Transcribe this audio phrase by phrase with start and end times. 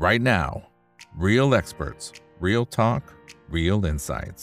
[0.00, 0.62] right now.
[1.14, 2.04] Real experts,
[2.40, 3.02] real talk,
[3.56, 4.42] real insights.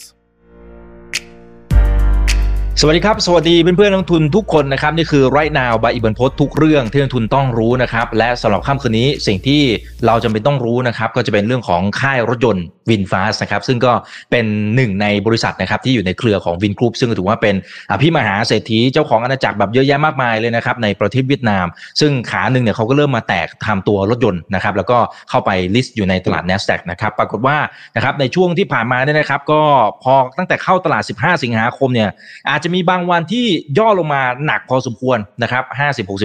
[2.82, 9.62] สวัสดีครับ สวัสดีเพื่อนๆนักทุนทุกคนนะครับ นี่คือ right now บายอิบันพศทุกเรื่องที่นักทุนต้องรู้นะครับ และสำหรับค่ำคืนนี้สิ่งที่
[10.06, 13.94] เราจำเป็นต้องรู้นะครับ ก็จะเป็นเรื่องของค่ายรถยนต์ วินฟาสนะครับซึ่งก็
[14.32, 14.46] เป็น
[14.76, 17.56] หนึ่งในบริษัทนะครับที่อยู่ในเครือของวินกรุ๊ปซึ่งถือว่าเป็น
[17.92, 21.66] อภิมหาเศรษฐีเจ้าของอาณาจักรแบบเยอะแยะมากมายเลยนะครับในประเทศเวียดนาม
[22.00, 24.98] ซึ่งขาหนึ่งเนี่ยเขาก็เริ่มมาแตกทำตัวรถยนต์นะครับแล้วก็
[25.30, 27.58] เข้าไป list อยู่ในตลาด n a s d a q นะครับปรากฏว่า
[27.96, 29.62] นะครับในช่วงที่ผ่านมาเนี่ยนะครับก็
[30.04, 32.10] พอตั้งแต่เข้าตลาด 15 สิงหาคมเนี่ย
[32.50, 33.46] อาจจะมีบางวันที่
[33.78, 35.64] ย่อลงมาหนักพอสมควรนะครับ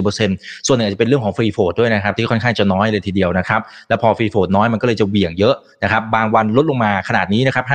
[0.03, 7.65] 50-60%ส่วนหนึ่งอาจจะเป็นเรื่องของ free float ด้วยนะครับที่ค่อนข้างจะน้อยเลยทีเดียวนะครับแล้วพอ free float น้อยมันก็เลยจะเหวี่ยงเยอะนะครับบางวันลดลงมาขนาดนี้นะครับ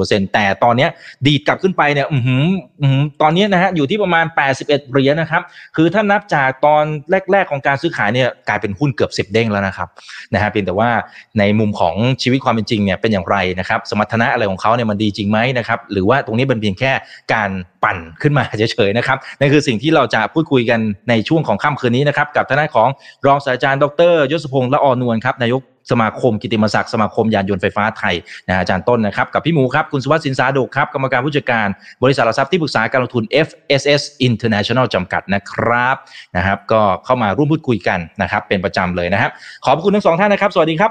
[0.00, 0.86] 50-60%แต่ตอนนี้
[1.26, 2.44] ดีดกลับขึ้นไปเนี่ยอือหือ
[2.80, 5.42] อือหือตอนนี้นะฮะอยู่ที่ประมาณ81เหรียญนะครับ
[5.76, 6.84] คือถ้านับจากตอน
[7.32, 9.88] แรก ๆของการซื้อขายเนี่ยกลายเป็นหุ้นเกือบ10เด้งแล้วนะครับ
[10.34, 10.90] นะฮะเพียงแต่ว่า
[11.38, 16.92] ในมุมของชีวิตความเป็นจริงเนี่ยเป็นอย่างไรนะครับสมรรถนะอะไรของเขาเนี่ยมันดีจริงไหมนะครับหรือว่าตรงนี้เป็นเพียงแค่
[17.34, 17.50] การ
[17.84, 22.88] ปั่นขึ้นมาเฉยๆนะครับนั่นคือสิ่งที่เราจะพูดคุยกันในช่วงของค่ำคืนนี้นะครับกับทนายของ
[23.26, 28.14] รองศาสตราจารย์ดรยศพงษ์ละออนวลครับนายก สมาคมกิติมศักดิ์สมาคมยานยนต์ไฟฟ้าไทย
[28.48, 31.68] นะอาจารย์ต้นนะครับกับพี่หมูครับคุณสุวัสดิ์สินสาดกครับกรรมการผู้จัดการ
[32.02, 35.96] บริษัทหลักทรัพย์ที่ปรึกษาการลงทุน FSS International จำกัดนะครับ
[36.36, 39.30] นะครับก็เข้ามาร่วมพูดคุยกันนะครับเป็นประจำเลยนะครับ
[39.64, 40.90] ขอบคุณทั้งสองท่านนะครับ สวัสดีครับ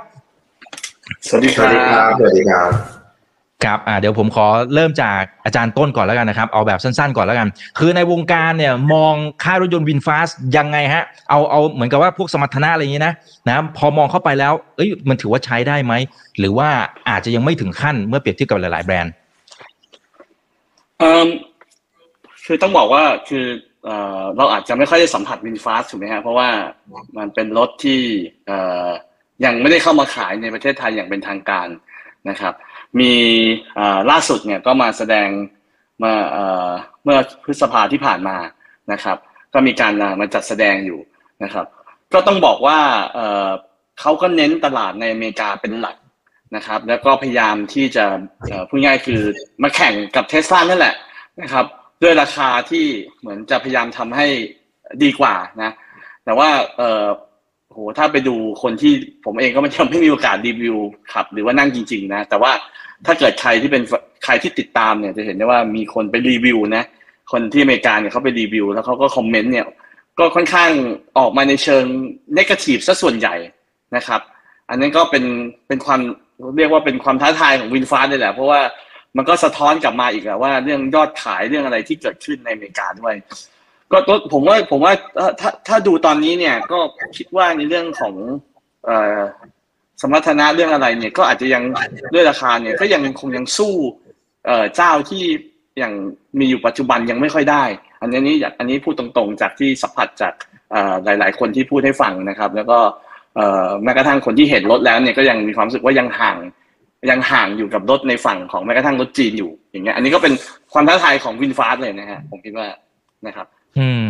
[1.28, 1.67] สวัสดีครั
[2.08, 2.97] บสวัสดีครับ
[3.66, 7.48] ครับอ่าเดี๋ยวผมขอเริ่มจากอาจารย์ต้นก่อนแล้วกันนะครับ เอาแบบสั้นๆก่อนแล้วกัน
[7.80, 9.14] คือในวงการเนี่ยมอง
[9.44, 13.14] ค่ายรถยนต์วินฟาสยังไงฮะ เอาเอาเหมือนกับว่าพวกสมรรถนะอะไรอย่างนี้นะ
[13.48, 15.94] นะพอมองเข้าไปแล้ว เอ้ยมันถือว่าใช้ได้ไหม
[16.40, 16.70] หรือว่า
[17.10, 19.14] อาจจะยังไม่ถึงขั้นเมื่อเปรียบเทียบกับหลาย ๆ แบรนด์
[21.00, 21.28] เอ่อ
[22.46, 23.46] คือต้องบอกว่าคือ
[23.86, 26.50] เอ่อเราอาจจะไม่ค่อยได้สัมผัสวินฟาสถูกไหมฮะเพราะว่า
[27.18, 28.02] มันเป็นรถที่
[28.48, 28.88] เอ่อ
[29.46, 31.68] ยังไม่ได้เข้ามาขายในประเทศไทยอย่างเป็นทางการ
[32.30, 32.54] นะครับ
[33.00, 33.14] มี
[34.12, 35.28] ล่าสุดเนี่ยก็มาแสดง
[36.04, 36.70] มาเอ่อ
[37.04, 38.38] เมื่อพฤษภาที่ผ่านมา
[38.92, 39.17] นะครับ
[39.54, 41.00] ก็มีการมาจัดแสดงอยู่
[41.44, 41.66] นะครับ
[42.14, 42.80] ก็ต้องบอกว่า
[44.00, 45.98] เขาก็เน้นตลาดในอเมริกาเป็นหลัก
[46.56, 48.06] นะครับ แล้วก็พยายามที่จะ
[48.70, 49.22] พูดง่ายคือ
[49.64, 50.95] มาแข่งกับเทสลานั่นแหละ
[51.42, 51.66] นะครับ
[52.04, 52.86] ด้วยราคาที่
[53.20, 54.28] เหมือนจะพยายามทำให้
[55.04, 55.72] ดีกว่านะ
[56.26, 56.50] แต่ว่า
[57.77, 58.93] โหถ้าไปดูคนที่
[59.26, 60.77] ผมเองก็ไม่ยังไม่มีโอกาสรีวิว
[61.14, 62.52] ขับ หรือว่านั่งจริง ๆ นะ แต่ว่า
[63.05, 63.83] ถ้าเกิดใครที่เป็น
[64.26, 66.83] ใครที่ติดตามเนี่ยจะเห็นได้ว่ามีคนไปรีวิวนะ
[67.32, 69.66] คนที่อเมริกาเนี่ยเขาไปรีวิว แล้วเขาก็คอมเมนต์เนี่ย
[70.20, 70.71] ก็ค่อนข้าง
[71.17, 71.83] ออกมาในเชิง
[72.37, 73.36] นกาทีฟซะส่วนใหญ่
[73.95, 74.21] นะครับ
[74.70, 75.26] อันนั้นก็เป็น
[75.67, 75.99] เป็นความ
[76.58, 78.61] เรียกว่าเป็นความท้าทายของวินฟ้าเลยแหละ เพราะว่า
[79.17, 83.16] มันก็สะท้อนกลับมาอีกอะว่าเรื่องยอดขายเรื่องอะไรที่เกิดขึ้นในอเมริกาด้วย
[83.92, 83.98] ก็
[84.33, 84.93] ผมว่าผมว่า
[85.39, 86.80] ถ้าถ้าดูตอนนี้เนี่ยก็
[87.17, 88.14] คิดว่าในเรื่องของ
[88.86, 89.20] เอ่อ
[90.02, 91.64] สมรรถนะเรื่องอะไรเนี่ยก็อาจจะยัง
[92.14, 93.73] ด้วยราคาเนี่ยก็ยังคงยังสู้
[94.45, 95.23] เอ่อเจ้าที่
[95.80, 95.93] อย่าง
[96.39, 97.64] มีอยู่ปัจจุบันยังไม่ค่อยได้
[98.02, 100.33] อันนี้อันนี้พูดตรงๆ จากที่สัมผัสจาก
[101.05, 102.80] หลาย ๆ คนที่พูดให้ฟังนะครับ แล้วก็
[103.83, 106.37] แม้กระทั่งคนที่เห็นรถแล้วเนี่ยก็ยังมีความรู้สึกว่ายังห่าง
[107.09, 110.33] ยังห่างอยู่กับรถในฝั่งของแม้กระทั่งรถจีนอยู่อย่างเงี้ยอันนี้ก็เป็น
[110.73, 112.67] ความท้าทายของวินฟาสเลยนะฮะผมคิดว่า
[113.27, 114.08] นะครับ อืม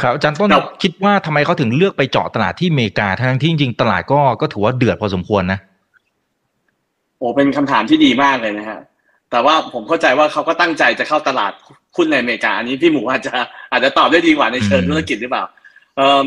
[0.00, 0.50] ครับอาจารย์ต้น
[0.82, 5.58] คิดว่าทำไมเขาถึงเลือกไปเจาะตลาดที่อเมริกาทั้งที่จริงๆตลาดก็ก็ถือว่าเดือดพอสมควรนะ
[7.18, 8.80] โอ้เป็นคำถามที่ดีมากเลยนะฮะ
[9.30, 11.52] แต่ว่าผมเข้าใจว่าเขาก็ตั้งใจจะเข้าตลาด
[11.96, 13.34] หุ้นในอเมริกาอันนี้พี่หมูอาจจะ
[13.72, 15.44] อาจจะตอบได้ดีกว่าในเชิงธุรกิจหรือเปล่า
[15.96, 16.24] เออ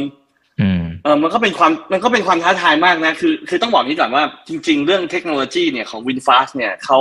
[1.04, 7.00] เออมันก็เป็นความมันก็เป็นความท้าทายมากนะ คือ คือต้องบอกนี้ก่อนว่าจริง ๆ เรื่องเทคโนโลยีเนี่ยของ WinFast เนี่ยเขา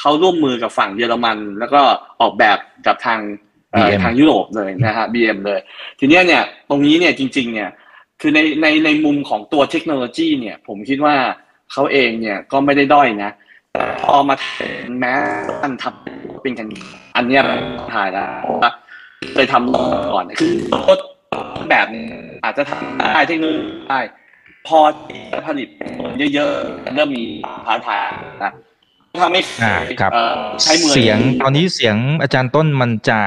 [0.00, 1.80] เขาร่วมมือกับฝั่งเยอรมัน แล้วก็
[2.20, 3.18] ออกแบบกับทาง
[4.04, 5.60] ทางยุโรปเลยนะฮะ BM เลย
[5.98, 7.70] ทีนี้เนี่ยตรงนี้เนี่ยจริง ๆ เนี่ย
[8.20, 11.16] คือในในในมุมของตัวเทคโนโลยีเนี่ย ผมคิดว่า
[11.72, 13.30] เขาเองเนี่ยก็ไม่ได้ด้อยนะ
[14.04, 14.34] พอมา
[15.00, 15.12] แม้
[15.60, 16.68] ท่านทำเป็นกัน
[17.16, 17.42] อันเนี้ย
[17.92, 18.72] ถ่ายแล้ว
[19.34, 19.74] เคยทำ
[20.14, 20.52] ก่อนคือ
[21.70, 22.06] แบบนี้
[22.44, 24.00] อาจจะทำได้เทคโนโลยีได้
[24.66, 24.78] พอ
[25.46, 25.68] ผลิต
[26.34, 27.24] เยอะๆเริ่มมี
[27.66, 28.04] ท้าทาย
[28.44, 28.52] นะ
[29.22, 29.40] ทำให้
[30.62, 33.18] ใช้มือเสียงตอนนี้เสียงอาจารย์ต้นมันจะ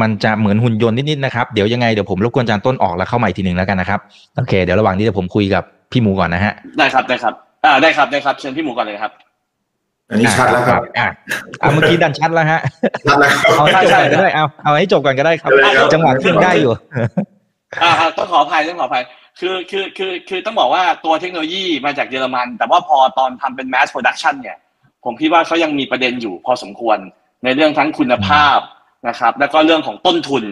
[0.00, 4.00] มันจะเหมือนหุ่นยนต์นิดๆนะครับ เดี๋ยวยังไงเดี๋ยวผมรบกวนอาจารย์ต้นออกแล้วเข้าใหม่ทีหนึ่งแล้วกันนะครับ
[4.36, 7.34] โอเคเดี๋ยวระหว่างนี้เดี๋ยวผมคุยกับพี่หมูก่อนนะฮะได้ครับได้ครับ
[7.64, 9.12] อ่าได้ครับได้ครับเชิญพี่หมูก่อนเลยครับ
[10.10, 11.08] อันนี้ชัดแล้วครับอ่า
[11.72, 12.60] เมื่อกี้ดันชัดแล้วฮะ
[13.06, 15.50] ชัดแล้วเอาให้จบก่อนก็ได้เอาเอาให้จบก่อนก็ได้ครับ
[15.92, 16.72] จังหวะขึ้นได้อยู่
[17.82, 19.02] อ่าต้องขออภัยต้องขออภัย
[19.40, 24.56] คือคือคือคือต้องบอกว่าตัวเทคโนโลยีมาจากเยอรมัน แต่ว่าพอตอนทำเป็น mass production เนี่ย
[25.04, 26.98] ผมคิดว่าเขายังมีประเด็นอยู่พอสมควร
[27.44, 28.58] ในเรื่องทั้งคุณภาพ
[29.08, 30.44] นะครับ แล้วก็เรื่องของต้นทุน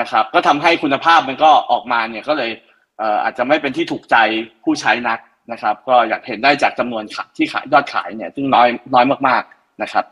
[0.00, 2.50] นะครับ ก็ทำให้คุณภาพมันก็ออกมาเนี่ยก็เลย
[2.98, 4.16] เอออาจจะไม่เป็นที่ถูกใจ
[4.64, 5.18] ผู้ใช้นัก
[5.52, 10.04] นะครับ ก็อยากเห็นได้จากจำนวนขายที่ขายยอดขายเนี่ยซึ่งน้อยน้อยมากๆนะครับ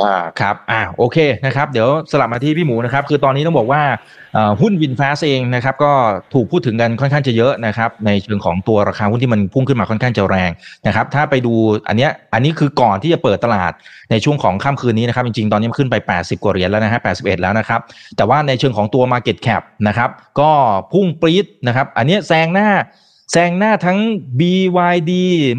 [0.00, 3.82] อ่าครับอ่าโอเคนะครับเดี๋ยวสลับมาที่พี่หมูนะครับ คือตอนนี้ต้องบอกว่า
[4.60, 5.92] หุ้นวินฟ้าเองนะครับ ก็
[6.34, 10.50] ถูกพูดถึงกันค่อนข้างจะเยอะนะครับ ในเชิงของตัวราคาหุ้นที่มันพุ่งขึ้นมาค่อนข้างจะแรง
[10.86, 11.52] นะครับ ถ้าไปดู
[11.88, 13.72] อันเนี้ยอันนี้คือก่อนที่จะเปิดตลาด
[14.10, 17.80] ในช่วงของค่ำคืนนี้นะครับ จริงๆ ตอนนี้มันขึ้นไป 80 กว่าเหรียญแล้วนะฮะ81 แล้วนะครับ
[18.16, 20.10] แต่ว่าในเชิงของตัว Market Cap นะครับ
[20.40, 20.50] ก็
[20.92, 22.68] พุ่งปรี๊ดนะครับอันเนี้ยแซงหน้า
[23.32, 23.98] แซงหน้าทั้ง
[24.40, 25.12] BYD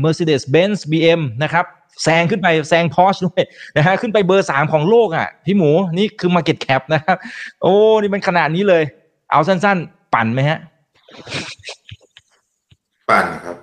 [0.03, 1.65] Mercedes-Benz BM นะครับ
[2.03, 3.41] แซงขึ้นไปแซง Porsche ด้วย
[3.77, 7.17] นะฮะขึ้นไปเบอร์สามของโลกอะพี่หมูนี่คือ Market Cap นะครับ
[7.61, 8.83] โอ้นี่มันขนาดนี้เลย
[9.31, 10.59] เอาสั้น ๆ ปั่นไหมฮะ
[13.09, 13.57] ปั่นครับ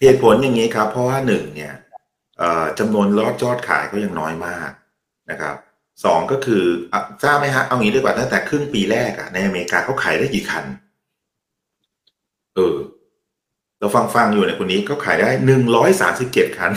[0.00, 1.74] เหตุผลอย่างนี้ครับ เพราะว่าหนึ่งเนี่ย
[2.78, 4.70] จำนวนรอดยอดขายก็ยังน้อยมาก
[5.30, 5.56] นะครับ
[6.04, 6.62] สองก็คือ
[7.22, 10.64] ทราบไหมฮะเอางี้ดีกว่าตั้งแต่ครึ่งปีแรกอะในอเมริกาเขาขายได้กี่คัน
[12.54, 12.76] เออ
[13.82, 16.72] เราฟังฟังๆอยู่ในยคนนี้เขาขายได้หนึ่งร้อยสามสิบเจ็ดคัน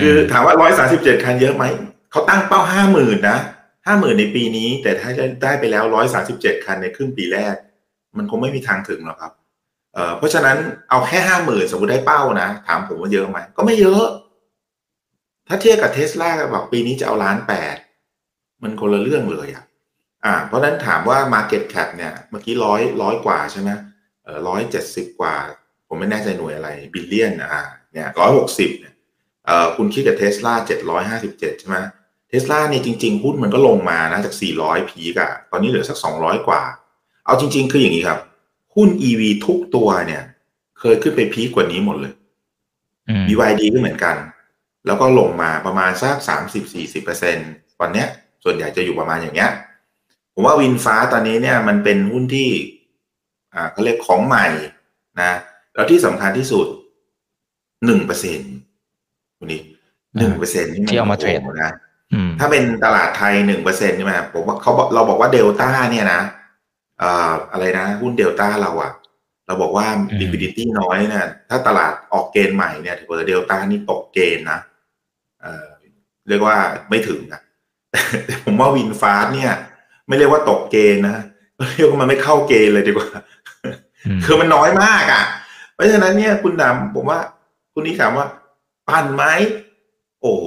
[0.00, 1.64] คือถามว่าร้อยสาสิบเจ็ดคันเยอะไหม
[2.10, 3.38] เขาตั้งเป้าห้าหมื่นนะ
[3.86, 7.54] ห้าหมื่นในปีนี้ แต่ถ้าจะได้ไปแล้วร้อยสาสิบเจ็ดคันในครึ่งปีแรก
[8.16, 9.32] มันคงไม่มีทางถึงหรอกครับ
[9.94, 10.56] เอ่อเพราะฉะนั้น
[10.90, 14.04] เอาแค่ห้าหมื่นสมมติได้เป้านะ ถามผมว่าเยอะไหม ก็ไม่เยอะ
[15.48, 17.76] ถ้าเทียบกับเทสลาก็บอกปีนี้จะเอาล้านแปด
[18.62, 19.64] มันคนละเรื่องเลยอะ
[20.24, 23.70] อ่า เพราะฉะนั้นถามว่า Market Cap เนี่ย เมื่อกี้ร้อยร้อยกว่าใช่ไหม
[24.24, 25.34] เออร้อยเจ็ดสิบกว่า
[25.88, 27.62] ผมไม่แน่ใจหน่วยอะไร billion อ่า
[27.92, 28.94] เนี่ยร้อยหกสิบเนี่ย
[29.46, 31.76] เอ่อคุณคิดกับเทสลาเจ็ดร้อยห้าสิบเจ็ดใช่ไหม
[32.28, 36.62] เทสลาเนี่ยจริงๆหุ้นมันก็ลงมานะจากสี่ร้อย peak อะตอนนี้เหลือสักสองร้อยกว่า
[37.26, 38.20] เอาจริง ๆ คืออย่างนี้ครับ
[38.74, 40.22] หุ้น EV ทุกตัวเนี่ย
[40.80, 42.12] เคยขึ้นไป peak กว่านี้หมดเลย
[43.08, 44.16] อืม BYD ก็เหมือนกัน
[44.86, 47.36] แล้วก็ลงมาประมาณสักสามสิบสี่สิบเปอร์เซ็น
[47.80, 48.08] วันเนี้ย
[48.44, 49.50] ส่วนใหญ่จะอยู่ประมาณอย่างเงี้ย
[50.34, 52.50] ผมว่า VinFast ตอนนี้เนี่ยมันเป็นหุ้นที่
[53.54, 54.46] อ่าเขาเรียกของใหม่
[55.20, 55.32] นะ
[55.76, 56.66] แล้วที่สำคัญที่สุด
[57.86, 58.52] หนึ่งเปอร์เซ็นต์
[59.38, 59.60] คุณนี้
[60.18, 61.72] หนึ่งเปอร์เซ็นต์นี่มันที่เอามาเทรดโโหนะ
[62.12, 66.20] อืมถ้าเป็นตลาดไทยหนึ่งเปอร์เซ็นใช่ไหมครับผมว่าเขาบอกเราบอกว่าเดลต้าเนี่ยนะ
[66.98, 68.92] เอ่ออะไรนะ หุ้นเดลต้าเราอะ
[69.46, 74.58] เราบอกว่าอืม liquidity น้อยเนี่ยถ้าตลาดออกเกณฑ์ใหม่เนี่ยถือว่าเดลต้านี่ตกเกณฑ์นะ
[75.40, 75.66] เอ่อ
[76.28, 76.56] เรียกว่า
[76.90, 77.40] ไม่ถึงนะ
[78.26, 79.52] แต่ผมว่าวินฟาสเนี่ย
[80.08, 81.16] ไม่เรียกว่าตกเกณฑ์นะ
[81.76, 83.08] เรียกว่ามันไม่เข้าเกณฑ์เลยดีกว่า
[84.06, 85.24] อืมคือมันน้อยมากอะ
[85.76, 87.20] เพราะฉะนั้นเนี่ยคุณดำผมว่า
[87.72, 88.26] คุณนี้ถามว่า
[88.88, 89.24] ปั่นไหม
[90.22, 90.46] โอ้โห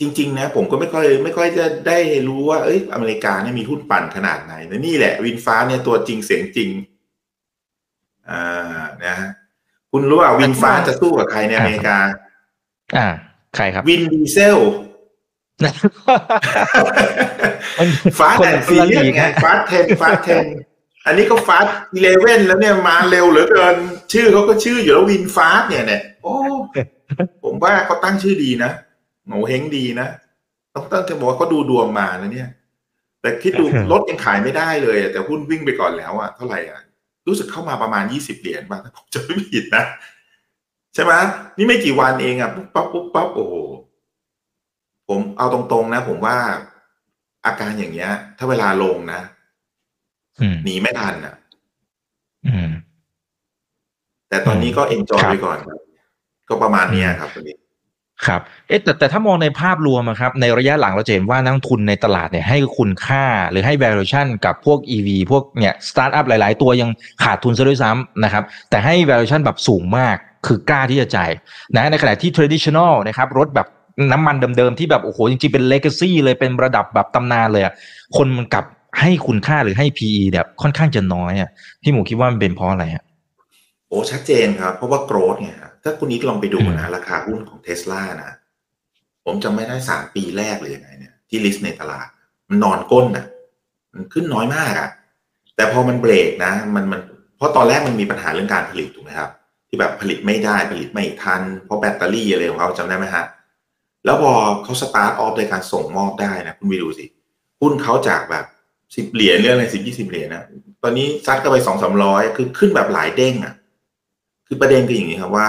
[0.00, 1.98] จริง ๆ นะ ผมก็ไม่ค่อยไม่ค่อยจะได้
[2.28, 6.70] รู้ว่าเอ้ยอเมริกาเนี่ยมีหุ้นปั่นขนาดไหนนะนี่แหละ วินฟ้าเนี่ยตัวจริงเสียงจริง
[8.30, 9.30] อ่านะฮะ
[9.92, 11.98] คุณรู้ว่าวินฟ้าจะสู้กับใครในอเมริกา
[12.96, 13.08] อ่า
[13.56, 14.58] ใครครับ วินดีเซล
[17.78, 17.88] มัน
[18.18, 20.44] Fast and Furious คนละลีกไงนะ Fast Ten Fast Ten
[21.06, 23.76] อันนี้ก็ Fast Eleven แล้วเนี่ยมาเร็วเหลือเกิน
[24.12, 26.34] ชื่อเขาก็ชื่ออยู่แล้ว VinFast เนี่ยเนี่ยโอ้
[27.44, 28.70] ผมว่าเขาตั้งชื่อดีนะ
[29.26, 30.08] โหงวเฮ้งดีนะ
[30.74, 32.48] ต้องตั้งจะบอกว่าเขาดูดวงมานะเนี่ย
[33.20, 36.80] แต่คิดดูรถยังขายไม่ได้เลยอะแต่หุ้นวิ่งไปก่อนแล้วอะเท่าไหร่อะ
[37.26, 39.84] รู้สึกเข้ามาประมาณยี่สิบเหรียญบ้างถ้าผมจะไม่ผิดนะ
[40.94, 41.12] ใช่ไหม
[41.56, 43.54] นี่ไม่กี่วันเองอะปุ๊บปั๊บปุ๊บปั๊บโอ้โห
[45.08, 46.36] ผมเอาตรงๆนะ ผมว่า
[47.46, 49.35] อาการอย่างเงี้ย ถ้าเวลาลงนะอืม
[50.64, 51.34] หนีไม่ทันอะ
[52.46, 52.70] อืม
[54.28, 55.78] แต่ตอนนี้ก็ enjoy ครับไปก่อนครับ
[56.48, 57.56] ก็ประมาณเนี้ยครับตอนนี้
[58.26, 66.90] ครับ เอ๊ะแต่แต่ถ้ามองในภาพรวมอะครับ ในระยะหลังเราจะเห็นว่านักลงทุนในตลาดเนี่ยให้คุณค่าหรือให้ valuation กับพวก EV พวกเนี่ยสตาร์ทอัพหลาย ๆ ตัวยัง
[67.22, 70.16] ขาดทุนซะด้วยซ้ำนะครับ แต่ให้ valuation แบบสูงมาก
[70.46, 71.30] คือกล้าที่จะจ่าย
[71.74, 73.68] นะในขณะที่ traditional นะครับรถแบบ
[74.12, 77.72] น้ำมันเดิมๆที่แบบโอ้โหจริงๆเป็น legacy เลยเป็นระดับแบบตำนานเลยอะ
[78.16, 78.64] คนมันกลับ
[79.00, 81.50] ให้คุณค่าหรือให้ PE เนี่ยค่อนข้างจะน้อยอะ
[81.82, 83.04] พี่หมูคิดว่ามันเป็นเพราะอะไรฮะ
[83.88, 88.32] โอ้ชัดเจนครับ เพราะว่าโกรธเนี่ยฮะถ้าคุณนิกลองไปดูอืนะมราคาหุ้นของเทสลานะ
[89.24, 92.06] ผมจำไม่ได้สามปีแรกเลยยังไงเนี่ยที่ลิสต์ในตลาด
[92.48, 93.26] มันนอนก้นอะ
[93.92, 94.90] มันขึ้นน้อยมากอะ
[95.56, 97.00] แต่พอมันเบรกนะ มันมัน
[97.36, 99.30] เพราะตอนแรกมันมีปัญหาเรื่องการผลิตถูกไหมครับ
[99.68, 103.24] ที่แบบผลิตไม่ได้ผลิตไม่ทัน เพราะแบตเตอรี่อะไรของเขาจำได้ไหมฮะ
[104.04, 104.32] แล้วพอ
[104.64, 107.04] เขาสตาร์ทออฟโดยการส่งมอบได้นะ คุณไปดูสิ
[107.60, 108.44] หุ้นเขาจากแบบ
[108.94, 110.44] สิบเหรียญเรื่องอะไรสิบยี่สิบเหรียญนะ
[110.82, 113.54] ตอนนี้ซัดเข้าไปสองสามร้อยคือขึ้นแบบหลายเด้งอะ
[114.46, 115.48] คือประเด็นคืออย่างนี้ครับว่า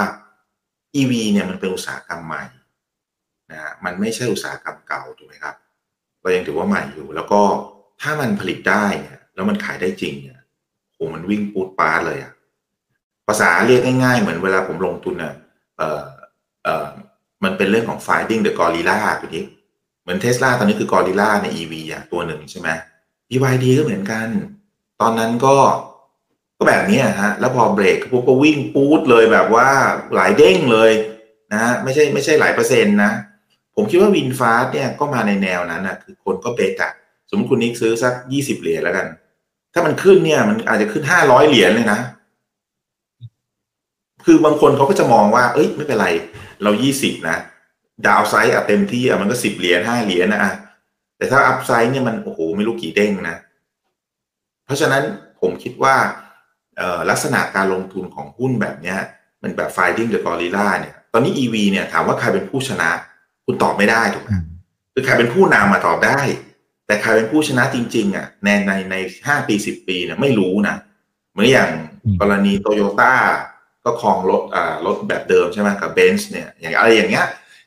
[1.00, 2.44] EV เนี่ยมันเป็นอุตสาหกรรมใหม่
[3.52, 5.56] นะฮะมันไม่ใช่อุตสาหกรรมเก่าถูกไหมครับ
[6.22, 7.42] เรายังถือว่าใหม่อยู่ แล้วก็
[8.02, 10.40] ถ้ามันผลิตได้เนี่ยแล้วมันขายได้จริงเนี่ย
[10.94, 12.34] โหมันวิ่งปูดปาร์เลยอะ
[13.28, 15.34] ภาษาเรียกง่ายๆ เหมือนเวลาผมลงทุนเนี่ย
[15.78, 16.04] เออ
[16.64, 16.88] เออ
[17.44, 19.44] มันเป็นเรื่องของ finding the gorilla คุณนี้
[20.02, 22.70] เหมือนเทสลาตอนนี้คือ gorilla ใน EV อะตัวหนึ่งใช่ไหม
[23.30, 24.28] BYD ก็เหมือนกัน
[25.02, 25.58] ตอนนั้นก็
[26.58, 29.70] ก็แบบนี้ฮะ แล้วพอเบรกปุ๊บก็วิ่งปู๊ดเลยแบบว่า
[30.16, 30.92] หลายเด้งเลย
[31.52, 33.12] นะฮะไม่ใช่ไม่ใช่หลายเปอร์เซ็นต์นะ
[33.76, 36.92] ผมคิดว่าวินฟาสเนี่ยก็มาในแนวนั้นนะคือคนก็เบรกอะ
[37.30, 39.08] สมมติคุณนิกซื้อสักยี่สิบเหรียญแล้วกัน
[39.74, 42.00] ถ้ามันขึ้นเนี่ย มันอาจจะขึ้นห้าร้อยเหรียญเลยนะ
[44.26, 46.08] คือบางคนเขาก็จะมองว่า เอ้ย ไม่เป็นไร
[46.64, 47.38] เรายี่สิบนะ
[48.08, 50.54] ดาวไซด์อะเต็มที่อะมันก็สิบเหรียญห้าเหรียญนะอะ
[51.18, 53.38] แต่ถ้าอัพไซด์เนี่ยมันโอ้โห ไม่รู้กี่เด้งนะ
[54.66, 55.04] เพราะฉะนั้น
[55.42, 55.96] ผมคิดว่า
[57.10, 59.00] ลักษณะการลงทุนของหุ้นแบบเนี้ย
[59.42, 62.90] มันแบบ finding the gorilla เนี่ย ตอนนี้ EV เนี่ยถามว่าใครเป็นผู้ชนะ
[63.46, 64.30] คุณตอบไม่ได้ถูกไหม
[64.94, 66.20] คือใครเป็นผู้นำมาตอบได้
[66.86, 68.96] แต่ใครเป็นผู้ชนะจริง ๆอะในในใน
[69.28, 70.76] ห้าปีสิบปีเนี่ยไม่รู้นะ
[71.32, 71.70] เหมือนอย่าง
[72.22, 73.14] กรณีโตโยต้า
[73.84, 77.26] ก็ครองรถอ่ารถแบบเดิมใช่ไหมกับเบนซ์เนี่ยอย่างอะไรอย่างเงี้ย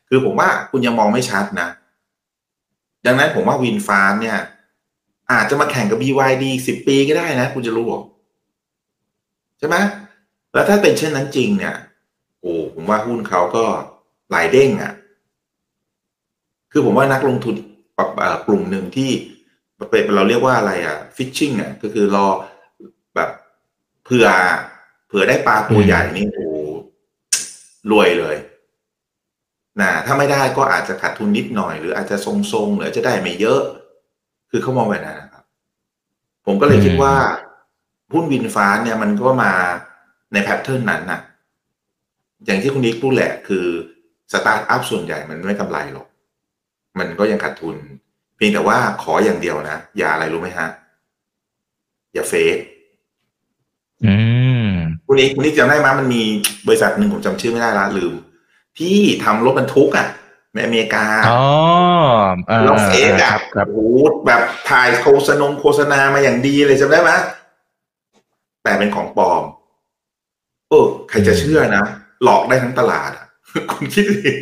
[0.09, 1.69] คือผมว่าคุณยังมองไม่ชัดนะ
[3.07, 4.39] ดังนั้นผมว่าวินฟาร์เนี่ย
[5.31, 8.03] อาจจะมาแข่งกับ BYD สิบปีก็ได้นะ คุณจะรู้หรอ
[9.59, 9.77] ใช่ไหม
[10.55, 11.77] แล้วถ้าเป็นเช่นนั้นจริงเนี่ย
[12.41, 13.65] โอ้ผมว่าหุ้นเขาก็
[14.31, 14.93] หลายเด้งอะ่ะ
[16.73, 17.55] คือผมว่านักลงทุน
[18.47, 19.11] กลุ่มหนึ่งที่
[19.91, 22.27] เป็นเราเรียกว่าอะไรอะ่ะฟิชชิ่งอะก็คือรอ
[23.15, 23.31] แบบ
[24.05, 24.29] เผื่อ
[25.09, 26.45] เผื่อได้ปลาตัวใหญ่นี่โอ้
[27.91, 28.37] รวยเลย
[29.81, 33.63] นะถ้าไม่ได้ก็อาจจะขาดทุนนิดหน่อย หรืออาจจะทรงๆหรืออาจจะได้ไม่เยอะ
[34.51, 35.45] คือเขามองแบบนั้นนะครับ
[36.47, 37.15] ผมก็เลยคิดว่า
[38.13, 39.53] หุ้นวินฟ้าเนี่ยมันก็มา
[40.33, 41.21] ในแพทเทิร์นนั้นนะ
[42.45, 43.65] อย่างที่คุณนิกพูดแหละคือ
[44.33, 46.07] สตาร์ทอัพส่วนใหญ่มันไม่กำไรหรอก
[46.99, 47.77] มันก็ยังขาดทุน
[48.37, 50.69] เพียงแต่ว่าขออย่างเดียวนะ อย่าอะไรรู้ไหมฮะ
[52.15, 52.57] อย่าเฟก
[54.05, 54.15] อื
[54.69, 54.71] ม
[55.07, 56.23] คุณนิกคุณนิกจำได้ไหมมันมี
[56.67, 58.15] บริษัทหนึ่งผมจำชื่อไม่ได้ละลืม
[58.79, 60.09] ที่ทำรถบรรทุกอะ
[60.55, 61.43] ในอเมริกาอ๋อ
[62.65, 63.31] เรา fake อะ
[63.73, 63.89] โอ้
[64.27, 67.11] แบบถ่ายโฆษณาโฆษณามาอย่างดีเลยจำได้ไหม
[68.63, 69.43] แต่เป็นของปลอม
[70.69, 71.85] เออใครจะเชื่อนะ
[72.23, 73.11] หลอกได้ทั้งตลาด
[73.71, 74.33] คุณคิดดิ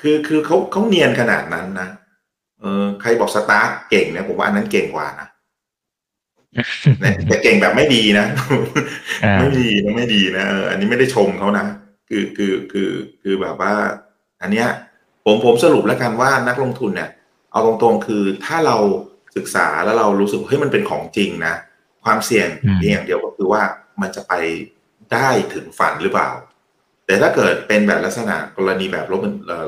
[0.00, 1.88] คือคือเขาเขาเนียนขนาดนั้นนะ
[2.60, 5.28] เออใครบอก STARK เก่งเนี่ยผมว่าอันนั้นเก่งกว่านะ
[7.26, 8.26] แต่เก่งแบบไม่ดีนะ
[9.40, 11.66] ไม่ดีนะไม่ดีนะเอออันนี้ไม่ได้ชมเขานะ
[12.08, 12.90] คือคือคือ
[13.22, 13.72] คือแบบว่า
[14.42, 14.68] อันเนี้ย
[15.24, 17.10] ผมผมสรุปแล้วกันว่านักลงทุนเนี่ย
[17.52, 18.76] เอาตรงๆคือถ้าเรา
[19.36, 21.54] ศึกษาแล้วเรารู้สึกเฮ้ยมันเป็นของจริงนะ
[22.04, 23.62] ความเสี่ยงเพียงอย่างเดียวก็คือว่า
[24.00, 24.32] มันจะไป
[25.12, 26.30] ได้ถึงฝันหรือเปล่า
[27.06, 29.20] แต่ถ้าเกิดเป็นแบบลักษณะกรณีแบบรถ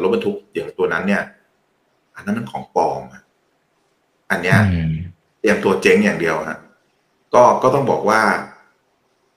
[0.02, 1.22] รถบรรทุกอย่างตัวนั้นเนี่ย
[2.14, 3.02] อันนั้นมันของปลอม
[4.30, 4.58] อันเนี้ย
[5.40, 6.58] เตรียมตัวเจ๊งอย่างเดียวฮะ
[7.34, 8.20] ก็ก็ต้องบอกว่า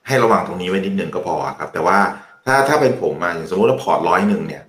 [0.07, 1.97] ให้ระวังตรงนี้ไว้นิดหนึ่งก็พอครับ แต่ว่า
[2.45, 4.63] ถ้าถ้าเป็นผมมาอย่างสมมติว่าพอร์ตร้อยหนึ่งเนี่ย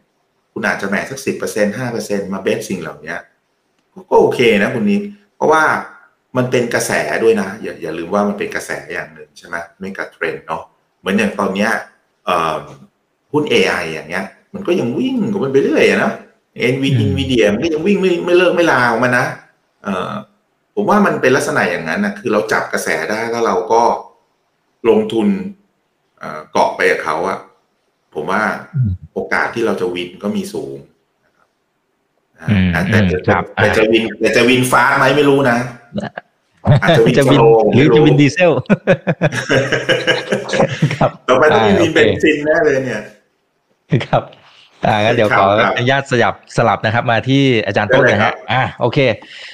[0.58, 3.14] คุณอาจจะแบ่งสักสิบเปอร์เซ็นห้าเปอร์เซ็นมา bet สิ่งเหล่านี้
[4.10, 5.02] ก็โอเคนะคุณนิก
[5.36, 5.62] เพราะว่า
[6.36, 10.62] มันเป็นกระแสด้วยนะ อย่าอย่าลืมว่ามันเป็นกระแสอย่างหนึ่งใช่ไหม mega trend เนาะ
[10.98, 11.70] เหมือนอย่างตอนเนี้ย
[13.32, 16.12] หุ้น AI อย่างเงี้ย มันก็ยังวิ่งของมันไปเรื่อยนะ
[16.58, 19.24] NV NVIDIA มันก็ยังวิ่งไม่ไม่เลิกไม่ลาออกมานะ
[19.84, 20.12] เออ
[20.74, 23.82] ผมว่ามันเป็นลักษณะอย่างนั้นนะคือเราจับกระแสได้แล้วเราก็
[24.88, 25.28] ลงทุน
[26.52, 27.38] เกาะไปกับเขาอะ
[28.14, 28.42] ผมว่า
[29.16, 30.76] โอกาสที่เราจะ win ก็มีสูง
[32.90, 32.98] แต่
[33.56, 35.58] แต่จะวินแต่จะวินฟ้าไหมไม่รู้นะ
[36.82, 37.40] อาจจะ win จะ win
[37.74, 38.52] หรือจะวินดีเซล
[40.98, 43.02] ครับต่อไปต้องมีวินเบนซินแน่เลยเนี่ย
[44.06, 44.22] ครับ
[44.86, 45.46] อ่างั้นเดี๋ยวขอ
[45.76, 48.98] อนุญาตสยับสลับนะครับ มาที่อาจารย์ต้นนะฮะอ่าโอเค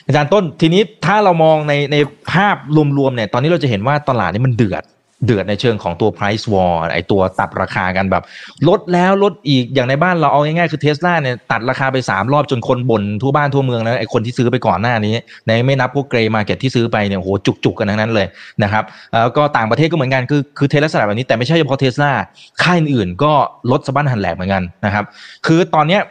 [0.06, 1.96] อาจารย์ต้นทีนี้ถ้าเรามองในใน
[2.32, 2.56] ภาพ
[2.98, 4.84] รวมๆเนี่ย ตอนนี้เราจะเห็นว่าตลาดนี้มันเดือด
[5.24, 8.22] เดือดในเชิงของตัว price war ไอตัวตัดราคากันแบบ
[8.68, 15.14] ลดแล้วลดอีกอย่างในบ้านเราเอาง่ายๆคือเทสลาเนี่ยตัดราคาไป 3 รอบจนคนบ่นทั่วบ้านทั่วเมืองแล้วไอคนที่ซื้อไปก่อนหน้านี้
[15.46, 17.28] ในไม่นับพวกเกรย์มาเก็ตที่ซื้อไปเนี่ยโห
[17.64, 18.26] จุกๆกันทั้งนั้นเลย
[18.62, 22.12] นะครับแล้วก็ต่างประเทศก็เหมือนกันคือคือเทสลาแบบนี้แต่ไม่ใช่เฉพาะเทสลา
[22.62, 23.32] ค่ายอื่นก็
[23.70, 25.04] ลดสะบั้นหันแหลกเหมือนกันนะครับ
[25.46, 26.02] คือตอนเนี้ย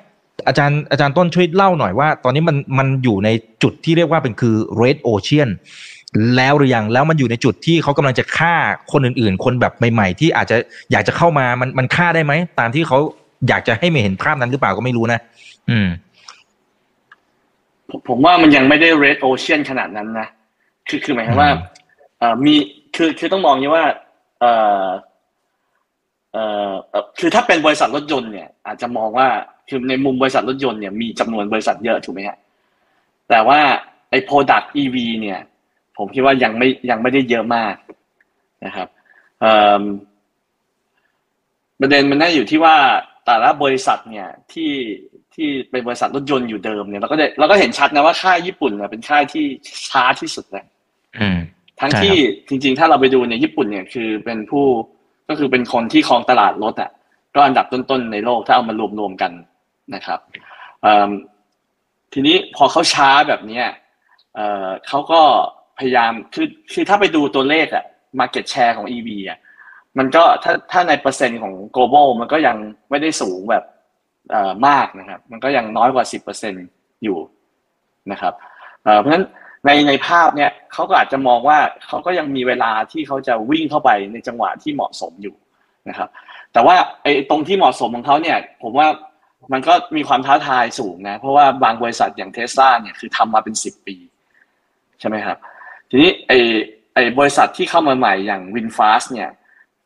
[0.48, 3.30] อาจารย์อาจารย์ต้นช่วยเล่าหน่อยว่า ตอนนี้มันมันอยู่ใน
[3.64, 5.50] จุดที่เรียกว่าเป็นคือ red ocean
[6.36, 8.56] แล้วหรือยังแล้วมันอยู่ในจุดที่เขากำลังจะฆ่า
[8.92, 10.58] คนอื่น ๆ คนแบบใหม่ ๆ ที่อาจจะ
[10.92, 13.00] อยากจะเข้ามามันมันฆ่าได้ไหมตามที่เขา
[13.48, 15.20] อยากจะให้ไม่เห็นภาพนั้นหรือเปล่าก็ไม่รู้นะ
[15.70, 15.88] อืม
[18.08, 20.28] ผมว่ามันยังไม่ได้ red ocean ขนาดนั้นนะ
[20.88, 21.52] คือคือหมายความว่า
[22.20, 22.56] เอ่อมี
[22.96, 23.86] คือคือต้องมองอย่างว่า
[24.40, 24.52] เอ่
[24.84, 24.86] อ
[26.32, 26.72] เอ่อ
[27.20, 29.28] คือถ้าเป็นบริษัทรถยนต์เนี่ย อาจจะมองว่า
[29.70, 32.38] คือในมุมบริษัทรถยนต์เนี่ยมีจำนวนบริษัทเยอะถูกไหมฮะ
[33.30, 33.60] แต่ว่า
[34.10, 35.40] ไอ้ product EV เนี่ย
[36.02, 37.76] ผมคิดว่ายังไม่ยังไม่ได้เยอะมาก
[38.66, 38.88] นะครับ
[41.80, 42.76] ประเด็นมันน่าอยู่ที่ว่า
[43.26, 44.72] แต่ละบริษัทเนี่ยที่
[45.36, 49.46] ที่เป็นบริษัทรถยนต์อยู่เดิมเนี่ยเราก็ได้เราก็เห็นชัดนะว่าค่ายญี่ปุ่นเนี่ยเป็นค่ายที่
[49.90, 50.66] ช้าที่สุดเลย
[51.80, 52.16] ทั้งที่
[52.50, 54.66] จริง ๆ ถ้าเราไปดูเนี่ยญี่ปุ่นเนี่ยคือเป็นผู้
[55.30, 56.92] ก็คือเป็นคนที่ครองตลาดรถอะ
[57.36, 59.32] ก็อันดับต้นๆในโลกถ้าเอามารวมๆกัน
[59.96, 60.20] นะครับ
[62.14, 63.66] ทีนี้พอเขาช้าแบบเนี้ย
[64.88, 65.22] เขาก็
[65.82, 67.86] พยายามคือคือถ้าไปดูตัวเลขอะ
[68.20, 69.40] market share ของ EV อะ
[69.98, 72.58] มันก็ถ้าถ้าในเปอร์เซ็นต์ของ global มันก็ยัง
[72.90, 73.64] ไม่ได้สูงแบบ
[74.68, 76.06] มากนะครับ มันก็ยังน้อยกว่า
[76.54, 77.18] 10%อยู่
[78.12, 78.34] นะครับ
[79.00, 79.26] เพราะฉะนั้น
[79.66, 85.36] ในในภาพเนี่ยเขาก็อาจจะมองว่าเขาก็ยังมีเวลาที่เขาจะวิ่งเข้าไปในจังหวะที่เหมาะสมอยู่
[85.90, 86.10] นะครับ
[86.54, 88.88] แต่ว่าไอ้ตรงที่เหมาะสมของเขาเนี่ย ผมว่า
[89.52, 93.96] มันก็มีความท้าทายสูงนะ เพราะว่าบางบริษัทอย่างเทสลาเนี่ยคือทำมาเป็นสิบปี
[95.00, 95.38] ใช่ไหมครับ
[95.92, 96.38] ทีนี้ไอ้
[96.94, 99.30] ไอ้บริษัทที่เข้ามาใหม่อย่างวินฟาสเนี่ย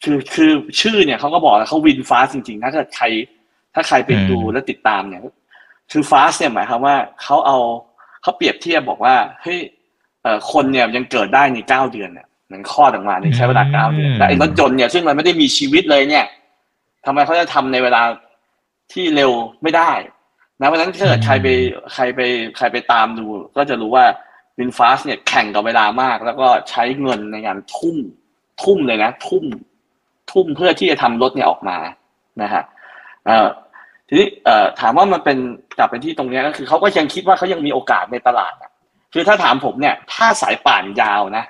[0.04, 3.06] คือคือชื่อเนี่ยเขาก็บอกแล้วเขาวินฟาสจริงๆ ถ้าเกิดใคร
[3.74, 5.22] ถ้าใครไปดูและติดตามเนี่ย
[5.92, 7.58] คือฟาสเนี่ยหมายความว่าเขาเอา
[8.22, 9.60] เขาเปรียบเทียบบอกว่าเฮ้ย
[10.52, 16.26] คนเนี่ยยังเกิดได้ในเก้าเดือนเนี่ยมันข้อออกมาในใช้เวลาเก้าเดือนแต่ไอ้รถยนต์เนี่ยซึ่งมันไม่ได้มีชีวิตเลยเนี่ย
[17.06, 18.02] ทำไมเขาจะทำในเวลา
[18.94, 19.32] ที่เร็ว
[19.64, 19.92] ไม่ได้
[20.60, 21.48] นะเพราะฉะนั้นถ้าเกิดใครไป
[21.94, 22.20] ใครไป
[22.58, 23.26] ใครไปตามดู
[23.58, 24.06] ก็จะรู้ว่า
[24.60, 27.98] วินฟาสเนี่ยแข่งกับเวลามาก แล้วก็ใช้เงินในการทุ่ม
[28.64, 29.44] ทุ่มเลยนะ ทุ่ม
[30.32, 31.78] ทุ่มเพื่อที่จะทำรถเนี่ยออกมา
[32.42, 32.64] นะฮะ
[34.08, 34.28] ทีนี้
[34.80, 35.38] ถามว่ามันเป็น
[35.78, 38.54] กลับไปที่ตรงนี้ก็คือเขาก็ยังคิดว่าเขายังมีโอกาสในตลาด
[39.14, 41.44] คือถ้าถามผมเนี่ย ถ้าสายป่านยาวนะ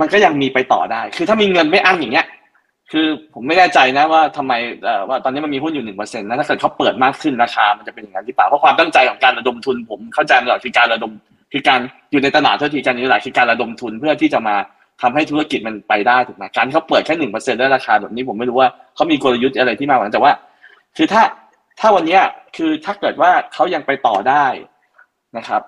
[0.00, 2.26] มันก็ยังมีไปต่อได้ คือถ้ามีเงินไม่อั้นอย่างเงี้ย
[2.92, 4.52] คือผมไม่แน่ใจนะว่าทำไม
[5.08, 11.12] ว่าตอนนี้มันมีหุ้นอยู่หนึ่งเปอร์เซ็นต์นะถ้าเกิดเขาเปิดมากขึ้นราคา มันจะเป็นอย่างนั้นหรือเปล่าเพราะความตั้งใจของการระดมทุนผมเข้าใจมาตลอดคือการระดม
[11.52, 11.80] คือการ
[12.10, 14.56] อยู่ในตลาดเท่าที่การอยู่หลายคือการระดมทุนเพื่อที่จะมา
[15.02, 20.32] ทำให้ธุรกิจมันไปได้ถูกไหมการเขาเปิดแค่หนึ่งเปอร์เซ็นต์ได้ราคาแบบนี้ผมไม่รู้ว่าเขามีกลยุทธ์อะไรที่มากกว่าแต่ว่า
[20.96, 21.22] คือถ้า
[21.80, 22.18] ถ้าวันนี้
[22.56, 24.46] คือถ้าเกิดว่าเขายังไปต่อได้
[25.36, 25.62] นะครับ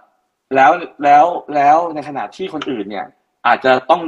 [0.56, 0.70] แล้ว
[1.04, 1.24] แล้ว
[1.54, 3.06] แล้วในขณะที่คนอื่นเนี่ย
[3.46, 4.00] อาจจะต้อง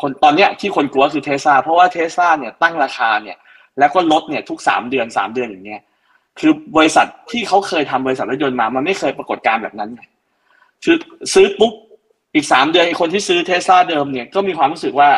[0.00, 3.36] คนตอนเนี้ยที่คนกลัวคือเทสลาเพราะว่าเทสลาเนี่ยตั้งราคาเนี่ย
[3.78, 5.82] แล้วก็ลดเนี่ยทุกสามเดือนสามเดือนอย่างเงี้ย
[6.40, 9.90] คือบริษัทที่เขาเคยทำบริษัทรถยนต์มา มันไม่เคยปรากฏการแบบนั้น
[10.84, 10.96] คือ
[11.34, 11.72] ซื้อปุ๊บ
[12.34, 15.10] อีกสามเดือนคนที่ซื้อเทสลาเดิมเนี่ยก็มีความรู้สึกว่า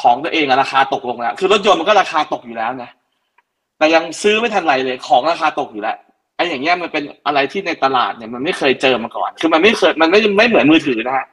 [0.00, 2.90] ของตัวเองราคาตกลงแล้วคือรถยนต์มันก็ราคาตกอยู่แล้วนะ
[3.78, 5.96] แต่ยังซื้อไม่ทันไรเลยของราคาตกอยู่แล้ว
[6.36, 11.26] ไอ้อย่างเงี้ยมันเป็นอะไรที่ในตลาดเนี่ยมันไม่เคยเจอมาก่อน คือมันไม่เคยมันไม่ไม่เหมือนมือถือนะฮะ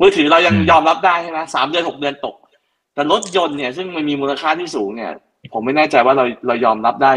[0.00, 2.36] มือถือเรายังยอมรับได้ใช่ไหมสามเดือนหกเดือนตก
[2.94, 5.10] แต่รถยนต์เนี่ยซึ่งมันมีมูลค่าที่สูงเนี่ย
[5.52, 7.12] ผมไม่แน่ใจว่าเราเรายอมรับได้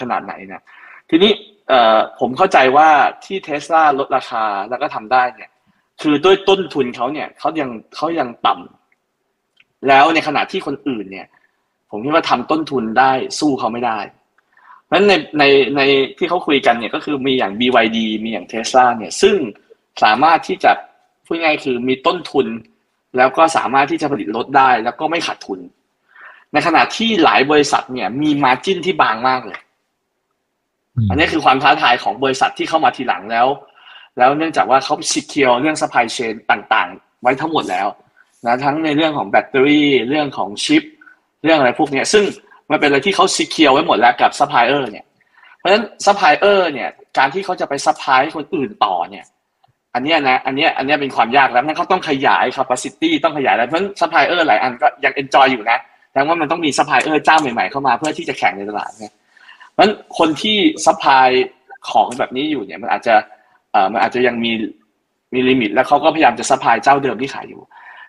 [0.00, 0.62] ขนาดไหนเนี่ย
[1.10, 1.50] ทีนี้เอ่อ
[2.20, 2.88] ผมเข้าใจว่า
[3.24, 5.50] ที่เทสลาลดราคาแล้วก็ทำได้เนี่ย
[6.02, 11.26] คือด้วยต้นทุนเขาเนี่ยเขายังเขายังต่ำแล้วในขณะที่คนอื่นเนี่ย
[11.90, 13.98] ผมคิดว่าทำต้นทุนได้สู้เขาไม่ได้
[14.86, 15.44] เพราะฉะนั้นในใน
[15.76, 15.80] ใน
[16.18, 19.36] ที่เขาคุยกันเนี่ยก็คือมีอย่าง BYD มีอย่างเทสลาเนี่ยซึ่ง
[20.02, 20.72] สามารถที่จะ
[21.26, 22.46] พูดง่ายคือมีต้นทุน
[23.16, 25.60] แล้วก็สามารถที่จะผลิตรถได้ แล้วก็ไม่ขาดทุน
[26.52, 29.60] ในขณะที่หลายบริษัทเนี่ยมี margin ที่บางมากเลย
[31.10, 33.46] อันนี้คือความท้าทายของบริษัทที่เข้ามาทีหลังแล้ว
[34.18, 37.86] แล้วเนื่องจากว่าเขา secure เรื่อง supply chain ต่างๆ ไว้ทั้งหมดแล้ว
[38.46, 40.82] นะทั้งในเรื่องของแบตเตอรี่เรื่องของชิป
[41.44, 42.24] เรื่องอะไรพวกนี้ซึ่ง
[42.70, 45.06] มันเป็นอะไรที่เขา secure ไว้หมดแล้วกับซัพพลายเออร์เนี่ย
[45.58, 49.24] เพราะฉะนั้นซัพพลายเออร์เนี่ยการที่เขาจะไป supply คนอื่นต่อเนี่ย
[49.94, 55.78] อันนี้นะอันนี้อันนี้เป็นความยากแล้วนั่นเขาต้องขยาย capacity ต้องขยายแล้วเพราะซัพพลายเออร์หลายอันก็ยัง enjoy อยู่นะ
[56.12, 59.12] แต่ว่ามันต้องมีซัพพลายเออร์เจ้าใหม่ๆเข้ามาเพื่อที่จะแข่งในตลาดเนี่ย
[59.72, 59.86] เพราะ
[60.18, 61.28] คนที่ supply
[61.90, 63.14] ของแบบนี้อยู่เนี่ยมันอาจจะ
[63.72, 64.52] เอ่อมันอาจจะยังมี
[65.34, 67.60] มี limit แล้วเขาก็พยายามจะ supply เจ้าเดิมที่ขายอยู่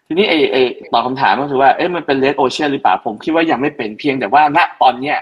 [0.07, 0.57] ทีนี้เอเอ
[0.93, 5.17] ตอบคำถามก็คือว่าเอ๊ะมันเป็น red ocean หรือเปล่าผมคิดว่ายังไม่เป็นเพียงแต่ว่าณตอนเนี้ย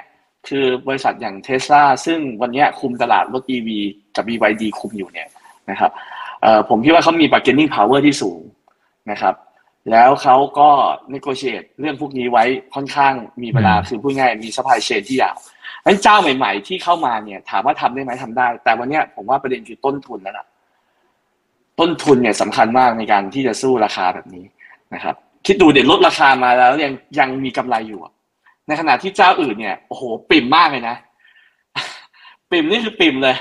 [0.48, 3.70] คือบริษัทอย่างเทสลาซึ่งวันนี้คุมตลาดรถ EV
[4.16, 5.28] กับ BYD คุมอยู่เนี่ย
[5.70, 5.92] นะครับ
[6.70, 8.42] ผมคิดว่าเขามี bargaining power ที่สูง
[9.12, 9.36] นะครับ
[9.92, 10.70] แล้วเขาก็
[11.14, 12.44] negotiate เรื่องพวกนี้ไว้
[12.76, 15.36] ค่อนข้างมีเวลาคือพูดง่ายมี supply chain ที่ยาว
[15.86, 20.48] นั้นเจ้าใหม่ ๆ ที่เข้ามาเนี่ย ถามว่าทำได้ไหมทำได้ แต่วันนี้ผมว่าประเด็นคือต้นทุนแล้วนะ
[21.80, 24.46] ต้นทุนเนี่ยสำคัญมากในการที่จะสู้ราคาแบบนี้
[24.94, 25.16] นะครับ
[25.46, 28.00] คิดดูเด็ดลดราคามาแล้วยังยังมีกำไรอยู่
[28.68, 30.96] ในขณะที่เจ้าอื่นเนี่ยโอ้โหปิ่มมากเลยนะ
[32.52, 33.36] ปิ่มนี่คือปิ่มเลย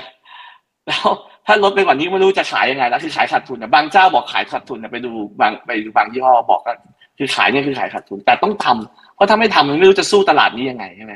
[0.87, 1.05] แล้ว
[1.45, 6.73] ถ้าลดไปกว่านี้ไม่รู้จะขายยังไงแล้วคือขายขาดทุนนะบางเจ้าบอกขายขาดทุนนะไปดูบางไปดูบางยี่ห้อบอกก็
[7.17, 11.13] คือขายเนี่ยคือขายขาดทุน แต่ต้องทำเพราะถ้าไม่ทำมันไม่รู้จะสู้ตลาดนี้ยังไงใช่ไหม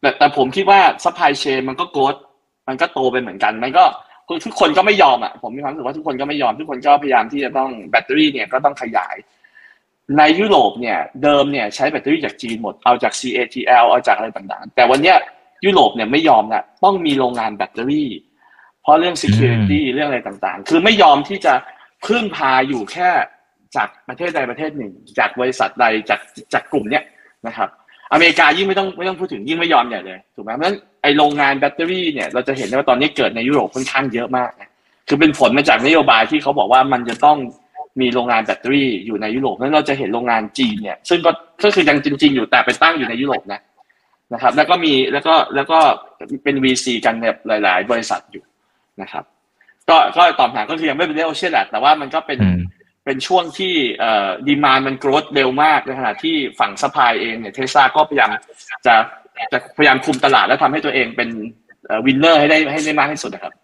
[0.00, 2.14] แต่แต่ผมคิดว่า supply chain มันก็ grow
[2.68, 3.84] มันก็โตไปเหมือนกัน มันก็
[4.46, 9.16] ทุกคนก็ไม่ยอมอะผมมีความรู้สึกว่าทุกคนก็ไม่ยอมทุกคนก็พยายามที่จะต้องแบตเตอรี่เนี่ยก็ต้องขยาย
[10.18, 15.16] ในยุโรปเนี่ยเดิมเนี่ยใช้แบตเตอรี่จากจีนหมดเอาจาก CATL เอาจากอะไรต่างๆ แต่วันเนี้ย
[15.64, 18.10] ยุโรปเนี่ยไม่ยอมละต้องมีโรงงานแบตเตอรี่
[18.82, 21.54] เพราะเรื่อง security เรื่องอะไรต่างๆ คือไม่ยอมที่จะ
[22.06, 23.10] พึ่งพาอยู่แค่
[23.76, 26.20] จากประเทศใดประเทศหนึ่ง จากบริษัทใดจาก
[26.52, 27.04] จากกลุ่มเนี้ย
[27.46, 27.68] นะครับ
[28.12, 34.70] อเมริกายิ่งไม่ต้องไม่ต้องพูดถึงยิ่งไม่ยอมใหญ่เลยถูกไหมเพราะฉะนั้นไอโรงงานแบตเตอรี่เนี่ยเราจะเห็นได้ว่าตอนนี้เกิดในยุโรปค่อนข้างเยอะมากนะ
[35.08, 37.36] คือเป็นผลมาจากนโยบายที่เขาบอกว่ามันจะต้อง
[38.00, 41.30] มีโรงงานแบตเตอรี่อยู่ในยุโรปเพราะฉะนั้นเราจะเห็นโรงงานจีนเนี่ย ซึ่งก็
[41.64, 43.60] ก็คือยังจีน ๆ อยู่แต่ไปตั้งอยู่ในยุโรปนะ
[44.34, 45.78] นะครับ แล้วก็มีแล้วก็แล้วก็
[46.44, 48.44] เป็น VC กันแบบหลาย ๆ บริษัทอยู่
[49.02, 49.24] นะครับ
[49.88, 52.38] ก็ก็ตอบถามก็คือยังไม่เป็น red ocean แหละแต่ว่ามันก็เป็น
[53.04, 53.74] เป็นช่วงที่
[54.46, 58.28] demand มัน growth เร็วมากในขณะที่ฝั่ง supply เองเนี่ยเทสลาก็พยายาม
[58.86, 58.94] จะ
[59.52, 61.28] จะพยายามคุมตลาดและทำให้ตัวเองเป็น
[62.06, 63.54] winner ให้ได้ให้ได้มากที่สุดนะครับ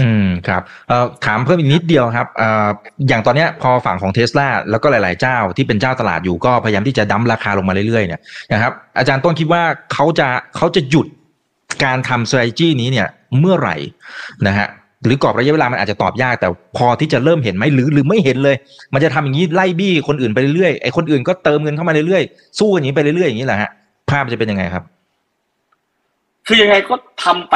[0.00, 2.68] อืมครับเอ่อถามเพิ่มอีกนิดเดียวครับเอ่อ
[3.08, 8.20] อย่างตอนเนี้ยพอฝั่งของเทสลาแล้วก็หลาย ๆ เจ้าที่เป็นเจ้าตลาดอยู่ก็พยายามที่จะดั้มราคาลงมาเรื่อย ๆ เนี่ย
[8.52, 11.06] นะครับอาจารย์ต้นคิดว่าเขาจะเขาจะหยุด
[11.84, 13.76] การทำ strategy นี้เนี่ยเมื่อไหร่
[14.46, 14.68] นะฮะ
[15.04, 18.56] หรือกรอบระยะเวลามันอาจจะตอบยาก แต่พอที่จะเริ่มเห็นไหมหรือหรือไม่เห็นเลย
[18.94, 23.70] มันจะทำอย่างนี้ไล่บี้คนอื่นไปเรื่อยๆไอ้คนอื่นก็เติมเงินเข้ามาเรื่อยๆสู้กันอย่างนี้ไปเรื่อยๆอย่างนี้แหละฮะ
[24.10, 24.84] ภาพมันจะเป็นยังไงครับ
[26.46, 27.54] คือยังไงก็ทำไป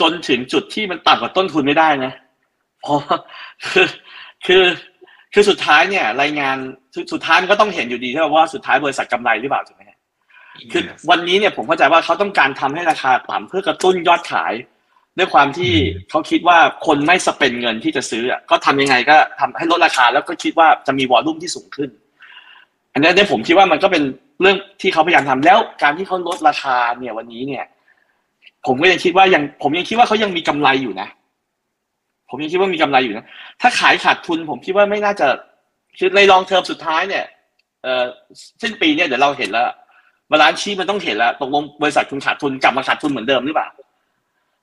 [0.00, 2.12] จนถึงจุดที่มันต่ำกว่าต้นทุนไม่ได้นะ
[2.82, 3.16] เพราะว่า
[3.72, 3.86] คือ
[4.46, 4.62] คือ
[5.32, 6.56] คือสุดท้ายเนี่ย รายงาน
[6.94, 9.98] สุดสุดท้ายมันก็ต้องเห็นอยู่ดีใช่ไหมว่าสุดท้ายบริษัทกำไรหรือเปล่าถูกไหมฮะ
[10.72, 14.52] คือวันนี้เนี่ยผมเข้าใจว่าเขาต้องการทำให้ราคาต่ำเพื่อกระตุ้นยอดขาย
[15.18, 15.72] ด้วยความที่
[16.10, 21.90] เขาคิดว่าคนไม่สเปนเงินที่จะซื้ออะก็ทำยังไงก็ทำให้ลดราคา แล้วก็คิดว่าจะมีวอลลุ่มที่สูงขึ้น
[22.92, 24.02] อันนี้เนี่ยผมคิดว่ามันก็เป็น
[24.40, 27.64] เรื่องที่เขาพยายามทำแล้วการที่เขาลดราคาเนี่ยวันนี้เนี่ย
[28.66, 31.08] ผมก็ยังคิดว่ายังผมยังคิดว่าเขายังมีกำไรอยู่นะ
[32.30, 33.26] ผมยังคิดว่ามีกำไรอยู่นะ
[33.60, 35.26] ถ้าขายขาดทุน ผมคิดว่าไม่น่าจะ
[35.98, 37.24] คือใน long term สุดท้ายเนี่ย
[37.82, 38.04] เออ
[38.62, 39.68] สิ้นปีเนี่ยเดี๋ยวเราเห็นแล้ว
[40.30, 43.68] balance sheet มันต้องเห็นแล้วตกลงบริษัทคุณขาดทุนกลับมาขาดทุนเหมือนเดิมหรือเปล่า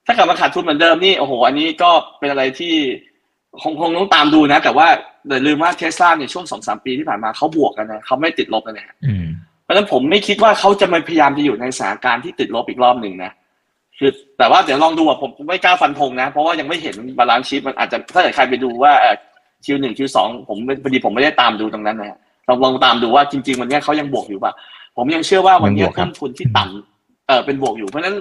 [0.09, 2.73] ถ้ากลับมาขาดทุนเหมือนเดิมนี่โอ้โหอันนี้ก็เป็นอะไรที่
[3.61, 4.87] คงคงต้องตามดูนะ แต่ว่า
[5.29, 9.25] อย่าลืมว่าเทสลาในช่วงสองสามปีที่ผ่านมาเขาบวกกันนะเขาไม่ติดลบกันนะอืม
[9.63, 13.31] เพราะฉะนั้นผมไม่คิดว่าเขาจะมาพยายามจะอยู่ในสถานการณ์ที่ติดลบอีกรอบหนึ่งนะ
[13.99, 18.91] คือแต่ว่าเดี๋ยวลองดูอะผมไม่กล้าฟันธงนะ เพราะว่ายังไม่เห็น balance sheet มันอาจจะถ้าเกิดใครไปดูว่า
[19.65, 22.17] Q หนึ่ง Q สองผมพอดีผมไม่ได้ตามดูตรงนั้นนะฮะ
[22.47, 24.53] ลองลองตามดูว่าจริง ๆ วันเนี้ยเขายังบวกอยู่ป่ะ
[24.97, 28.15] ผมยังเชื่อว่าวันเนี้ยยังบวกครับต้นทุนที่ต่ำเออเป็นบวกอยู่เพราะฉะนั้น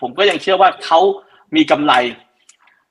[0.00, 1.00] ผมก็ยังเชื่อว่าเขา
[1.56, 1.92] มีกำไร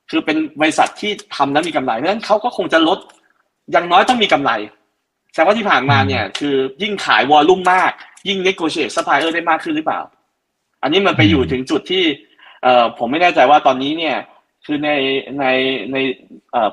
[0.10, 3.00] คือเป็นบริษัทที่ทำแล้วมีกำไรเพราะฉะนั้นเขาก็คงจะลด
[3.72, 4.52] อย่างน้อยต้องมีกำไร
[5.34, 7.91] แสดงว่าที่ผ่านมาเนี่ย คือยิ่งขาย volume มาก
[8.28, 10.00] ยิ่งเน g o เช t ซัพพลายเออร์ได้มากขึ้นหรือเปล่า
[10.84, 12.04] อันนี้มันไปอยู่ถึงจุดที่
[12.63, 14.15] เอ่อผมไม่แน่ใจว่าตอนนี้เนี่ย
[14.65, 14.89] คือใน
[15.39, 15.46] ใน
[15.91, 15.98] ใน
[16.52, 16.70] เอ่อ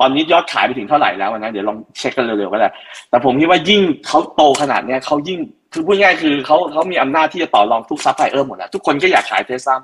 [0.00, 2.68] ตอนนี้ยอดขายไปถึงเท่าไหร่แล้วนะเดี๋ยวลองเช็คกันเร็วๆก็ได้
[3.10, 5.38] แต่ผมคิดว่ายิ่งเขาโตขนาดเนี้ยเขายิ่ง
[5.72, 9.76] คือพูดง่ายคือเขาเขามีอำนาจที่จะต่อรองทุกซัพพลายเออร์หมดแล้วทุกคนก็อยากขายเทสลา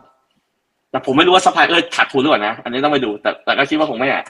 [0.90, 4.24] แต่ผมไม่รู้ว่าซัพพลายเออร์ขาดทุนหรือเปล่านะ อันนี้ต้องไปดู แต่แต่ก็คิดว่าคงไม่อะ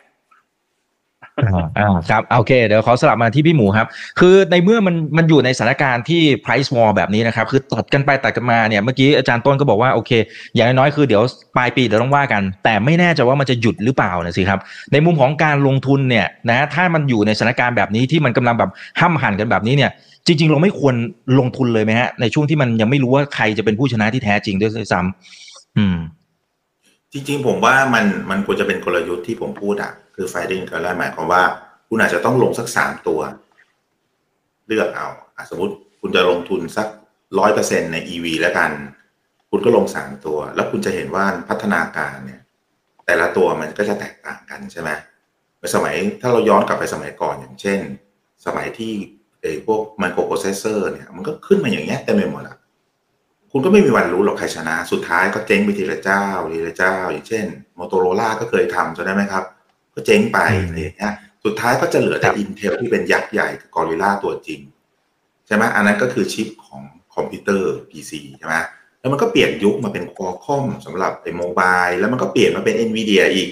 [1.78, 3.86] อ่าครับโอเค เดี๋ยวขอสลับมาที่พี่หมูครับ
[4.20, 10.10] คือในเมื่อมันมันอยู่ในสถานการณ์ที่ price war แบบนี้นะครับ คือตัดกันไปตัดกันมาเนี่ยเมื่อกี้อาจารย์ต้นก็บอกว่าโอเค
[10.54, 11.22] อย่างน้อยๆคือเดี๋ยว
[11.56, 14.60] ปลายปีเดี๋ยวต้องว่ากัน แต่ไม่แน่ใจว่ามันจะหยุดหรือเปล่านะสิครับ
[14.92, 19.90] ในมุมของการลงทุนเนี่ยนะถ้ามันอยู่ในสถานการณ์แบบนี้ที่มันกำลังแบบห้ำหันกันแบบนี้เนี่ย
[20.26, 20.94] จริง ๆ เราไม่ควร
[21.38, 25.96] ลงทุนเลยไหมฮะ ในช่วงที่มันยังไม่รู้ว่าใครจะเป็นผู้ชนะที่แท้จริงด้วยซ้ำอืม
[27.12, 31.42] จริง ๆ ผมว่ามันมันควรจะเป็นกลยุทธ์ที่ผมพูดอะ คือ finding gorilla หมายความว่า
[31.88, 33.20] คุณอาจจะต้องลงสักสามตัว
[34.66, 36.86] เลือกเออสมมติคุณจะลงทุนสัก
[37.38, 38.70] ร้อยเปอร์เซ็นใน EV แล้วกัน
[39.50, 42.40] คุณก็ลงสามตัว แล้วคุณจะเห็นว่าพัฒนาการเนี่ย
[43.06, 44.90] แต่ละตัวมันก็จะแตกต่างกันใช่ไหม
[45.74, 47.80] สมัยถ้าเราย้อนกลับไปสมัยก่อนอย่างเช่น
[48.46, 48.92] สมัยที่
[49.66, 52.56] พวก microprocessor เนี่ยมันก็ขึ้นมาอย่างเงี้ยเต็มไปหมดอะ
[53.52, 57.44] คุณก็ไม่มีวันรู้หรอกใครชนะ สุดท้ายก็เจ๊งไปทีละเจ้าทีละเจ้า อย่างเช่น
[57.78, 59.44] Motorola ก็เคยทำจำได้ไหมครับ
[59.94, 64.60] ก็เจ๊งไปอืมอะไรอย่างเงี้ยสุดท้ายก็จะเหลือแต่ครับ Intel ที่เป็นยักษ์ใหญ่กับกอริล่าตัวจริง
[65.46, 66.82] ใช่ไหมอันนั้นก็คือชิปของ
[67.14, 68.54] คอมพิวเตอร์ PC ใช่ไหม
[69.00, 73.48] แล้วมันก็เปลี่ยนยุคมาเป็นคอคอมสำหรับไอ้ mobile แล้วมันก็เปลี่ยนมาเป็น NVIDIA อีก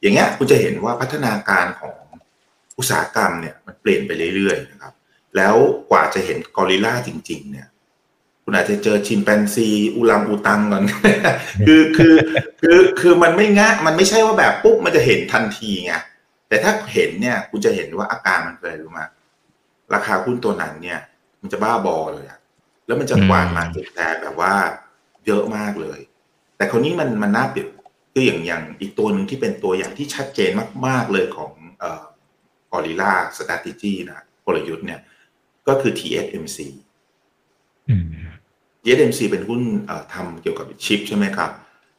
[0.00, 1.96] อย่างเงี้ยคุณจะเห็นว่าพัฒนาการของ
[2.78, 4.92] อุตสาหกรรมเนี่ยมันเปลี่ยนไปเรื่อยๆนะครับ
[5.36, 5.56] แล้ว
[5.90, 7.68] กว่าจะเห็นกอริลลาจริง ๆ เนี่ย
[8.44, 10.84] คุณอาจจะเจอชิมแปนซีอูลังอูตังก่อน
[11.66, 12.14] คือคือ
[12.60, 15.94] คือคือมันไม่ง่ายมันไม่ใช่ว่าแบบปุ๊บมันจะเห็นทันทีไง
[16.48, 19.00] แต่ถ้าเห็นเนี่ย คุณจะเห็นว่าอาการมันเป็นอะไรรู้ไหม
[19.94, 21.00] ราคาหุ้นตัวนั้นเนี่ย
[21.40, 22.38] มันจะบ้าบอเลยอะ
[22.86, 24.54] แล้วมันจะกวาดมาเก็ตแทนแบบว่า
[25.26, 25.98] เยอะมากเลย
[26.56, 27.68] แต่คนนี้มันมันน่าเปรียบ
[28.12, 30.50] คืออย่างอย่างอีกตัวหนึ่งที่เป็นตัวอย่างที่ชัดเจน
[30.86, 32.04] มาก ๆเลยของเอ่อ
[32.72, 35.00] กอริล่าสต r a t e g y นะกลยุทธ์เนี่ย
[35.68, 36.58] ก็คือ TSMC
[37.88, 38.04] อืม
[38.82, 41.50] TSMC เป็นหุ้นเอ่อทำเกี่ยวกับชิปใช่ไหมครับ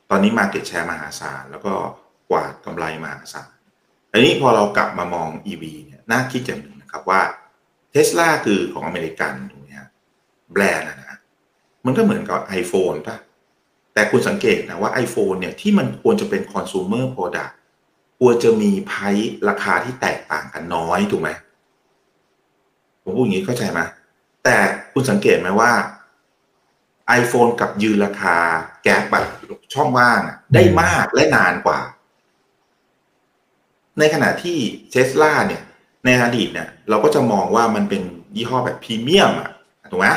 [0.10, 1.74] ตอนนี้ Market Share มหาศาล แล้วก็
[2.30, 3.50] กวาดกำไรมหาศาล
[4.12, 7.22] อันนี้พอเรากลับมามอง EV เนี่ยน่าคิดอย่างหนึ่งนะครับว่า
[7.92, 9.90] เทสลาคือของอเมริกันถูกไหมฮะ
[10.52, 11.20] แบรนด์นะนะ
[11.86, 13.18] มันก็เหมือนกับ iPhone ป่ะ
[13.94, 17.54] แต่คุณสังเกตนะว่า iPhone เนี่ยที่มันควรจะเป็น consumer product
[18.20, 18.94] ควรจะมีไพ
[19.50, 21.30] ราคาที่แตกต่างกันน้อยถูกไหม
[23.04, 23.80] ผมพูดอย่างนี้เข้าใจไหม
[24.44, 24.56] แต่
[24.94, 25.72] คุณสังเกตไหมว่า
[27.20, 28.38] iPhone กับยืนราคา
[28.84, 29.26] แก๊ปแบบ
[29.74, 30.20] ช่องว่าง
[30.54, 31.80] ได้มากและนานกว่า
[34.00, 34.58] ในขณะที่
[34.92, 35.62] เทสลาเนี่ย
[36.06, 38.02] ในอดีตเนี่ย เราก็จะมองว่ามันเป็น
[38.36, 39.52] ยี่ห้อแบบพรีเมียมอะ
[39.92, 40.08] ถูกไหม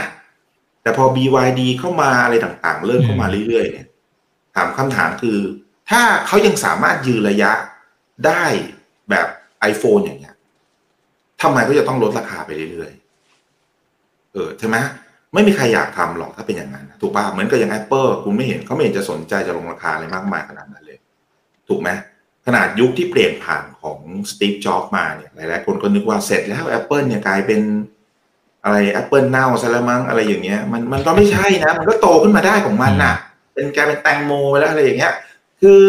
[0.82, 3.86] แต่พอ BYD เข้ามาอะไรต่างๆ เริ่มเข้ามาเรื่อยๆเนี่ย
[4.54, 5.38] ถามคำถามคือ
[5.90, 7.52] ถ้าเขายังสามารถยืนระยะ
[8.26, 8.44] ได้
[9.10, 9.26] แบบ
[9.70, 10.35] iPhone อย่างเงี้ย
[11.42, 14.76] ทำไมก็จะต้องลดราคาไปเรื่อยๆ เออใช่ไหม
[15.34, 20.98] ไม่มีใครอยากทำหรอกถ้าเป็นอย่างนั้น ถูกป่ะเหมือนกับอย่าง Apple คุณไม่เห็นเขาไม่เห็นจะสนใจจะลงราคาอะไรมากมายขนาดนั้นเลย
[21.68, 21.90] ถูกไหม
[22.46, 23.98] ขนาดยุคที่เปลี่ยนผ่านของ
[24.30, 27.60] สตีฟจ็อบมาเนี่ยหลายๆ คนก็นึกว่าเสร็จแล้ว Apple เนี่ยกลายเป็น
[28.64, 33.14] อะไร Apple เน่าซะแล้วมั้งอะไรอย่างเงี้ยมันมันก็ไม่ใช่นะ มันก็โตขึ้นมาได้ของมันน่ะ
[33.54, 35.14] เป็นกลายเป็นแตงโมไปแล้วอะไรอย่างเงี้ย
[35.60, 35.82] คือ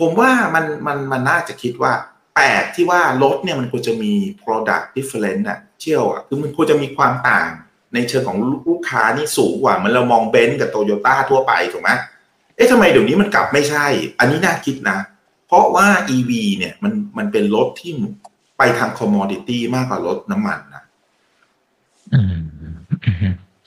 [0.00, 1.92] ผมว่ามันมันมันน่าจะคิดว่า
[2.36, 7.48] แปลกที่ว่ารถเนี่ยมันควรจะมี product different อะเชี่ยวอะคือมันควรจะมีความต่าง
[7.94, 11.90] ในเชิงของลูกค้านี่สูงกว่าเหมือนเรามองเบนซ์กับโตโยต้าทั่วไปถูกไหม
[12.56, 13.86] เอ๊ะทำไมเดี๋ยวนี้มันกลับไม่ใช่
[14.18, 14.98] อันนี้น่าคิดนะ
[15.46, 17.92] เพราะว่า EV เนี่ยมันมันเป็นรถที่
[18.58, 20.82] ไปทาง commodity มากกว่ารถน้ำมันนะ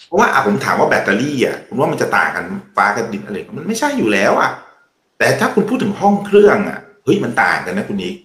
[0.06, 4.52] เพราะว่าอะผมถามว่าแบตเตอรี่อะคุณว่ามันจะต่างกันฟ้ากับดินอะไรมันไม่ใช่อยู่แล้วอะ
[5.18, 8.16] แต่ถ้าคุณพูดถึงห้องเครื่องอะเฮ้ยมันต่างกันนะคุณนิก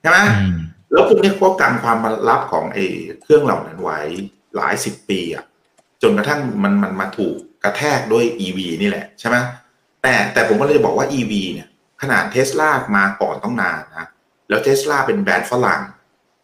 [0.00, 0.56] ใช่ไหมอืม
[0.92, 2.84] แล้วพวกนี้ก็การความลับของไอ้
[3.22, 3.98] เครื่องเหล่านั้นไว้
[4.56, 5.44] หลายสิบปีอะ
[6.02, 9.36] จนกระทั่งมันมันมาถูกกระแทกด้วย EV นี่แหละใช่ไหม
[10.02, 11.68] แต่แต่ผมก็เลยจะบอกว่า EV เนี่ย
[12.02, 14.06] ขนาดเทสลามาก่อนต้องนานนะ
[14.48, 15.82] แล้วเทสลาเป็นแบรนด์ฝรั่ง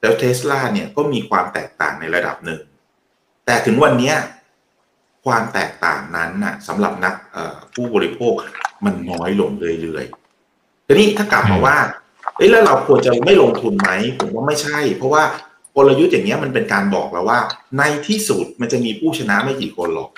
[0.01, 2.61] แล้วเทสลาเนี่ยก็มีความแตกต่างในระดับหนึ่ง
[3.47, 4.17] แต่ถึงวันเนี้ย
[5.25, 8.33] ความแตกต่างนั้นน่ะสำหรับนักเอ่อผู้บริโภค
[8.85, 9.51] มันน้อยลง
[9.83, 11.77] เรื่อยๆทีนี้ถ้ากลับมาว่า
[12.37, 15.23] เอ้ยแล้วเราควรจะไม่ลงทุนไหมผมว่าไม่ใช่ เพราะว่า
[15.77, 17.39] กลยุทธ์อย่างเงี้ยมันเป็นการบอกแล้วว่า
[17.79, 20.11] ในที่สุดมันจะมีผู้ชนะไม่กี่คนหรอก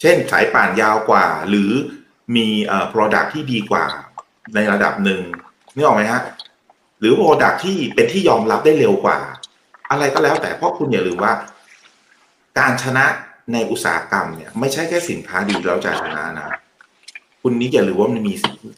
[0.00, 1.70] เช่นสายป่านยาวกว่า หรือ
[2.36, 3.84] มีเอ่อ product ที่ดีกว่า
[4.54, 5.20] ในระดับหนึ่ง
[5.74, 6.22] นึกออกไหมฮะ
[6.98, 9.18] หรือ product ที่เป็นที่ยอมรับได้เร็วกว่า
[9.90, 11.32] อะไรก็แล้วแต่เพราะคุณอย่าลืมว่า
[12.58, 13.04] การชนะ
[13.52, 16.48] ในอุตสาหกรรมเนี่ย ไม่ใช่แค่สินค้าดีแล้วจะชนะนะ
[17.48, 18.34] คุณนิกอย่าลืมว่ามันมี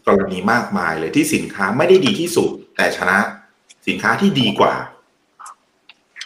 [0.07, 3.19] กรณีมากมายเลยที่สินค้าไม่ได้ดีที่สุด แต่ชนะ
[3.89, 4.75] สินค้าที่ดีกว่า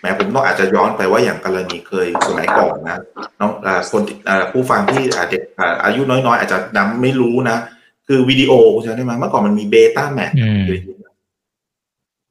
[0.00, 2.98] แม้ผมต้องอาจจะย้อนไปว่าอย่างกรณีเคยสมัยก่อนนะ
[3.40, 7.56] น้องอ่าคนอ่าผู้ฟังที่อาจจะอ่าอายุน้อยๆ อาจจะนำไม่รู้นะ
[8.06, 8.52] คือวิดีโอ
[8.82, 10.64] ใช่ไหมเมื่อก่อนมันมี Betamax อืม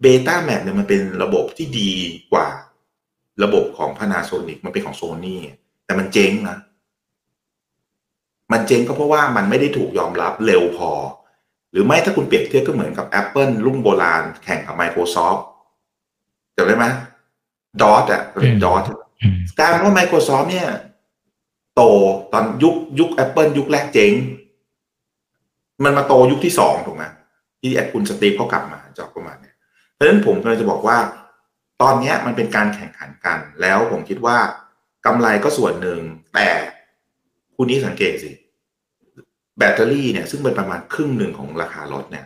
[0.01, 1.91] Betamax เนี่ยมันเป็นระบบที่ดี
[2.32, 2.47] กว่า
[3.43, 5.41] ระบบของ Panasonic มันเป็นของโซนี่
[5.86, 6.58] แต่มันเจ๊งนะ
[8.51, 10.91] มันเจ๊งก็เพราะว่ามันไม่ได้ถูกยอมรับเร็วพอ
[11.71, 15.41] หรือไม่ถ้าคุณเปรียบเทียบก็เหมือนกับ Apple รุ่นโบราณแข่งกับ Microsoft
[16.55, 16.85] จำได้ไหม
[17.81, 18.83] ดอทอะเป็นดอท
[19.21, 20.67] อืมกลารว่า Microsoft เนี่ย
[21.75, 21.81] โต
[22.33, 24.13] ตอนยุคยุค Apple ยุคแรกเจ๊ง
[25.83, 27.03] มันมาโตยุคที่สองถูกไหม
[27.61, 29.55] ที่แอดคุณสตีฟเขากลับมาจอกประมาณเนี้ย
[29.93, 30.97] เพราะฉะนั้นผมกำลังจะบอกว่า
[31.81, 34.37] ตอนเนี้ยมันเป็นการแข่งขันกัน แล้วผมคิดว่า
[35.05, 35.99] กำไรก็ส่วนหนึ่ง
[36.33, 36.49] แต่
[37.55, 38.31] คุณนี้สังเกตสิ
[39.57, 42.25] แบตเตอรี่เนี่ยซึ่งเป็นประมาณครึ่งหนึ่งของราคารถเนี่ย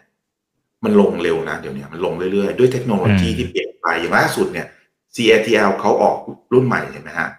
[0.83, 4.67] มันลงเร็วนะเดี๋ยวนี้มันลงเรื่อยๆ ด้วยเทคโนโลยีที่เปลี่ยนไปอย่างล่าสุดเนี่ย
[5.15, 6.17] CATL เขาออก
[6.53, 7.29] รุ่นใหม่เห็นไหมฮะ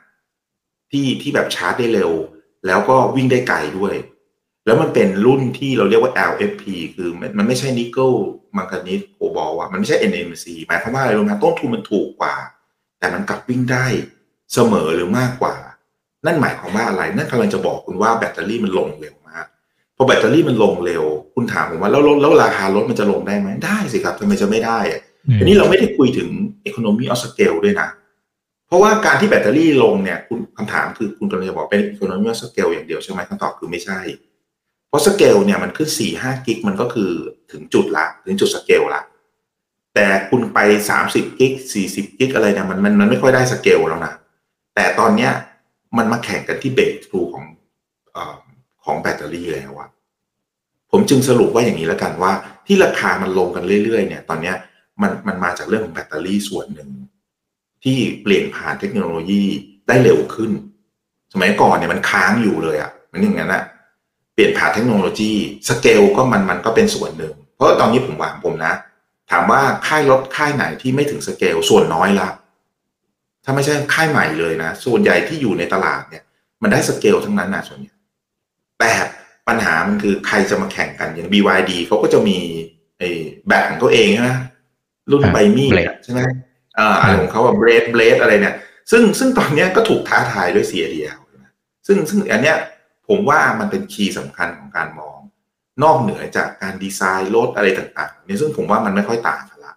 [0.91, 2.13] ที่ที่แบบชาร์จได้เร็ว
[2.67, 3.95] แล้วก็วิ่งได้ไกลด้วย
[4.67, 8.11] แล้วมันเป็นรุ่นที่เราเรียกว่า LFP คือมันมันไม่ใช่นิกเกิล
[8.57, 12.35] มังกานีสโคบอลอะมันไม่ใช่ NMC หมายความว่าอะไรรู้ไหมต้นทุนมันถูกกว่า
[12.99, 13.87] แต่มันกลับวิ่งได้
[14.55, 15.57] เสมอหรือมากกว่า
[16.27, 19.16] นั่นหมายความว่าอะไร นั่นกำลังจะบอกคุณว่าแบตเตอรี่มันลงเร็วมาก
[19.97, 21.05] พอแบตเตอรี่มันลงเร็ว
[21.35, 25.01] คุณถามผมว่าแล้วแล้วแล้วราคารถมันจะลงได้ไหมได้สิครับทำไมจะไม่ได้อะ
[25.39, 26.29] อันนี้เราไม่ได้คุยถึง
[26.69, 27.89] economy of scale ด้วยนะ
[28.67, 33.99] เพราะว่าการที่แบตเตอรี่ลงเนี่ยคุณคำถามคือคุณกำลังจะบอกเป็น economy of scale อย่างเดียวใช่ไหมคำตอบคือไม่ใช่
[34.89, 37.11] เพราะสเกลเนี่ยมันขึ้นสี่ห้า gig มันก็คือ
[37.53, 39.03] ถึงจุดละ ถึงจุดสเกลละ
[39.95, 40.59] แต่คุณไป
[40.91, 44.13] สามสิบ gig สี่สิบ gig อะไรเนี่ยมันมันมันไม่ค่อยได้สเกลแล้วนะ
[44.75, 45.33] แต่ตอนเนี้ย
[45.99, 47.45] มันมาแข่งกันที่ breakthrough ของ
[48.13, 48.37] เออ
[48.87, 49.89] ของแบตเตอรี่แล้วอะ
[50.91, 52.33] ผมจึงสรุปว่าอย่างนี้แล้วกันว่า
[52.67, 54.53] ที่ราคามันลงกันเรื่อยๆเนี่ย ตอนนี้
[55.03, 56.89] มันมันมาจากเรื่องของแบตเตอรี่ส่วนหนึ่ง
[57.85, 59.43] ที่เปลี่ยนผ่านเทคโนโลยี
[59.89, 60.51] ได้เร็วขึ้น
[61.33, 63.63] สมัยก่อนเนี่ยมันค้างอยู่เลยอะมันอย่างนั้นอะ
[64.35, 65.33] เปลี่ยนผ่านเทคโนโลยี
[65.69, 68.75] สเกลก็มันมันก็เป็นส่วนหนึ่ง เพราะตอนนี้ผมว่าผมนะ
[69.31, 72.29] ถามว่าค่ายรถค่ายไหนที่ไม่ถึงสเกลส่วนน้อยละ
[73.45, 76.23] ถ้าไม่ใช่ค่ายใหม่เลยนะ ส่วนใหญ่ที่อยู่ในตลาดเนี่ย
[76.63, 77.95] มันได้สเกลทั้งนั้นนะส่วนใหญ่
[78.81, 78.93] แต่
[79.49, 82.39] ปัญหามันคือใครจะมาแข่งกันอย่าง BYD เขาก็จะมี
[82.99, 83.09] ไอ้
[83.49, 84.39] แบบของตัวเองนะ
[85.11, 85.71] รุ่นไบมี่
[86.05, 86.21] ใช่ไหม
[86.79, 88.57] อ่าอะไรของเขาแบบเบรดเบรดอะไรเนี่ย
[88.91, 91.19] ซึ่งซึ่งตอนนี้ก็ถูกท้าทายด้วย CATL
[91.87, 92.57] ซึ่งซึ่งอันเนี้ย
[93.09, 95.19] ผมว่ามันเป็นคีย์สำคัญของการมอง
[95.83, 99.75] นอกเหนือจากการดีไซน์รถอะไรต่างๆเนี่ยซึ่งผมว่ามันไม่ค่อยต่างกันละ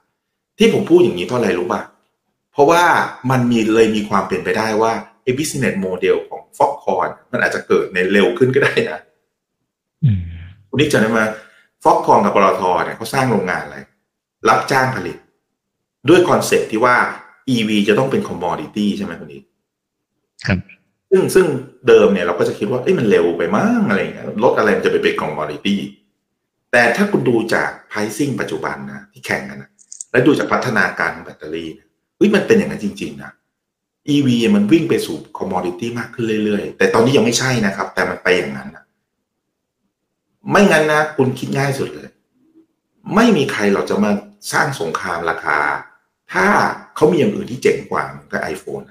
[0.57, 1.81] ที่ผมพูดอย่างนี้เพราะอะไรรู้ป่ะ
[2.53, 2.83] เพราะว่า
[3.31, 4.91] มันมีเลยมีความเป็นไปได้ว่า
[5.23, 8.99] ไอ้ business model ของ Foxconn มันอาจจะเกิดในเร็วขึ้นก็ได้นะ
[10.69, 11.25] คุณนิกจะได้มา
[11.83, 13.77] Foxconn กับปตทเนี่ยเขาสร้างโรงงานอะไร
[14.49, 15.17] รับจ้างผลิต
[16.09, 16.95] ด้วย concept ที่ว่า
[17.55, 19.43] EV จะต้องเป็น commodity ใช่ไหมคุณนิก
[20.45, 20.57] ครับ
[21.11, 21.45] ซึ่งซึ่ง
[21.87, 25.79] เดิมเนี่ยเราก็จะคิดว่าเอ้ยมันเร็วไปมั้งอะไรเงี้ยรถอะไรมันจะไปเป็น commodity
[26.71, 29.69] แต่ถ้าคุณดูจากไพรซิ่งปัจจุบันนะที่แข่งกันนะ
[30.11, 31.69] และดูจากพัฒนาการของแบตเตอรี่
[32.17, 33.31] เฮ้ยมันเป็นอย่างนั้นจริง ๆ นะ
[34.07, 38.83] EV มันวิ่งไปสู่คอมมอดิตี้มากขึ้นเรื่อยๆ แต่ตอนนี้ยังไม่ใช่นะครับ แต่มันไปอย่างนั้นนะ
[40.49, 42.09] ไม่งั้นนะ คุณคิดง่ายสุดเลย
[43.15, 44.11] ไม่มีใครเราจะมา
[44.51, 45.59] สร้างสงครามราคา
[46.33, 46.47] ถ้า
[46.95, 48.81] เขามีอย่างอื่นที่เจ๋งกว่าเหมือนกับไอโฟน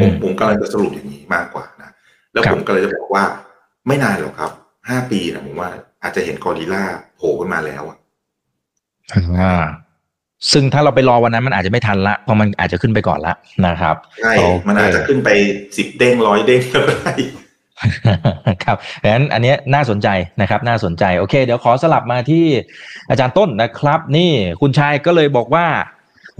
[0.00, 1.90] ผมผมกำลังจะสรุปอย่างนี้มากกว่านะ
[2.32, 3.24] แล้วผมก็เลยจะบอกว่า
[3.86, 4.52] ไม่นานหรอกครับ
[4.88, 5.70] ห้าปีนะผมว่า
[6.02, 6.84] อาจจะเห็นกอริล่า
[7.16, 7.98] โผล่ขึ้นมาแล้วอะ
[10.52, 13.34] ซึ่งถ้าเราไปรอวันนั้นมันอาจจะไม่ทันละเพราะมันอาจจะขึ้นไปก่อนละ
[13.66, 14.34] นะครับใช่
[14.68, 15.28] มันอาจจะขึ้นไป
[15.76, 17.12] สิบเด้งร้อยเด้งก็ได้
[18.64, 20.08] ครับดังนั้นอันนี้น่าสนใจ
[20.40, 22.46] นะครับ น่าสนใจโอเค เดี๋ยวขอสลับมาที่
[23.10, 25.66] อาจารย์ต้นนะครับ นี่คุณชายก็เลยบอกว่า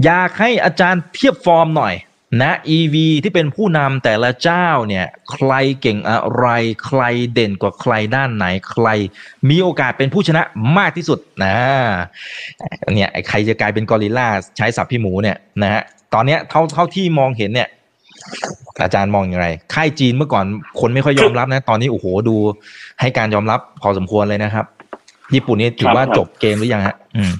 [0.05, 1.95] อยากให้อาจารย์เทียบฟอร์มหน่อย
[2.41, 6.47] นะ EV ที่เป็นผู้นำแต่ละเจ้าเนี่ยใครเก่งอะไร
[6.87, 7.03] ใคร
[7.35, 8.89] เด่นกว่าใครด้านไหนใคร
[9.49, 10.43] มีโอกาสเป็นผู้ชนะ
[10.79, 11.55] มากที่สุดนะ
[12.95, 15.83] เนี่ยใครจะกลายเป็นกอริลลาใช้สับพี่หมูเนี่ยนะฮะ
[16.15, 17.69] ตอนเนี้ยเท่าเท่าที่มองเห็นเนี่ย
[18.83, 20.45] อาจารย์มองอย่างไร ค่ายจีนเมื่อก่อน
[20.81, 22.37] คนไม่ค่อยยอมรับนะ ตอนนี้โอ้โหดู
[23.01, 24.67] ให้การยอมรับพอสมควรเลยนะครับ
[25.35, 27.33] ญี่ปุ่นนี่ถือว่าจบเกมหรือยังฮะ อืม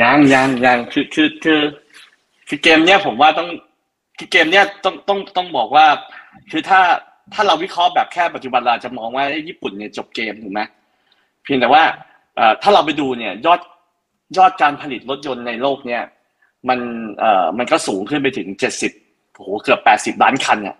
[0.00, 1.60] ยังยังยังคือคือคือ
[2.48, 3.48] คือเกมเนี้ยผมว่าต้อง
[4.18, 5.86] คือเกมเนี้ยต้องต้องต้องบอกว่า
[6.50, 6.80] คือถ้า
[7.34, 10.60] ถ้าเราวิเคราะห์แบบแค่ปัจจุบันเราจะมองว่าญี่ปุ่นเนี่ยจบเกมถูกไหม
[11.42, 11.82] เพียงแต่ว่า
[12.62, 13.60] ถ้าเราไปดูเนี่ยยอด
[14.38, 16.02] ยอดการผลิตรถยนต์ในโลกเนี่ย
[16.68, 16.78] มัน
[17.18, 18.92] เอ่อมันก็สูงขึ้นไปถึงเจ็ดสิบ
[19.34, 20.76] โอ้โหเกือบแปดสิบล้านคันเนี่ย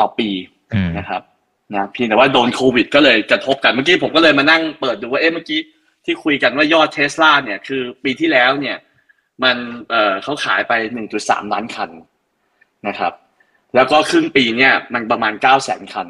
[0.00, 0.28] ต่อปี
[0.98, 1.22] นะครับ
[1.74, 5.60] นะเพียงแต่ว่าโดนโควิด ก็เลยกระทบกันเมื่อกี้ผมก็เลยมานั่งเปิดดูว่าเอ๊ะเมื่อกี้
[6.04, 8.76] ที่คุยกันว่ายอดเทสลาเนี่ยคือปีที่แล้วเนี่ย
[9.44, 9.56] มัน
[9.90, 10.72] เอ่อเขาขายไป
[11.12, 11.90] 1.3 ล้านคัน
[12.88, 13.12] นะครับ
[13.74, 16.08] แล้วก็ครึ่งปีเนี่ยมันประมาณ 9 0 0แสนคัน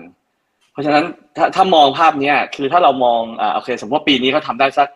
[0.73, 1.05] เพราะฉะนั้น
[1.37, 4.89] ถ้าถ้ามองภาพเนี้ยคือถ้าเรามองอ่าโอเค สมมติว่าปีนี้เขาทาได้สัก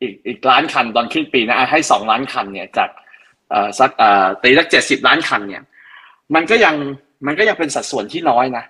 [0.00, 2.88] อีกอีกล้านคันตอนครึ่งปีนะให้สองล้านคันเนี่ยจาก
[3.50, 5.62] เอ่อสักเอ่อตีสักเจ็ดสิบล้านคันเนี่ย
[6.34, 6.74] มันก็ยัง
[7.26, 8.64] มันก็ยังเป็นสัดส่วนที่น้อยนะ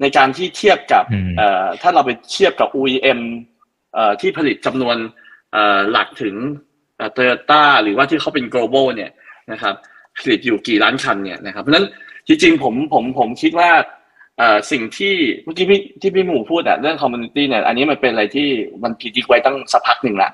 [0.00, 1.04] ในการที่เทียบกับ
[1.38, 3.20] เอ่อถ้าเราไปเทียบกับ OEM
[3.94, 4.96] เอ่อที่ผลิตจำนวน
[5.52, 6.34] เอ่อหลักถึง
[7.12, 9.10] โตโยต้าหรือว่าที่เขาเป็น global เนี่ย
[9.52, 9.74] นะครับ
[10.18, 11.86] ผลิตอยู่กี่ล้านคันเนี่ยนะครับเพราะฉะนั้น
[12.28, 13.70] จริงๆผมผมผมคิดว่า
[14.72, 18.48] สิ่งที่เมื่อกี้พี่ที่พี่หมูพูดอะเรื่อง commodity เนี่ยอันนี้มันเป็นอะไรที่
[18.82, 20.30] มัน predict ไว้ตั้งสักพักหนึ่งละ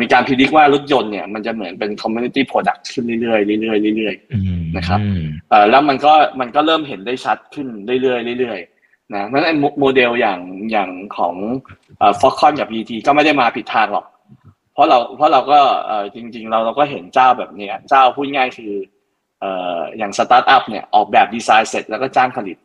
[0.00, 5.00] มีการ predict ว่ารถยนต์เนี่ยมันจะเหมือนเป็น commodity product ขึ้นเรื่อยๆเรื่อยๆเรื่อยๆนะครับ
[5.70, 7.66] แล้วมันก็มันก็เริ่มเห็นได้ชัดขึ้น
[8.02, 10.40] เรื่อยๆเรื่อยๆนะเพราะฉะนั้นโมเดลอย่าง
[10.72, 11.34] อย่างของ
[12.20, 14.06] ฟ็อกคอนกับ PT ก็ไม่ได้มาผิดทางหรอก
[14.76, 18.72] เพราะเราเพราะเราก็เออจริง ๆ เราเราก็เห็นเจ้าแบบเนี้ยเจ้าพูดง่ายคือ
[19.40, 22.56] เอ่ออย่างสตาร์ทอัพเนี่ยออกแบบดีไซน์เสร็จแล้วก็จ้างผลิต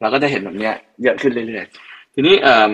[0.00, 2.72] เราก็จะเห็นแบบเนี้ยเยอะขึ้นเรื่อยๆ ทีนี้เอ่อ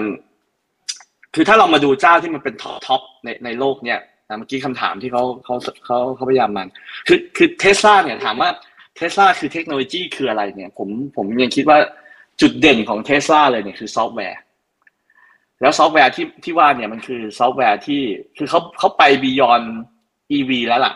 [1.35, 5.55] คือถ้าเรามาดูเจ้าที่มันเป็น top top ในในโลกเนี่ยนะเมื่อกี้คำถามที่เขาเขา
[5.87, 6.69] เขาเขาพยายามมัน
[7.09, 8.51] คือคือเทสลาเนี่ยถามว่า
[8.97, 11.79] เทสลาคือเทคโนโลยีคืออะไรเนี่ย ผมผมยังคิดว่า
[12.41, 14.39] จุดเด่นของเทสลาเลยเนี่ยคือซอฟต์แวร์
[15.61, 18.03] แล้วซอฟต์แวร์ที่ที่ว่าเนี่ยมันคือซอฟต์แวร์ที่
[18.39, 19.63] คือเขาเขาไป beyond
[20.33, 20.95] EV แล้วล่ะ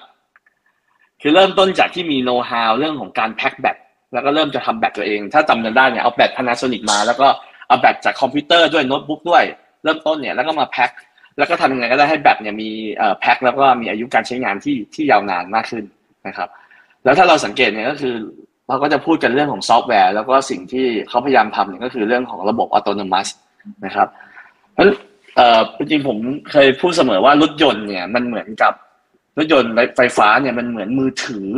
[1.22, 3.76] คือเริ่มต้นจากที่มีโน้ตฮาวเรื่องของการแพ็คแบต
[4.12, 7.26] แล้วก็เริ่มจะทำแบตตัวเอง ถ้าจำกันได้เนี่ยเอาแบต Panasonic มา แล้วก็
[7.68, 9.44] เอาแบตจากคอมพิวเตอร์ด้วยโน้ตบุ๊กด้วย
[9.84, 10.90] เริ่มต้นเนี่ยแล้วก็มาแพ็ค
[11.38, 15.84] แล้วก็ทำยังไงก็ได้ให้แบตเนี่ยมีเอ่อแพ็คแล้วก็มีอายุการใช้งานที่ที่ยาวนานมากขึ้น
[16.26, 16.48] นะครับ
[17.04, 18.14] แล้วถ้าเราสังเกตเนี่ยก็คือ
[18.68, 23.32] เราก็จะพูดกันเรื่องของซอฟต์แวร์ แล้วก็สิ่งที่เขาพยายามทำเนี่ยก็คือเรื่องของระบบอัตโนมัติ
[23.86, 24.08] นะครับ
[24.74, 24.86] เพราะ
[25.36, 26.16] เอ่อจริงๆผม
[26.50, 28.72] เคยพูดเสมอว่ารถยนต์เนี่ยมันเหมือนกับ
[29.38, 31.48] รถยนต์ไฟฟ้าเนี่ยมันเหมือนมือถือ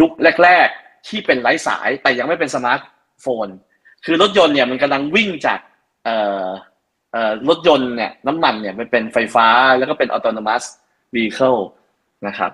[0.00, 0.10] ยุค
[0.42, 2.82] แรก ๆ ที่เป็นไร้สายแต่ยังไม่เป็นสมาร์ท
[3.20, 3.48] โฟน
[4.04, 5.58] คือรถยนต์เนี่ยมันกำลังวิ่งจาก
[6.04, 6.46] เอ่อ
[7.12, 9.46] เอ่อรถยนต์เนี่ยน้ำมันเนี่ยมันเป็นไฟฟ้า
[9.78, 10.64] แล้วก็เป็น autonomous
[11.14, 11.60] vehicle
[12.26, 12.52] นะครับ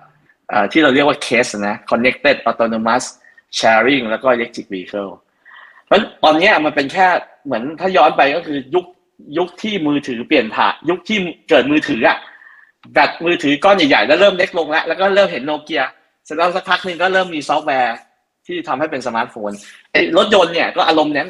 [0.71, 3.03] ที่เราเรียกว่า CASE นะ connected autonomous
[3.59, 5.11] sharing แล้วก็ electric vehicle
[5.85, 7.07] เพราะตอนนี้มันเป็นแค่
[7.45, 8.85] เหมือนถ้าย้อนไปก็คือยุค
[9.37, 11.17] ยุคที่มือถือเปลี่ยนผ่านยุคที่
[11.49, 12.17] เกิดมือถืออะ
[12.93, 15.83] แบตมือถือก้อนใหญ่ๆแล้วเริ่มเล็กลงแล้วแล้วก็เริ่มเห็นโนเกีย
[16.25, 17.95] เสร็จแล้วสักพักหนึ่งก็เริ่มมีซอฟต์แวร์
[18.45, 19.51] ที่ทำให้เป็นสมาร์ทโฟน
[19.91, 21.29] ไอรถยนต์เนี่ยก็อารมณ์นั้น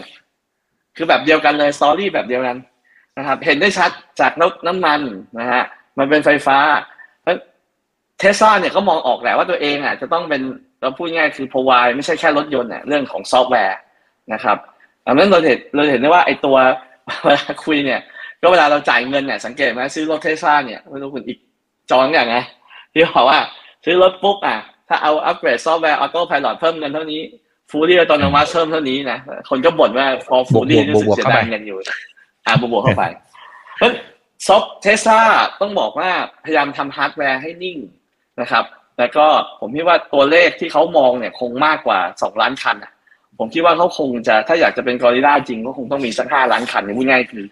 [0.97, 2.57] คือแบบเดียวกันเลย story แบบเดียวกัน
[3.17, 5.01] นะครับ เห็นได้ชัดจากรถน้ำมัน
[5.39, 5.63] นะฮะ
[5.97, 6.57] มันเป็นไฟฟ้า
[8.19, 10.41] เทสลาเนี่ยก็มองออกแหละว่าตัวเองอะจะต้องเป็น
[10.81, 13.77] เราพูดง่ายคือ provide ไม่ใช่แค่รถยนต์อะเรื่องของซอฟต์แวร์
[14.33, 14.57] นะครับ
[15.05, 16.57] ดังนั้นเราเห็นเราเห็นได้ว่าไอ้ตัว
[17.24, 18.01] เวลาคุยเนี่ย
[18.41, 21.38] ก็เวลาเราจ่ายเงินเนี่ยสังเกตไหมซื้อรถเทสลาเนี่ยไม่รู้คุณอีก
[21.91, 22.36] จองอย่างไง
[22.93, 23.39] ที่บอกว่า
[23.86, 27.22] ซื้อรถปุ๊บอะถ้าเอาอัปเกรดซอฟต์แวร์ autopilot เพิ่มเงินเท่านี้
[27.72, 29.18] fully อัตโนมัติเพิ่มเท่านี้นะ
[29.49, 31.78] คนก็บ่นว่าพอ fully รู้สึกเสียดายเงินอยู่
[32.45, 33.03] อ่าบวกเข้าไป
[33.78, 33.91] เพราะ
[34.47, 35.20] ซอฟเทสลา
[35.62, 36.12] ต้องบอกว่า
[36.43, 37.78] พยายามทำฮาร์ดแวร์ให้นิ่ง
[38.41, 38.66] นะครับ
[38.99, 39.26] แล้วก็
[39.60, 42.91] ผมคิดว่าตัวเลขที่เขามองเนี่ยคงมากกว่าสองล้านคันอะ
[43.39, 47.45] ผมคิดว่าเขาคงจะถ้าอยากจะเป็นกอริลลาจริงก็คงต้องมีสักห้าล้านคันเนี่ยพูดง่ายคือ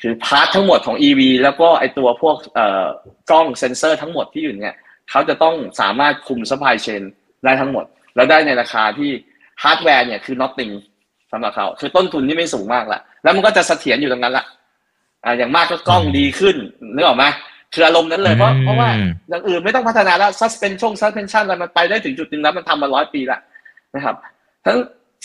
[0.00, 2.86] คือ part ทั้งหมดของ EV แล้วก็ไอตัวพวกเอ่อ
[3.30, 4.74] กล้องเซ็นเซอร์ทั้งหมดที่อยู่เนี่ย
[5.10, 7.02] เขาจะต้องสามารถคุม supply chain
[7.44, 7.84] ได้ทั้งหมด
[8.16, 9.10] แล้วได้ในราคาที่
[9.62, 10.72] ฮาร์ดแวร์เนี่ยคือ nothing
[11.32, 14.44] สำหรับเขาคือต้นทุนที่ไม่สูงมากละแล้วมันก็จะเสถียรอยู่ตรงนั้นละ
[15.24, 16.56] อ่าอย่างมากก็กล้องดีขึ้น
[16.94, 17.24] นึกออกไหม
[17.74, 18.88] คืออารมณ์นั้นเลยเพราะเพราะว่า
[19.28, 23.38] อย่างอื่นไม่ต้องพัฒนาแล้ว suspension suspension อะไรมันไปได้ถึงจุดหนึ่งแล้วมันทำมาร้อยปีละ
[23.94, 24.16] นะครับ
[24.66, 24.78] ทั้ง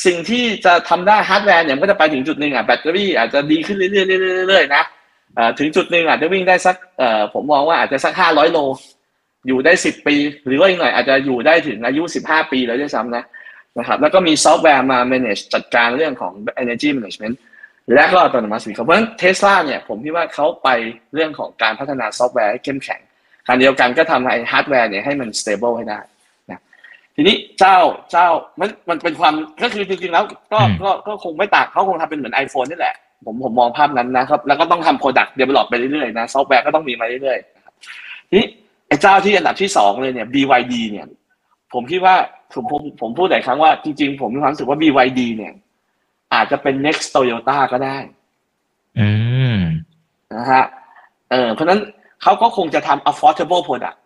[0.06, 3.90] สิ่งที่จะทำได้ฮาร์ดแวร์เนี่ยก็จะไปถึงจุดหนึ่งอะแบตเตอรี่อาจจะดีขึ้นเรื่อ
[4.44, 4.84] ยๆเรื่อยๆนะ
[5.60, 6.76] ถึงจุดหนึ่งอาจจะวิ่งได้สัก
[7.34, 8.60] ผมมองว่าอาจจะสักห้าร้อยโล
[9.48, 10.16] อยู่ได้สิบปี
[10.48, 13.24] หรือว่าอีกหน่อยอาจจะอยู่ได้ถึงอายุสิบห้าปีแล้วด้วยซ้ำนะ
[13.78, 16.34] นะครับแล้วก็มีซอฟต์แวร์มา manage จัดการเรื่องของ
[16.64, 17.36] energy management
[17.94, 20.70] และก็ autonomous เพราะฉะนั้นเทสลาเนี่ยผมคิดว่าเขาไป
[21.14, 23.02] เรื่องของการพัฒนาซอฟต์แวร์ให้เข้มแข็ง
[23.46, 26.00] ขณะเดียวกันก็ทำให้ฮาร์ดแวร์เนี่ยให้มัน stable ให้ได้
[27.16, 27.78] ทีนี้เจ้า
[28.12, 28.28] เจ้า
[28.60, 29.34] มันมันเป็นความ
[29.64, 32.96] ก็คือจริงๆแล้วก็ก็ก็คงไม่ต่างเขาคงทำเป็นเหมือน iPhone นี่แหละ
[33.26, 38.48] ผมผมมองภาพนั้นนะครับ แล้วก็ต้องทำ product develop ไปเรื่อยๆนะซอฟต์แวร์ก็ต้องมีมาเรื่อยๆทีนี้
[38.88, 41.08] ไอ้เจ้าที่อันดับที่สองเลยเนี่ย BYD เนี่ย
[41.74, 42.16] ผมคิดว่า
[42.54, 45.54] ผมผมผมพูดหลายครั้งว่าจริงๆ ผมมีความรู้สึกว่า BYD เนี่ย
[46.34, 47.98] อาจจะเป็น next Toyota ก็ได้
[49.00, 49.10] อื
[49.56, 49.58] ม
[50.34, 50.66] นะฮะ
[51.32, 51.80] เออเพราะนั้น
[52.24, 53.98] เขาก็คงจะทำ affordable product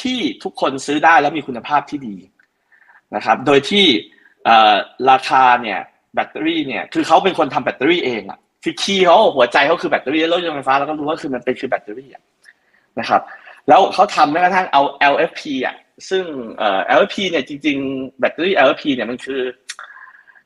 [0.00, 2.16] ที่ทุกคนซื้อได้แล้วมีคุณภาพที่ดี
[3.16, 3.86] นะครับโดยที่
[5.10, 5.78] ราคาเนี่ย
[6.14, 12.10] แบตเตอรี่เนี่ยคือเขาเป็นคนทำแบตเตอรี่เองอะคือ key เขาหัวใจเขาคือแบตเตอรี่รถยนต์ไฟฟ้าเราก็รู้ว่าคือมันเป็นคือแบตเตอรี่
[13.00, 13.20] นะครับ
[13.68, 15.76] แล้วเขาทำแม้กระทั่งเอา LFP อะ
[16.10, 16.24] ซึ่ง
[16.58, 19.42] เอ่อ LFP เนี่ยจริงๆแบตเตอรี่ LFP เนี่ยมันคือ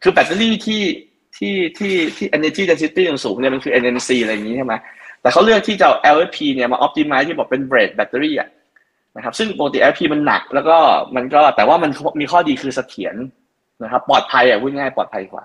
[0.02, 0.82] คือแบตเตอรี่ที่
[1.36, 4.74] ที่ที่ที่ energy density สูงเนี่ยมันคือ NMC อะไรอย่างนี้ใช่ไหม
[5.22, 8.48] แต่เขาเลือกที่จะเอา LFP เนี่ยมา optimize ที่บอกเป็น bread แบตเตอรี่อะ
[9.18, 10.76] นะครับซึ่งปกติ LFP มันหนัก แล้วก็
[11.16, 11.90] มันก็แต่ว่ามัน
[12.20, 13.14] มีข้อดีคือเสถียร
[13.84, 15.44] นะครับ ปลอดภัยอะพูดง่ายปลอดภัยกว่า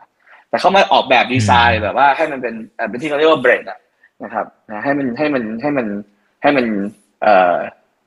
[0.49, 2.55] แต่เขามาออกแบบดีไซน์แบบว่าให้มันเป็น
[2.89, 3.80] เป็นที่เขาเรียกว่า bread อะ
[4.24, 4.45] นะครับ
[4.84, 5.88] ให้มันให้มันให้มัน
[6.41, 6.65] ให้มัน
[7.21, 7.55] เอ่อ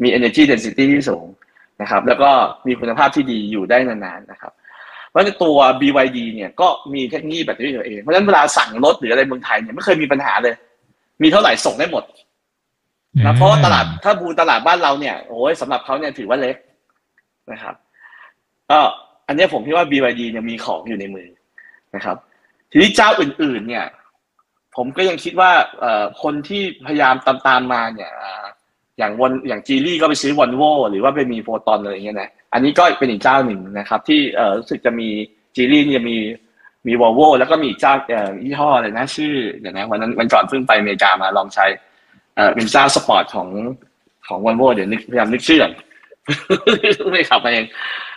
[0.03, 1.27] มี energy density ที่สูง
[1.83, 2.31] นะครับ แล้วก็
[2.67, 4.53] มีคุณภาพที่ดีอยู่ได้นานๆนะครับ
[5.09, 10.55] เพราะในตัว BYD เนี่ยก็มีเทคโนโลยีแบตเตอรี่ตัวเองเพราะฉะนั้นเวลาสั่งรถหรืออะไรเมืองไทยเนี่ยไม่เคยมีปัญหาเลย
[11.23, 12.03] มีเท่าไหร่ส่งได้หมด
[13.25, 16.57] นะเพราะว่าตลาดถ้าบูนตลาดบ้านเราเนี่ยโอ้ยสำหรับเขาเนี่ยถือว่าเล็ก
[17.53, 17.75] นะครับ
[18.71, 18.79] ก็
[19.29, 21.29] อันนี้ผมคิดว่า BYD เนี่ยมีของอยู่ในมือ
[21.95, 22.17] นะครับ
[22.71, 23.87] ทีนี้เจ้าอื่น ๆ เนี่ย
[24.77, 25.51] ผมก็ยังคิดว่า
[26.23, 28.11] คนที่พยายามตามตามมาเนี่ย
[28.99, 34.21] อย่างวันอย่างจีรี่ก็ไปซื้อวอลโวหรือว่าไปมีโฟตอนอะไรอย่างเงี้ยนะอันนี้ก็เป็นอีกเจ้าหนึ่งนะครับ ที่
[34.59, 35.09] รู้สึกจะมี
[35.57, 36.17] Geely เนี่ยมี
[36.87, 37.95] มีวอลโวแล้วก็มีเจ้า
[38.45, 41.67] ยี่ห้ออะไรนะ ชื่อเดี๋ยวนะวันนั้นวันก่อนเพิ่งไปอเมริกามาลองใช้
[42.37, 43.49] เอ่อเป็นเจ้าสปอร์ตของ
[44.27, 45.63] ของวอลโวเดี๋ยวนึกพยายามนึกชื่อ
[47.13, 47.65] ไม่ขับมาเอง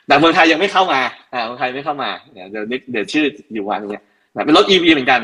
[0.08, 1.02] แต่เมืองไทยยังไม่เข้ามา
[1.34, 4.04] อ่าเมืองไทยไม่เข้ามาเดี๋ยวเดี๋ยวนึกเดี๋ยวชื่ออยู่วันเนี้ย
[4.46, 5.22] เป็นรถ EV เหมือนกัน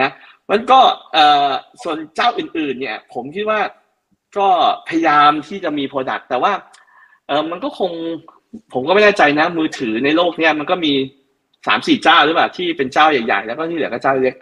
[0.00, 0.10] นะ
[0.50, 0.80] มันก็
[1.12, 1.50] เอ่อ
[1.82, 3.60] ส่วนเจ้าอื่น ๆ เนี่ย ผมคิดว่า
[4.38, 4.48] ก็
[4.88, 6.52] พยายามที่จะมี product แต่ว่า
[7.28, 7.90] เออมันก็คง
[8.72, 10.92] ผมก็ไม่แน่ใจนะ มือถือในโลกเนี้ยมันก็มี
[11.66, 14.34] สามสี่เจ้าหรือเปล่าที่เป็นเจ้าใหญ่ ๆ แล้วก็ที่เหลือก็เจ้าเล็ก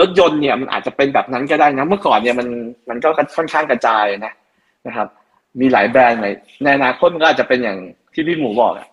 [0.00, 2.48] รถยนต์เนี่ยมันอาจจะเป็นแบบนั้นก็ได้นะเมื่อก่อนเนี่ยมัน
[2.88, 4.32] มันก็ค่อนข้างกระจายนะ
[4.86, 5.08] นะครับ
[5.60, 7.78] มีหลายแบรนด์เลยในอนาคตมันก็อาจจะเป็นอย่าง
[8.14, 8.88] ที่พี่หมูบอกอะ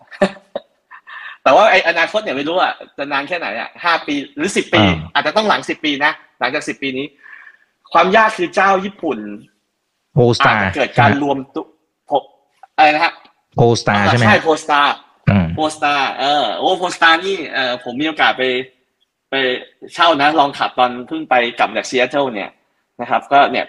[1.42, 4.80] แต่ว่าไออนาคตเนี่ยไม่รู้อะจะนานแค่ไหนอะห้าปีหรือสิบปี
[5.14, 7.06] อาจจะต้องหลังสิบปีนะหลังจากสิบปีนี้
[7.92, 9.18] ความยากคือเจ้าญี่ปุ่น
[10.14, 11.62] โพสตาอาจจะเกิดการรวมตุ
[12.10, 12.22] พบ
[12.76, 13.12] อะไรนะฮะ
[13.56, 14.80] โพสตาใช่ไหมใช่โพสตา
[15.30, 18.42] อืมโพสตาเออโอ้โพสตานี่เออผมมีโอกาสไป
[19.30, 19.34] ไป
[19.94, 22.50] เช่านะลองขับตอนเพิ่งไปกลับจากซีแอตเทิลเนี่ย
[23.00, 23.66] นะครับ ก็เนี่ย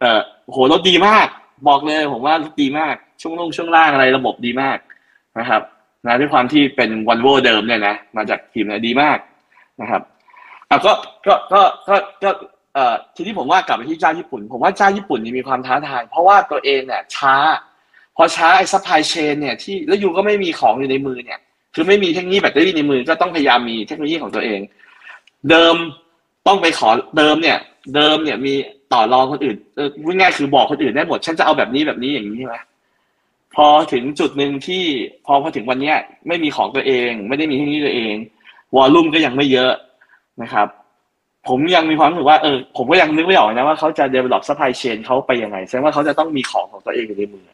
[0.00, 1.26] เออโหรถดีมาก
[1.68, 4.78] บอกเลยผมว่ารถดีมากช่วงลงช่วงล่างอะไรระบบดีมาก
[5.38, 5.62] นะครับ
[6.06, 9.18] นะด้วยความที่เป็นวันโวเดิมเนี่ยนะมาจากทีมเนี่ยดีมาก
[9.80, 10.02] นะครับ
[10.68, 10.92] อะก็
[11.26, 12.30] ก็ก็ก็ก็
[12.74, 17.34] เอ่อทีนี้ผมว่ากลับไปที่เจ้าญี่ปุ่น ผมว่าเจ้าญี่ปุ่นนี่มีความท้าทาย เพราะว่าตัวเองเนี่ยช้า
[18.16, 21.40] พอช้าไอ้ supply chain เนี่ยที่แล้ว you ก็ไม่มีของอยู่ในมือเนี่ย
[21.74, 24.60] คือไม่มีเทคโนโลยีแบตเตอรี่ในมือก็ต้องพยายามมีเทคโนโลยีของตัวเอง
[25.50, 25.74] เดิม
[26.46, 27.58] ต้องไปขอเดิมเนี่ย
[27.94, 28.54] เดิมเนี่ยมี
[28.92, 32.56] ต่อรองคนอื่นเออพูดง่ายคือบอกคนอื่นได้หมด ฉันจะเอาแบบนี้แบบนี้อย่างนี้ใช่ไหม
[33.54, 34.82] พอถึงจุดหนึ่งที่
[35.26, 35.96] พอพอถึงวันเนี้ย
[36.28, 38.14] ไม่มีของตัวเอง ไม่ได้มีทคโนโลยีตัวเอง
[38.76, 39.72] วอลลุ่มก็ยังไม่เยอะ
[40.42, 40.66] นะครับ
[41.48, 47.46] ผมยังมีความรู้สึกว่าเออผมก็ยังนึกไม่ออกนะว่าเขาจะ develop supply chain เขาไปยังไงแสดงว่าเขาจะต้องมีของของตัวเองอยู่ในมือ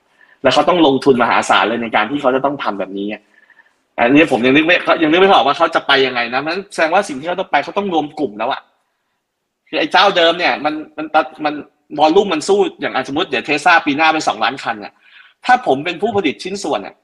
[0.43, 3.09] แล้วเขาต้องลงทุนมหาศาลเลยในการที่เขาจะต้องทำแบบนี้
[3.99, 8.61] อันนี้ผมยังนึกไม่ยังนึกไม่ออกว่าเขาจะไปยังไงนะนั้นแสดงว่าสิ่งที่เขาต้องไปเขาต้องรวมกลุ่มแล้วอะ
[9.68, 11.07] คือไอ้เจ้าเดิมเนี่ย มันมัน
[11.44, 11.55] มัน
[11.99, 14.92] วอลลุ่มมันสู้อย่างสมมติเดี๋ยวเทสซาปีหน้าไปสองล้านคันอะ
[15.44, 16.94] ถ้าผมเป็นผู้ผลิตชิ้นส่วนอะ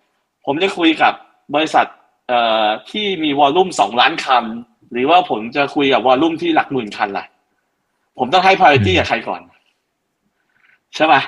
[0.46, 1.12] ผมจะคุยกับ
[1.54, 1.86] บริษัท
[2.28, 4.44] เอ่อที่มี volume สองล้านคัน
[4.92, 7.24] หรือว่าผมจะคุยกับ volume ที่หลักหมื่นคันล่ะ
[8.18, 9.40] ผมต้องให้ priority กับใครก่อน
[10.94, 11.20] ใช่ป่ะ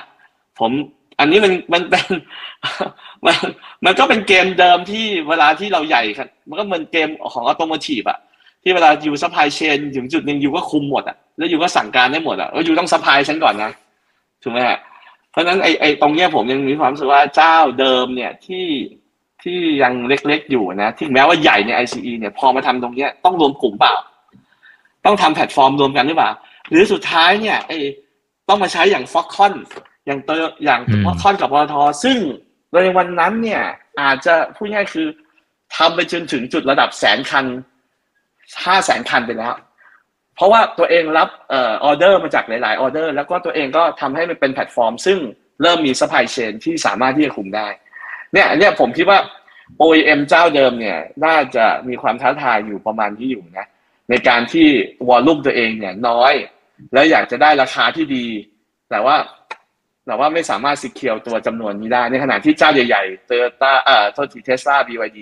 [0.59, 0.71] ผม
[1.19, 2.05] อันนี้มันมันเป็น
[3.25, 3.35] มัน
[3.85, 8.19] มันก็เป็นเกมเดิมที่เวลาที่เราใหญ่ครับมันก็เหมือนเกมของ automotive อะ
[8.63, 13.71] ที่เวลา you supply chain ถึงจุดหนึ่ง you ก็คุมหมดอะแล้ว you ก็สั่งการได้หมดอะแล้ว you ต้อง supply ฉันก่อนนะ
[14.43, 14.77] ถูกไหมฮะ
[15.31, 18.65] เพราะฉะนั้นไอไอตรงเนี้ยผมยังมีความรู้สึกว่าเจ้าเดิมเนี่ยที่
[19.43, 23.93] ที่ยังเล็กๆอยู่นะที่แม้ว่าใหญ่ใน ICE เนี่ยพอมาทำตรงเนี้ยต้องรวมกลุ่มเปล่า
[25.05, 26.31] ต้องทำแพลตฟอร์มรวมกันหรือเปล่า
[26.69, 27.71] หรือสุดท้ายเนี่ยไอ
[28.49, 29.53] ต้องมาใช้อย่างฟ็อกคอน
[30.05, 32.17] อย่างเตออย่างอืมฟ็อกคอนกับปตทซึ่ง
[32.73, 33.63] ในวันนั้นเนี่ย
[34.01, 35.07] อาจจะพูดง่ายคือ
[35.75, 37.45] ทำไปจนถึงจุดระดับแสนคัน
[38.65, 39.55] ห้าแสนคันไปแล้ว
[40.35, 45.17] เพราะว่าตัวเองรับเอ่อออเดอร์มาจากหลาย ๆ ออเดอร์ แล้วก็ตัวเองก็ทำให้มันเป็นแพลตฟอร์ม ซึ่ง
[45.61, 47.67] เริ่มมี supply chain ที่สามารถที่จะคุมได้
[48.33, 49.19] เนี่ยเนี่ยผมคิดว่า
[49.81, 53.65] OEM เจ้าเดิมเนี่ย น่าจะมีความท้าทายอยู่ประมาณที่อยู่นะ
[54.09, 54.67] ในการที่
[55.07, 56.33] volume ตัวเองเนี่ยน้อย
[56.93, 58.25] แล้วอยากจะได้ราคาที่ดี
[58.89, 59.15] แต่ว่า
[60.07, 65.17] แต่ว่าไม่สามารถ secure ตัวจำนวนนี้ได้ ในขณะที่เจ้าใหญ่ๆโตโยต้าเอ่อโทษทีเทสลา BYD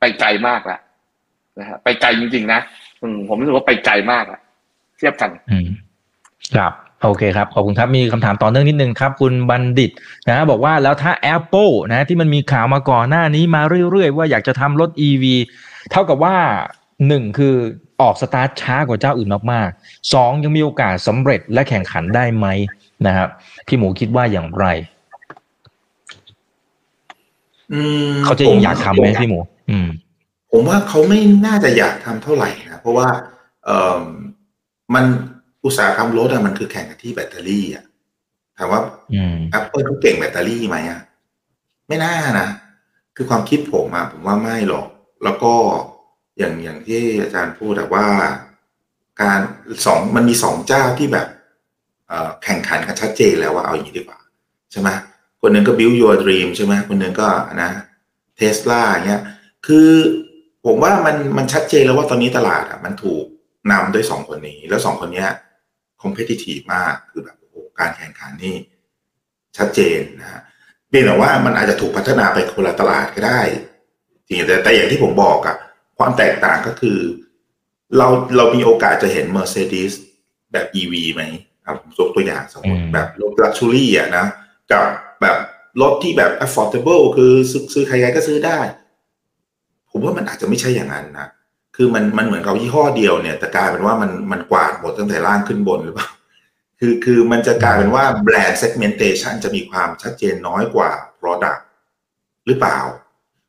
[0.00, 0.80] ไปไกลมากแล้ว
[1.58, 2.60] นะฮะไปไกลจริง ๆ นะ
[3.02, 4.40] อืมผมรู้สึกว่าไปไกลมากอะ
[4.98, 5.68] เทียบกัน อืม
[6.56, 9.90] ครับโอเคครับ ขอบคุณครับ มีคำถามต่อเนื่องนิดนึงครับ คุณบัณฑิต
[10.28, 15.24] นะบอกว่าแล้วถ้า Apple นะที่มันมีข่าวมาก่อนหน้านี้มาเรื่อย ๆ ว่าอยากจะทำรถ EV
[15.90, 16.36] เท่ากับว่า
[17.08, 17.54] หนึ่งคือ
[18.00, 22.46] ออกสตาร์ทช้ากว่าเจ้าอื่นมากๆสองยังมีโอกาสสำเร็จและแข่งขันได้ไหม
[23.06, 23.28] นะครับ
[23.66, 24.66] พี่หมูคิดว่าอย่างไร
[27.72, 27.80] อื
[28.12, 29.38] มเขาจะยังอยากทำไหมพี่หมู
[29.70, 29.88] อืม
[30.52, 33.08] ผมว่าเขาไม่น่าจะอยากทำเท่าไหร่นะเพราะว่า
[33.64, 34.02] เออ
[34.94, 35.04] มัน
[35.64, 37.84] อุตสาหกรรมรถอะมันคือแข่งกันที่แบตเตอรี่อะ
[38.58, 38.80] ถามว่า
[39.14, 41.00] อืม Apple เขาเก่งแบตเตอรี่ไหมอะ
[41.88, 42.48] ไม่น่านะ
[43.16, 44.86] คือความคิดผมอะผมว่าไม่หรอก
[45.24, 45.52] แล้วก็
[46.38, 48.06] อย่างอย่างที่อาจารย์พูดแต่ว่า
[49.22, 49.40] การ
[49.86, 51.43] สองมันมีสองเจ้าที่แบบเอ่อ
[52.44, 54.18] แข่งขันกันชัดเจนแล้วว่าเอาอย่างนี้ดีกว่า
[54.72, 54.88] ใช่ไหม
[55.40, 57.28] คนหนึ่งก็ build your dream ใช่ไหมคนหนึ่งก็
[57.62, 57.70] นะ
[58.36, 59.22] เทสลาเงี้ย
[59.66, 59.90] คือ
[60.64, 63.24] ผมว่ามันมันชัดเจนแล้วว่าตอนนี้ตลาดอะมันถูก
[63.72, 65.30] นำด้วยสองคนนี้ แล้วสองคนเนี้ย
[66.02, 68.56] competitive มากคือแบบโอ้โหการแข่งขันนี่
[69.56, 70.40] ชัดเจนนะฮะ
[70.88, 73.40] เพียงแต่ว่ามันอาจจะถูกพัฒนาไปคนละตลาดก็ได้
[74.28, 75.56] จริงแต่แต่อย่างที่ผมบอกอะ
[75.98, 76.98] ความแตกต่างก็คือ
[77.96, 79.92] เราเรามีโอกาสจะเห็น Mercedes
[80.52, 81.22] แบบ EV ไหม
[81.64, 84.26] ครับผมยกตัวอย่างสมมติอืมแบบรถ luxury อะนะ
[84.72, 84.86] กับ
[85.22, 85.36] แบบ
[85.82, 88.58] รถที่แบบ affordable คือซื้อซื้อใครๆก็ซื้อได้
[89.90, 91.28] ผมว่ามันอาจจะไม่ใช่อย่างนั้นนะ
[91.76, 96.08] คือมันมันเหมือนกับยี่ห้อเดียวเนี่ยแต่กลายเป็นว่ามันมันกวาดหมดตั้งแต่ล่างขึ้นบนหรือเปล่า
[96.80, 100.90] คือคือมันจะกลายเป็นว่าแบรนด์ segmentation จะมีความชัดเจนน้อยกว่า
[101.20, 101.60] product
[102.46, 102.78] หรือเปล่า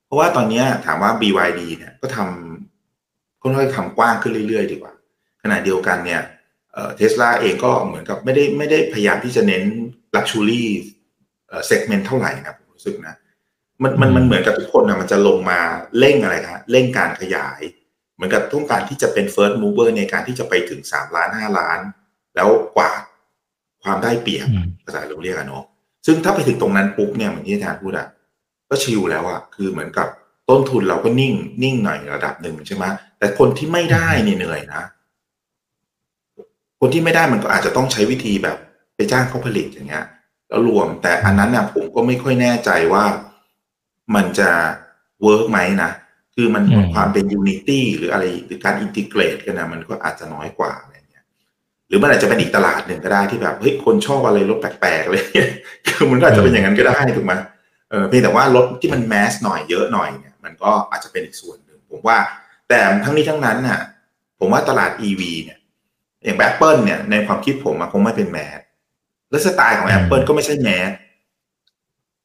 [0.05, 4.93] เพราะว่าตอนเนี้ยถามว่า BYD เนี่ยก็ทำก็ค่อยๆทำกว้างขึ้นเรื่อยๆ ดีกว่า
[5.43, 6.22] ขณะเดียวกันเนี่ย
[6.95, 9.63] เทสลาเองก็เหมือนกับไม่ได้ไม่ได้พยายามที่จะเน้น
[10.15, 10.63] luxury
[11.47, 13.15] เอ่อ segment เท่าไหร่นะผมรู้สึกนะ
[13.84, 15.59] มันมันมันเหมือนกับทุกคนนะมันจะลงมา
[15.99, 17.61] เร่งอะไรครับเร่งการขยาย
[18.15, 21.80] เหมือนกับต้องการที่จะเป็น first mover ในการที่จะไปถึงสามล้านห้าล้าน
[22.36, 23.01] แล้วกว่าด
[23.84, 25.63] ความได้เปรียบอืมภาษาเราเรียกอะเนาะ
[26.05, 28.07] ซึ่งถ้าไปถึงตรงนั้นปุ๊บเนี่ยเหมือนที่อาจารย์พูดอะ
[28.69, 30.07] ก็ชิลแล้วอะคือเหมือนกับ
[30.49, 32.84] ต้นทุนเราก็นิ่งนิ่งหน่อยระดับหนึ่งใช่ไหม
[33.19, 34.84] แต่คนที่ไม่ได้เนี่ยเหนื่อยนะ
[36.86, 38.57] คนที่ไม่ได้มันก็อาจจะต้องใช้วิธีแบบ
[38.95, 40.05] ไปจ้างเขาผลิตอย่างเงี้ย
[40.49, 43.03] แล้วรวมแต่อันนั้นเนี่ยผมก็ไม่ค่อยแน่ใจว่า
[44.15, 44.49] มันจะ
[45.23, 45.91] work ไหมนะ
[46.36, 51.23] คือมันอืมความเป็น unity หรืออะไรหรือการ integrate กันนะมันก็อาจจะน้อยกว่าอะไรเงี้ย
[51.88, 55.23] หรือมันอาจจะเป็นอีกตลาดหนึ่งก็ได้ที่แบบเฮ้ยคนชอบอะไรรถแปลกๆเลย
[55.88, 57.33] คือมันก็อาจจะเป็นอย่างนั้นก็ได้ถูกไหม
[57.89, 62.17] เออเพียงแต่ว่ารถที่มัน mass หน่อยเยอะหน่อยเนี่ยมันก็อาจจะเป็นอีกส่วนหนึ่งผมว่า
[62.69, 63.81] แต่ทั้งนี้ทั้งนั้นน่ะ
[64.39, 65.55] ผมว่าตลาด EV เนี่ย
[66.26, 68.59] อย่างแอปเปิลเนี่ยในความคิดผมคงไม่เป็น mass
[69.30, 70.91] และสไตล์ของ Apple ก็ไม่ใช่ mass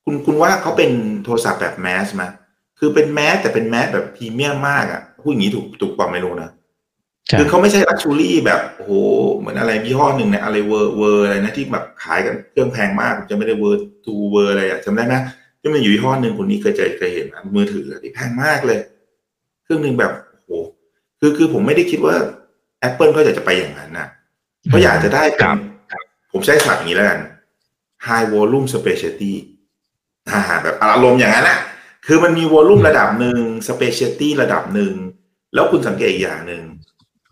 [0.05, 0.91] คุณคุณว่าเขาเป็น
[1.25, 2.25] โทรศัพท์แบบ mass ไหม
[2.79, 6.51] คือเป็น mass แต่เป็น mass แบบพรีเมียมมากอะพูดอย่างนี้ถูกถูกกว่าไม่รู้นะ
[7.39, 8.93] คือเขาไม่ใช่ luxury แบบโอ้โห
[9.37, 15.15] เหมือนอะไรยี่ห้อหนึ่งเนี่ยอะไรเวอร์เวอร์อะไรนะที่แบบขายกันเครื่องแพงมากจำไม่ได้ Vertu เวอร์อะไรอะจำได้ไหม
[15.61, 17.27] ที่มันอยู่ยี่ห้อหนึ่งคนนี้เคยเจอเคยเห็น
[17.57, 18.79] มือถือที่แพงมากเลย
[19.65, 20.49] เครื่องหนึ่งแบบโอ้โห
[21.21, 22.15] คือคือผมไม่ได้คิดว่า
[22.89, 24.09] Apple ก็อยากจะไปอย่างนั้นนะ
[24.69, 25.49] เพราะอยากจะได้เป็น
[26.33, 27.21] ผมใช้ศัพท์อย่างนี้แล้วกัน
[28.07, 29.33] high volume specialty
[30.31, 31.59] อ่าแบบอารมณ์อย่างนั้นนะ
[32.07, 34.95] คือมันมี volume ระดับหนึ่ง specialty ระดับหนึ่ง
[35.55, 36.63] แล้วคุณสังเกตอีกอย่างหนึ่ง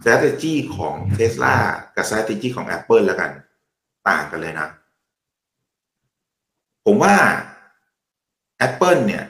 [0.02, 1.56] strategy ของ Tesla
[1.96, 3.30] กับ strategy ของ Apple แล้วกัน
[4.08, 4.68] ต่างกันเลยนะ
[6.86, 7.14] ผมว่า
[8.66, 9.24] Apple เนี่ย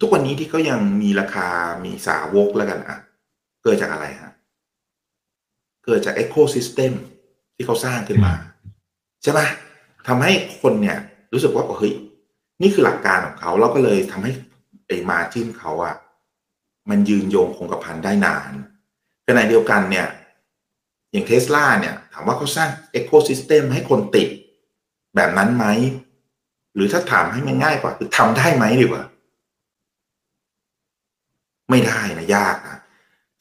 [0.00, 1.48] ทุกวันนี้ที่เขายังมีราคา
[1.84, 2.98] มีสาวกแล้วกันอะ
[3.62, 4.32] เกิดจากอะไรฮะ
[5.84, 6.92] เกิดจาก ecosystem
[7.54, 8.32] ที่เขาสร้างขึ้นมา
[9.22, 9.40] ใช่ไหม
[10.08, 10.98] ทำให้คนเนี่ย
[11.32, 11.94] รู้สึกว่าเฮ้ย
[12.62, 14.32] นี่คือหลักการของเขาแล้วก็เลยทำให้
[14.86, 15.96] ไอ้มาจิ้นเขาอะ
[16.90, 18.52] มันยืนโยงคงกระพันได้นาน
[19.26, 20.08] ขณะเดียวกันเนี่ย
[21.12, 24.28] อย่างเทสลาเนี่ยถามว่าเขาสร้างเอโคซิสเต็มให้คนติด
[25.16, 25.66] แบบนั้นไหม
[26.74, 29.04] หรือถ้าถามให้มันง่ายกว่า คือทำได้ไหมดีกว่า
[31.70, 32.78] ไม่ได้นะ ยากนะ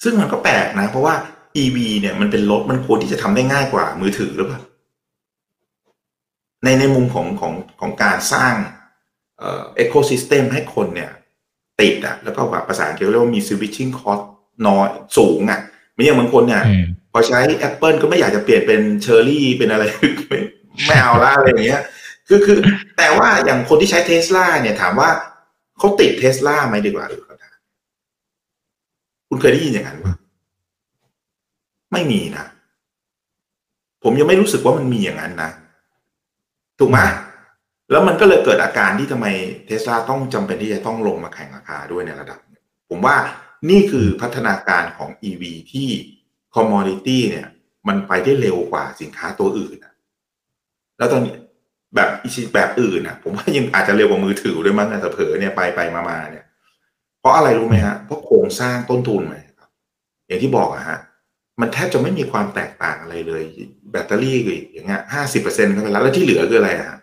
[0.04, 1.16] ซึ่งมันก็แปลกนะ เพราะว่า
[1.62, 4.62] EV เนี่ยมันเป็นรถมันควรที่จะทำได้ง่ายกว่ามือถือหรือเปล่า
[6.64, 8.54] ในในมุมของของของการสร้าง
[9.39, 11.12] ecosystem ให้คนเนี่ย
[11.82, 14.24] ติดอะแล้วก็แบบภาษาอังกฤษเรียกว่ามี switching cost
[14.68, 14.88] น้อย
[15.18, 15.60] สูงอะ
[15.93, 16.64] ไม่อย่างบางคนเนี่ย
[17.12, 19.84] พอใช้ Apple ก็ไม่อยากจะเปลี่ยนเป็นเชอร์รี่เป็นอะไร
[20.86, 21.82] ไม่เอาละอะไรอย่างเงี้ย
[22.28, 22.58] คือคือ
[22.97, 25.10] แต่ว่าอย่างคนที่ใช้เทสลาเนี่ยถามว่า
[25.78, 27.38] เขาติดเทสลาไหมดีกว่าหรือเขา
[29.30, 30.14] คุณเคยได้ยินอย่างนั้นปะ
[31.94, 32.46] ไม่มีนะ
[34.04, 35.52] ผมยังไม่รู้สึกว่ามันมีอย่างนั้นนะ
[36.80, 37.00] ถูกไหม
[37.91, 39.28] แล้วมันก็เลยเกิดอาการที่ทำไม
[39.66, 42.39] เทสลาต้องจำเป็นที่จะต้องลงมาแข่งราคาด้วยในระดับ
[42.89, 43.16] ผมว่า
[43.70, 45.89] นี่คือพัฒนาการของ EV ที่
[46.56, 47.48] commodity เนี่ย
[47.88, 49.94] มันไปได้เร็วกว่าสินค้าตัวอื่นนะ
[50.98, 51.36] แล้วตอนนี้
[51.96, 55.80] แบบอีแบบอื่นนะผมว่ายังอาจจะเร็วกว่ามือถือด้วยมั้งแต่เผลอเนี่ยไปไป
[56.10, 56.46] มาๆเนี่ย
[57.20, 59.70] เพราะอะไรรู้ไหมฮะเพราะโครงสร้างต้นทุนไหมครับ
[60.28, 61.00] อย่างที่บอกอะฮะ
[61.62, 63.43] มันแทบจะไม่มีความแตกต่างอะไรเลย
[63.91, 64.38] แบตเตอรี่
[64.74, 66.99] อย่างเงี้ยห้าสิบเปอร์เซ็นต์เข้าไปแล้วแล้วที่เหลือคืออะไรฮะ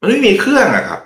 [0.00, 1.00] มันไม่มีเครื่องอะครับ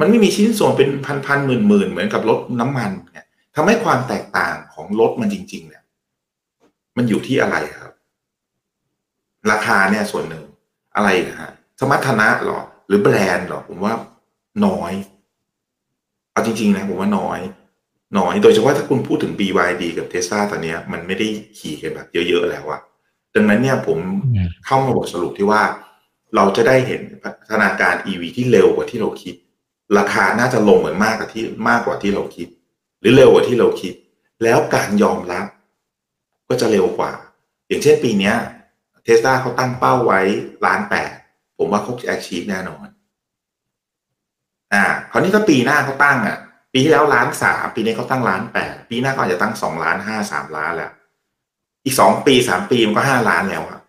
[0.00, 5.82] มันไม่มีชิ้นส่วนเป็นพันพันหมื่นหมื่นเหมือนกับรถน้ำมันเนี่ยทำให้ความแตกต่างของรถมันจริง ๆ เนี่ย
[6.96, 7.92] มันอยู่ที่อะไรครับ
[9.50, 10.44] ราคาเนี่ยส่วนหนึ่ง
[10.96, 13.94] อะไรนะฮะสมรรถนะหรอ หรือแบรนด์หรอ ผมว่า
[14.66, 14.92] น้อย
[16.32, 17.40] เอาจริง ๆ นะ ผมว่าน้อย
[18.18, 21.26] น้อย โดยเฉพาะถ้าคุณพูดถึง BYD กับเทสลาตอนนี้มันไม่ได้
[21.58, 22.80] ขี่กันแบบเยอะๆแล้วอะ
[23.34, 23.98] ดังนั้นเนี่ยผม
[24.66, 25.62] เข้ามาบทสรุปที่ว่า
[26.36, 29.34] เราจะได้เห็นพัฒนาการ EV ที่เร็วกว่าที่เราคิด
[29.98, 32.48] ราคาน่าจะลงเหมือนมากกว่าที่มากกว่าที่เราคิด
[33.00, 33.94] หรือเร็วกว่าที่เราคิด
[34.42, 35.46] แล้วการยอมรับ
[36.48, 37.12] ก็จะเร็วกว่า
[37.68, 38.32] อย่างเช่นปีนี้
[39.04, 40.20] เทสลาเขาตั้งเป้าไว้
[40.66, 41.12] ล้านแปด
[41.58, 42.86] ผมว่าเขาจะ achieve แน่นอน
[44.72, 46.38] อ่า คราวนี้ถ้าปีหน้าเขาตั้งอะ
[46.76, 50.92] ปีที่แล้วล้านสามปีนี้เขาตั้งล้านแปดปีหน้าก็อาจจะตั้งสองล้านห้าสามล้านแล้ว
[51.84, 53.82] อีกสองปีสามปีมันก็ห้าล้านแล้วครับ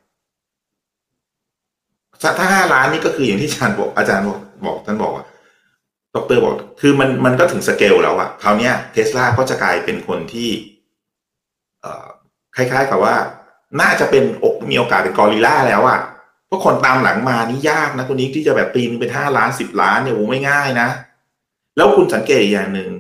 [2.38, 5.26] ถ้าห้าล้านนี่ก็คืออย่างที่อาจารย์บอกอาจารย์บอกบอกท่านบอกว่า
[6.16, 10.50] ดรบอก คือมันมันก็ถึงสเกลแล้วอะคราวนี้เทสลาก็จะกลายเป็นคนที่
[11.82, 12.06] เอ่อ
[12.56, 13.16] คล้ายๆกับว่า
[13.82, 16.00] น่าจะเป็นอกมีโอกาสเป็นกอริล่าแล้วอะ
[16.48, 20.90] เพราะคนตามหลังมานี่ยากนะคนนี้ที่จะแบบปีนึงเป็นห้าล้านสิบล้านเนี่ยโอ้ไม่ง่ายนะ
[21.78, 22.92] แล้วคุณสังเกตอีกอย่างหนึ่ง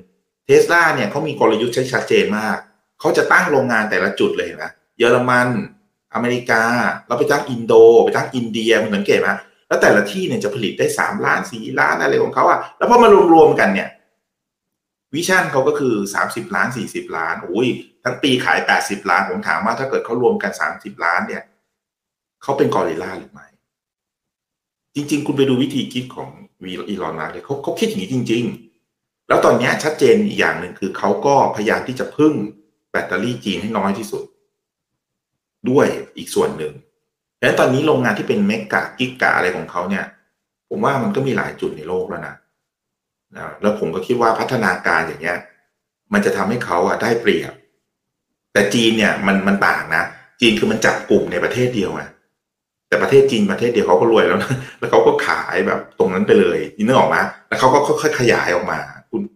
[0.46, 2.58] เทสลาเนี่ยเขามีกลยุทธ์ใช้ชัดเจนมาก
[3.00, 5.50] เขาจะตั้งโรงงานแต่ละจุดเลยนะเยอรมัน
[6.14, 6.64] อเมริกา
[7.08, 7.74] เราไปตั้งอินโด
[8.04, 9.30] ไปตั้งอินเดียมันสังเกตไหม
[9.68, 13.90] แล้วแต่ละที่เนี่ยจะผลิตได้สามล้านสี่ล้านอะไรของเขาอะแล้วพอมารวมๆกันเนี่ย
[15.14, 17.68] วิชั่นเขาก็คือสามสิบล้านสี่สิบล้านโอ้ย
[18.04, 21.44] ทั้งปีขายแปดสิบล้าน ผมถามว่าถ้าเกิดเขารวมกันสามสิบล้านเนี่ย
[22.44, 23.48] เขาเป็นกอริลลาหรือไม่
[24.96, 26.30] จริง ๆ คุณไปดูวิธีคิดของ
[26.64, 28.66] วีอีลอนมาเลยเขาเขาคิดอย่างนี้จริง ๆ
[29.28, 32.34] แล้วตอนนี้ชัดเจนอีกอย่างหนึ่งคือเขาก็พยายามที่จะพึ่ง
[32.92, 34.24] แบตเตอรี่จีนให้น้อยที่สุด
[35.70, 36.74] ด้วยอีกส่วนหนึ่ง
[37.40, 40.06] ดังนั้นตอนนี้โรงงานที่เป็นเมกะกิกะอะไรของเขาเนี่ย
[40.70, 42.36] ผมว่ามันก็มีหลายจุดในโลกแล้วนะ
[43.36, 45.38] นะแล้วผมก็คิดว่าพัฒนาการอย่างเงี้ย
[46.14, 47.54] มันจะทำให้เขาอะได้เปรียบ
[48.54, 50.04] แต่จีนเนี่ยมันมันต่างนะ
[50.42, 52.04] จีนคือมันจับกลุ่มในประเทศเดียวไง
[52.88, 57.18] แต่ประเทศจีนประเทศเดียวเขาก็รวยแล้วนะแล้วเขาก็ขายแบบตรงนั้นไปเลยนึกออกไหม
[57.48, 58.80] แล้วเขาก็ค่อยๆขยายออกมา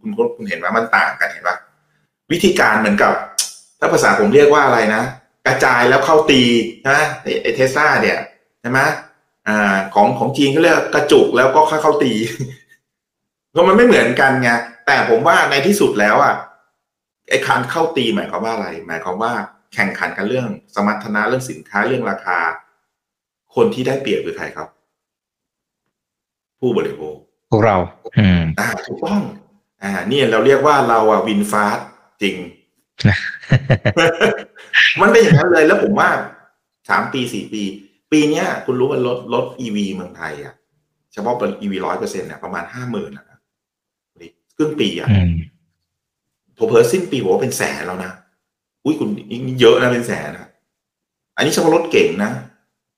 [0.01, 1.57] คุณคุณคุณเห็นว่ามันต่างกันเห็นปะ
[2.32, 3.13] วิธีการเหมือนกับ
[3.79, 5.03] ถ้าภาษาผมเรียกว่าอะไรนะ
[5.47, 6.41] กระจายแล้วเข้าตี
[6.82, 6.99] ใช่ไหม
[7.43, 8.19] ไอเทสลาเนี่ย
[8.61, 8.79] ใช่ไหม
[9.47, 12.13] อ่าของของจีนก็เรียกกระจุกแล้วก็ค่อยเข้าตี
[13.51, 14.49] เพราะมันไม่เหมือนกันไง
[14.86, 16.36] แต่ผมว่าในที่สุดแล้วอะ
[17.29, 19.32] ไอ้การเข้าตีหมายความว่าอะไร หมายความว่า
[19.73, 22.39] แข่งขันกันเรื่องสมรรถนะเรื่องสินค้าเรื่องราคา
[23.55, 24.67] คนที่ได้เปรียบคือใครครับ
[26.59, 27.15] ผู้บริโภค
[27.51, 27.77] พวกเรา
[28.19, 29.21] อืมอ่าถูกต้อง
[29.84, 31.79] อ่านี่เราเรียกว่าเราอะวินฟาส
[32.21, 32.36] จริง
[35.01, 36.09] มันเป็นอย่างนั้นเลยแล้วผมว่า
[36.89, 37.63] สามปีสี่ปี
[38.11, 40.53] ปีเนี้ย คุณรู้ว่ารถรถอีวีเมืองไทยอะ
[41.13, 43.25] เฉพาะเป็นอีวีร้อยเปอร์เซ็นต์เนี่ยประมาณห้าหมื่นนะ
[44.57, 45.34] ครึ่งปีอะอืม
[46.57, 48.11] พอเพอสิ้นปีผมว่าเป็นแสนแล้วนะ
[48.84, 50.47] อุ้ยคุณนี่เยอะนะเป็นแสนนะ
[51.36, 52.32] อันนี้เฉพาะรถเก่งนะ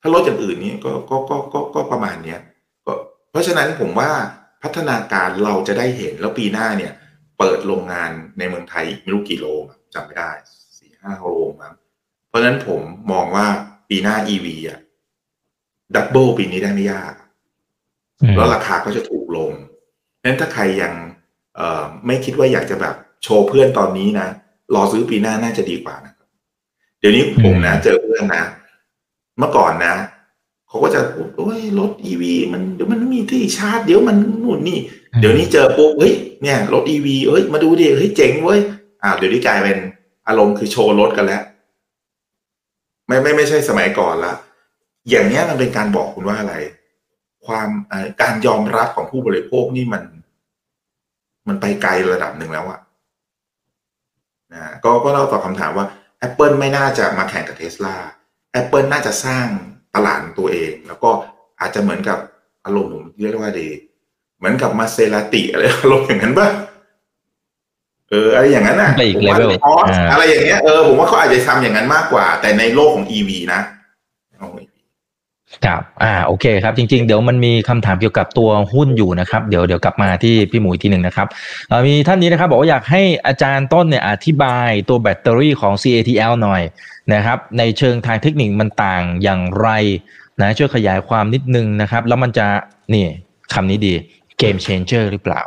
[0.02, 2.40] ถ้ารถอย่างอื่นนี่ก็ก็ก็ก็ก็ประมาณเนี้ย
[2.86, 2.94] ก็
[3.32, 4.10] เพราะฉะนั้นผมว่า
[4.64, 6.94] พัฒนาการเราจะได้เห็นแล้วปีหน้าเนี่ย
[7.40, 10.32] เปิดโรงงานในเมืองไทยอีกไม่รู้กี่โรงจำไม่ได้
[10.78, 11.74] สี่ห้าโรงมั้ง
[12.28, 13.48] เพราะฉะนั้นผมมองว่า
[13.90, 14.80] ปีหน้า EV อะ
[15.96, 17.14] ดับเบิลปีนี้ได้ไม่ยาก
[18.22, 19.52] อืมแล้วราคาก็จะถูกลง
[20.24, 20.94] นั้นถ้าใครยัง
[21.56, 24.28] เอ่อไม่คิดว่าอยากจะแบบโชว์เพื่อนตอนนี้นะ
[24.76, 26.28] รอซื้อปีหน้าน่าจะดีกว่านะครับ
[27.00, 28.44] เดี๋ยวนี้ผมนะ เจอเพื่อนนะ
[29.38, 29.94] เมื่อก่อนนะ
[30.74, 34.80] เขาก็จะพูดโอ้ยรถอีวีมันเดี๋ยวมันไม่มีที่ชาร์จเดี๋ยวมันนู่นนี่
[35.20, 38.60] เดี๋ยวนี้เจอปุ๊บเฮ้ยเนี่ยรถอีวีเฮ้ยมาดูดิเฮ้ยเจ๋งเว้ย
[39.04, 39.78] อ่าเดี๋ยวนี้กลายเป็น
[40.28, 41.44] อารมณ์คือโชว์รถกันแล้ว
[43.08, 44.34] ไม่ไม่ไม่ใช่สมัยก่อนละ
[45.10, 46.56] อย่างเนี้ยมันเป็นการบอกคุณว่าอะไร
[47.46, 50.04] ความเอ่อการยอมรับของผู้บริโภคนี่มัน
[51.48, 52.80] มันไปไกลระดับหนึ่งแล้วอะ
[54.54, 55.86] นะก็ก็เล่าตอบคำถามว่า
[56.28, 57.96] Apple ไม่น่าจะมาแข่งกับเทสลา
[58.62, 59.48] Apple น่าจะสร้าง
[59.96, 61.12] ตลาดของตัวเอง แล้วก็
[61.60, 62.18] อาจจะเหมือนกับ
[62.66, 63.70] อารมณ์ผมเรียกว่าดี
[64.38, 66.48] เหมือนกับมาเซราติอะไรอารมณ์อย่างนั้นป่ะ
[68.10, 73.83] เอออะไรอย่างนั้นน่ะไปอีกผมว่า level ออสอ่าอะไรอย่างเงี้ยเออผมว่าเขาอาจจะทำอย่างนั้นมากกว่า แต่ในโลกของ EV นะเอา EV
[75.66, 81.28] ครับอ่าโอเคครับจริง ๆ เดี๋ยวมันมีคำถามเกี่ยวกับตัวหุ้นอยู่นะครับ เดี๋ยวเดี๋ยวกลับมาที่พี่หมูทีหนึ่งนะครับ
[81.88, 86.62] มีท่านนี้นะครับ บอกว่าอยากให้อาจารย์ต้นเนี่ยอธิบายตัวแบตเตอรี่ของ CATL หน่อย
[87.14, 89.70] นะครับ ในเชิงทางเทคนิคมันต่างอย่างไร
[90.42, 92.48] นะช่วยขยายความนิดนึงนะครับ แล้วมันจะ
[92.94, 93.06] นี่
[93.54, 93.94] คำนี้ดี
[94.42, 95.42] game changer หรือเปล่า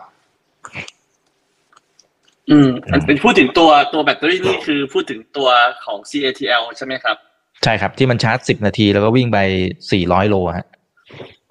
[2.51, 2.69] อืม
[3.07, 5.49] เป็นพูดถึงตัวตัวแบตเตอรี่นี่คือพูดถึงตัว
[5.85, 7.17] ของ CATL ใช่ไหมครับ
[7.65, 9.39] ใช่ครับที่มันชาร์จ10นาทีแล้วก็วิ่งไป
[9.85, 10.67] 400โลฮะ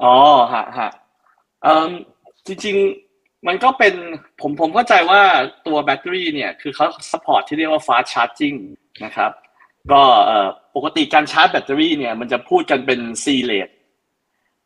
[0.03, 0.15] อ๋อ
[0.53, 0.89] ฮะฮะ
[1.63, 1.89] เออ
[2.47, 2.75] จริง
[3.11, 3.93] ๆ มันก็เป็น
[4.41, 5.21] ผมผมเข้าใจว่า
[5.67, 8.57] ตัวแบตเตอรี่เนี่ย คือเขา support ที่เรียกว่า fast charging
[9.05, 9.31] นะครับ
[9.91, 13.73] ก็เอ่อปกติการชาร์จแบตเตอรี่เนี่ย มันจะพูดกันเป็น C rate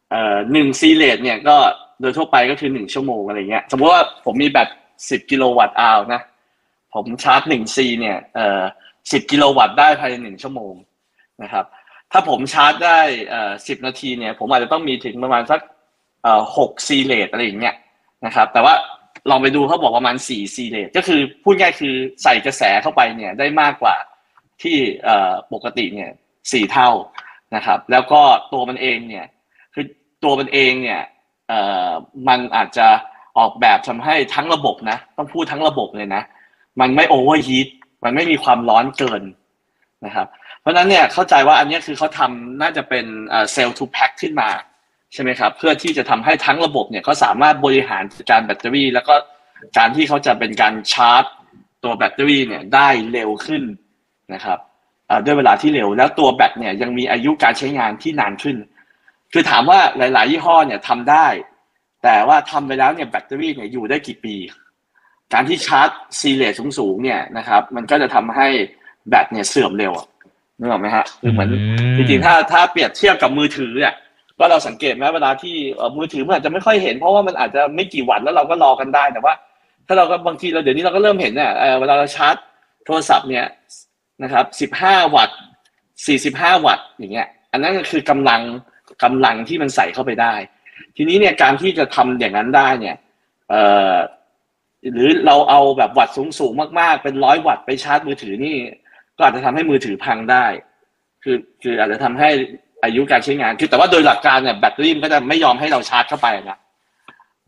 [0.10, 1.56] เอ่อหนึ่ง C rate เนี่ยก็
[2.02, 4.70] โดยทั่วไปก็คือหนึ่งชั่วโมงอะไรเงี้ย สมมติว่าผมมีแบต
[5.10, 6.22] สิบ kilowatt hour นะ
[6.94, 8.62] ผมชาร์จหนึ่ง C เนี่ยเอ่อ
[9.12, 10.74] สิบกิโลวัตต์ได้ภายในหนึ่งชั่วโมง
[11.44, 11.66] นะครับ
[12.12, 15.60] ถ้าผมชาร์จได้เอ่อสิบนาทีเนี่ย ผมอาจจะต้องมีถึงประมาณสัก
[16.24, 17.76] เอ่อหกซีเลตอะไรอย่างเงี้ย
[18.26, 18.74] นะครับ แต่ว่า
[19.30, 23.96] ลองไปดูเขาบอกประมาณสี่ซีเลตก็คือพูดง่ายคือใส่กระแสเข้าไปเนี่ยได้มากกว่า
[24.62, 24.78] ที่
[25.54, 26.10] ปกติเนี่ย
[26.52, 26.90] สี่เท่า
[27.56, 28.22] นะครับ แล้วก็
[28.54, 29.26] ตัวมันเองเนี่ย
[29.74, 29.86] คือ
[30.24, 31.02] ตัวมันเองเนี่ย
[32.28, 32.88] มันอาจจะ
[33.38, 36.24] ออกแบบทำให้ทั้งระบบนะ ต้องพูดทั้งระบบเลยนะ
[36.80, 37.68] มันไม่ overheat
[38.04, 39.24] มันไม่มีความร้อนเกิน
[40.06, 40.28] นะครับ
[40.62, 43.06] เพราะนั้นเนี่ยเข้าใจว่าอันนี้คือเขาทำน่าจะเป็น
[43.54, 44.50] cell to pack ขึ้นมา
[45.14, 49.16] ใช่ไหมครับเพื่อที่จะทำให้ทั้งระบบเนี่ยเขาสามารถบริหารจัดการแบตเตอรี่ แล้วก็
[49.78, 51.24] การที่เขาจะเป็นการชาร์จ
[51.84, 53.64] ตัวแบตเตอรี่เนี่ยได้เร็วขึ้น
[54.34, 54.60] นะครับ
[55.26, 58.58] ด้วยเวลาที่เร็วแล้วตัวแบตเนี่ยยังมีอายุการใช้งานที่นานขึ้น
[59.34, 61.28] คือถามว่าหลาย ๆ ยี่ห้อเนี่ยทำได้
[62.04, 64.36] แต่ว่าทำไปแล้วเนี่ยแบตเตอรี่เนี่ยอยู่ได้กี่ปี
[65.34, 65.90] การที่ชาร์จ
[66.20, 68.48] ซีเลสสูงๆเนี่ยนะครับมันก็จะทำให้
[69.10, 69.94] แบตเนี่ยเสื่อมเร็ว
[70.60, 71.50] นึกออกไหมฮะคือเหมือน
[71.98, 73.96] จริงๆถ้าถ้าเปรียบเทียบกับมือถือเนี่ย
[74.40, 79.34] ก็เราสังเกตไหมเวลาที่เอ่อมือถือมันอาจจะไม่ค่อยเห็นเพราะว่ามันอาจจะไม่กี่วัตต์แล้วเราก็รอกันได้แต่ว่า
[79.88, 82.36] ถ้าเราก็บางทีเราเดี๋ยวนี้เราก็เริ่มเห็นเนี่ยเอ่อเวลาเราชาร์จ
[82.86, 83.46] โทรศัพท์เนี่ย
[84.24, 85.38] นะครับสิบห้าวัตต์
[86.08, 88.42] สี่สิบห้าวัตต์อย่างเงี้ย อันนั้นก็คือกำลัง
[89.04, 90.34] กำลังที่มันใส่เข้าไปได้
[90.96, 92.96] ทีนี้เนี่ยการที่จะทำอย่างนั้นได้เนี่ย
[93.50, 93.96] เอ่อ
[94.94, 98.56] หรือเราเอาแบบวัตต์สูงๆมากๆ เป็นร้อยวัตต์ไปชาร์จมือถือนี่
[99.20, 100.46] ก็อาจจะทำให้มือถือพังได้
[101.24, 102.30] คือคืออาจจะทำให้
[102.84, 106.60] อายุการใช้งาน คือแต่ว่าโดยหลักการเนี่ยแบตเตอรี่มันก็จะไม่ยอมให้เราชาร์จเข้าไปนะ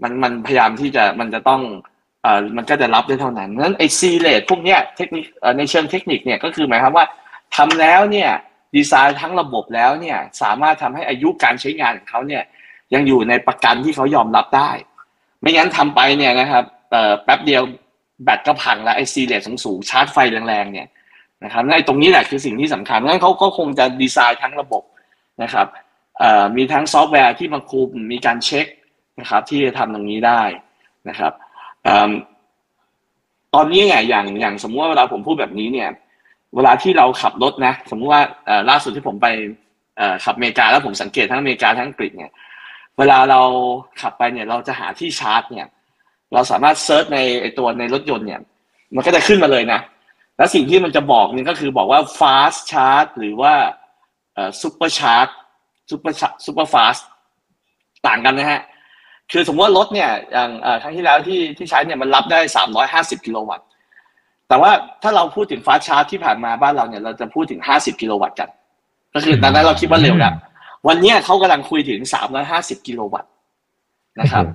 [0.02, 1.62] มันมันพยายามที่จะมันจะต้อง
[2.24, 5.26] เอ่อมันก็จะรับได้เท่านั้นนั้นไอ C rate พวกเนี้ยเทคนิค
[5.58, 7.06] ในเชิงเทคนิคเนี่ยก็คือหมายความว่า
[7.56, 8.30] ทำแล้วเนี่ย
[8.76, 12.44] ดีไซน์ทั้งระบบแล้วเนี่ยสามารถทำให้อายุการใช้งานของเขาเนี่ย
[12.94, 14.72] ยังอยู่ในประกันที่เขายอมรับได้
[15.42, 17.62] ไม่งั้นทำไปเนี่ยนะครับเอ่อแป๊บเดียว
[18.24, 20.88] แบตก็พังแล้วไอซีเลสสูงๆชาร์จไฟแรงๆเนี่ย
[21.44, 24.84] นะครับในตรงนี้แหละคือสิ่งที่สำคัญงั้นเขาก็คงจะดีไซน์ทั้งระบบ
[25.44, 25.68] นะครับ
[26.56, 28.66] มีทั้งซอฟต์แวร์ที่มาคุมมีการเช็ค
[29.20, 30.42] นะครับที่จะทำตรงนี้ได้
[31.10, 31.34] นะครับ
[31.88, 31.90] อ
[33.56, 35.90] ตอนนี้เนี่ยอย่างอย่างสมมติว่าเวลาผมพูดแบบนี้เนี่ย
[36.56, 38.22] เวลาที่เราขับรถนะ สมมติว่า
[38.70, 39.28] ล่าสุดที่ผมไป
[40.26, 42.32] ขับอเมริกาแล้วผมสังเกตทั้งอเมริกาทั้งอังกฤษเนี่ย
[42.98, 43.42] เวลาเรา
[44.02, 45.68] ขับไปเนี่ยเราจะหาที่ชาร์จเนี่ย
[46.34, 47.20] เราสามารถ search ใน
[47.58, 48.42] ตัวในรถยนต์เนี่ย
[48.96, 49.80] มันก็จะขึ้นมาเลยนะ
[50.42, 53.54] แล้วสิ่งที่มันจะบอกเนี่ยก็คือบอกว่า fast charge หรือว่า
[54.34, 55.32] เอ่อ super charge
[55.90, 56.14] super
[56.46, 57.02] super fast
[58.08, 58.62] ต่างกันนะฮะ
[59.32, 62.40] คือสมมติว่ารถเนี่ยอย่างเอ่อครั้งที่แล้วที่ที่ใช้เนี่ยมันรับได้
[62.84, 63.66] 350 กิโลวัตต์
[64.48, 64.72] แต่ว่า
[65.04, 68.50] ถ้าเราพูดถึงฟาสชาร์จที่ผ่านมาบ้านเราเนี่ยเราจะพูดถึง 50 กิโลวัตต์กัน
[69.14, 70.34] ก็คือตอนนั้นเราคิดว่าเร็วแล้ว
[70.88, 72.00] วันเนี้ยเขากำลังคุยถึง
[72.44, 73.32] 350 กิโลวัตต์
[74.20, 74.46] นะครับ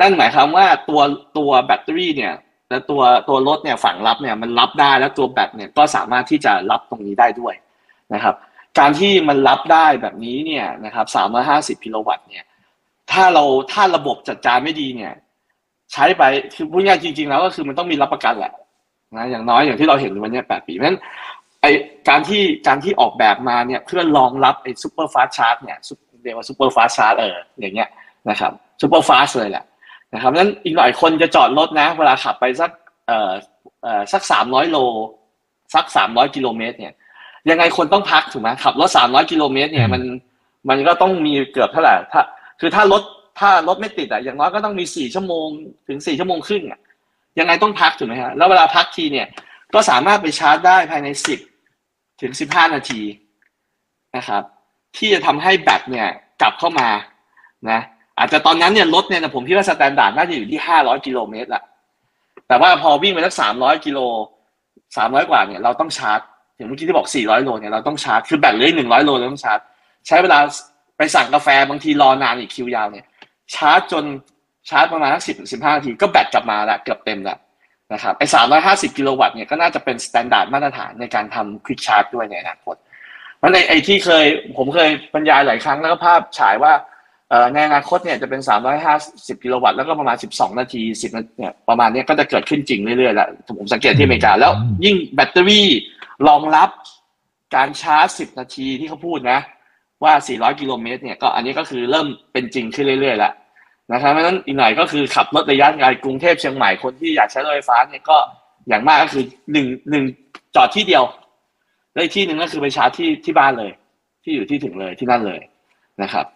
[0.00, 1.00] นั่นหมายความว่าตัว
[1.38, 2.32] ตัวแบตเตอรี่เนี่ย
[2.68, 7.54] และตัวตัวรถเนี่ยฝั่งรับเนี่ยมันรับได้แล้วตัวแบตเนี่ยก็สามารถที่จะรับตรงนี้ได้ด้วย
[8.14, 8.34] นะครับ
[8.78, 11.06] การที่มันรับได้แบบนี้เนี่ยนะครับ
[11.78, 12.44] 350กิโลวัตต์เนี่ย
[13.12, 15.12] ถ้าเราถ้าระบบจัดการไม่ดีเนี่ย
[15.92, 16.22] ใช้ไป
[16.54, 18.52] คือพูดง่ายจริง ๆ แล้วก็คือมันต้องมีรับประกันแหละ
[19.16, 21.00] นะอย่างน้อยอย่างที่เราเห็นวันนี้แปดปีเพราะฉะนั้น
[21.62, 21.66] ไอ
[22.08, 25.78] การที่การที่ออกแบบมาเนี่ยเพื่อรองรับไอ super fast charge เนี่ย
[26.22, 27.88] เรียกว่า super fast charge เอออย่างเงี้ย
[28.30, 29.64] นะครับ super fast เลยแหละ
[30.14, 32.70] นะครับนั้นอีกหน่อยคนจะจอดรถนะ เวลาขับไปสัก
[33.06, 33.32] เอ่อ
[33.82, 34.78] เอ่อสักสามร้อยโล
[35.74, 36.94] สักสามร้อยกิโลเมตรเนี่ย
[37.50, 40.02] ยังไงคนต้องพักถูกไหมขับรถสามร้อยกิโลเมตรเนี่ยมัน
[40.68, 42.22] มันก็ต้องมีเกือบเท่าไหร่ถ้า
[42.60, 43.02] คือถ้ารถ
[43.38, 45.46] ถ้ารถไม่ติดอะอย่างน้อยก็ต้องมีสี่ชั่วโมง
[45.88, 46.80] ถึงสี่ชั่วโมงครึ่งอะ
[47.38, 49.26] ยังไงต้องพักถูกไหมฮะแล้วเวลาพักทีเนี่ย
[49.74, 51.40] ก็สามารถไปชาร์จได้ภายในสิบ
[52.20, 53.00] ถึงสิบห้านาที
[54.16, 54.42] นะครับ
[54.96, 56.08] ที่จะทำให้แบตเนี่ย
[56.40, 56.88] กลับเข้ามา
[57.70, 57.80] นะ
[58.18, 61.62] อาจจะตอนนั้นเนี่ยรถเนี่ยผมคิดว่า standard น่าจะอยู่ที่ห้าร้อยกิโลเมตรละ
[62.48, 63.98] แต่ว่าพอวิ่งไปสักสามร้อยกิโล
[64.96, 66.20] สามร้อยกว่าเนี่ยเราต้องชาร์จ
[66.56, 69.58] อย่างเมื่อกี้ที่บอกสี่ร้อยโลเนี่ยเราต้องชาร์จคือแบตเหลือหนึ่งร้อยโลเราต้องชาร์จ
[70.06, 70.38] ใช้เวลา
[70.96, 73.06] ไปสั่งกาแฟบางทีรอนานอีกคิวยาวเนี่ย
[73.54, 74.04] ชาร์จจน
[74.70, 77.38] ชาร์จประมาณสิบสิบห้านาทีก็แบตกลับมาละเกือบเต็มแล้ว
[77.92, 82.76] นะครับไอ้สามร้อยห้าสิบกิโลวัตต์เนี่ยก็น่าจะเป็น standard มาตรฐานในการทำ quick charge ด้วยในอนาคต
[83.42, 84.24] มันในไอ้ที่เคย
[84.56, 86.72] ผมเคยบรรยายหลายครั้งแล้วก็ภาพฉายว่า
[87.52, 88.94] ในอนาคตเนี่ยจะเป็นสามร้อยห้า
[89.28, 94.52] สิบกิโลวัตต์แล้วก็ประมาณสิบสองนาทีสิบนาทีเนี่ยประมาณเนี้ยก็จะเกิดขึ้นจริงเรื่อยๆแล้วผมสังเกตที่อเมริกาแล้ว
[94.84, 95.68] ยิ่งแบตเตอรี่
[96.28, 96.70] รองรับ
[97.54, 99.40] การชาร์จสิบนาทีที่เขาพูดนะ
[100.04, 103.32] ว่า 400 กิโลเมตรเนี่ยก็อันนี้ก็คือเริ่มเป็นจริงขึ้นเรื่อยๆแล้ว
[103.92, 108.18] นะครับเพราะฉะนั้นอีกหน่อยก็คือขับรถระยะไกลกรุงเทพเชียงใหม่คนที่อยากใช้รถไฟฟ้าเนี่ยก็
[108.68, 110.04] อย่างมากก็คือหนึ่งหนึ่ง
[110.56, 111.04] จอดที่เดียว
[111.92, 113.72] แล้วอีกที่หนึ่งก็คือไปชาร์จที่ที่บ้านเลย
[114.22, 115.40] ที่อยู่ที่ถึงเลยที่นั่นเลย
[116.02, 116.26] นะครับ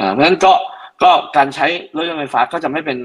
[0.00, 0.52] เอ่อเพราะฉะนั้นก็
[1.02, 2.96] ก็การใช้รถยนต์ไฟฟ้าก็จะไม่เป็น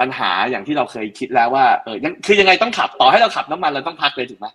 [0.00, 4.46] ปัญหาอย่างที่เราเคยคิดแล้วว่าเออยังคือยังไงต้องขับต่อให้เราขับน้ำมันเราต้องพักเลยถูกไหม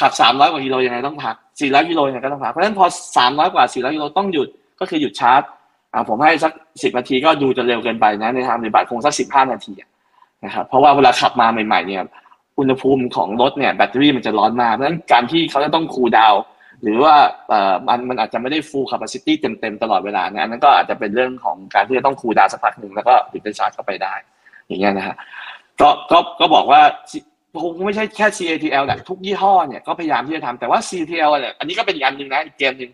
[0.00, 2.86] ขับสามร้อยกว่ากิโลยังไงต้องพักสี่ร้อยกิโลยังไงก็ต้องพักเพราะฉะนั้นพอ
[3.16, 4.48] สามร้อยกว่าสี่ร้อยกิโลต้องหยุด
[4.80, 5.42] ก็คือหยุดชาร์จ
[5.92, 6.52] อ่าผมให้สัก
[6.82, 9.74] สิบนาทีก็ดูจะเร็วเกินไปนะในทางปฏิบัติคงสักสิบห้านาที
[10.44, 12.02] นะครับเพราะว่าเวลาขับมาใหม่ๆเนี่ย
[12.58, 16.40] อุณหภูมิของรถเนี่ยแบตเตอรี่มันจะร้อนมากเพราะฉะนั้นการที่เขาจะต้องคูลดาวน์
[16.84, 17.14] หรือว่า
[17.88, 24.14] มันมันอาจจะไม่ได้ full capacity เต็มๆตลอดเวลาเนี่ยอันนั้นก็อาจจะเป็นเรื่องของการที่จะต้องคูดาสักพักหนึ่งแล้วก็ถึงจะชาร์จเข้าไปได้
[24.68, 25.16] อย่างเงี้ยนะฮะ
[25.80, 26.80] ก็ก็ก็บอกว่า
[27.62, 32.90] คงไม่ใช่แค่ CATL แหละทุกยี่ห้อเนี่ยก็พยายามที่จะทำแต่ว่า CATL เนี่ยอันนี้ก็เป็นอีกอันหนึ่งนะอีกเกมหนึ่ง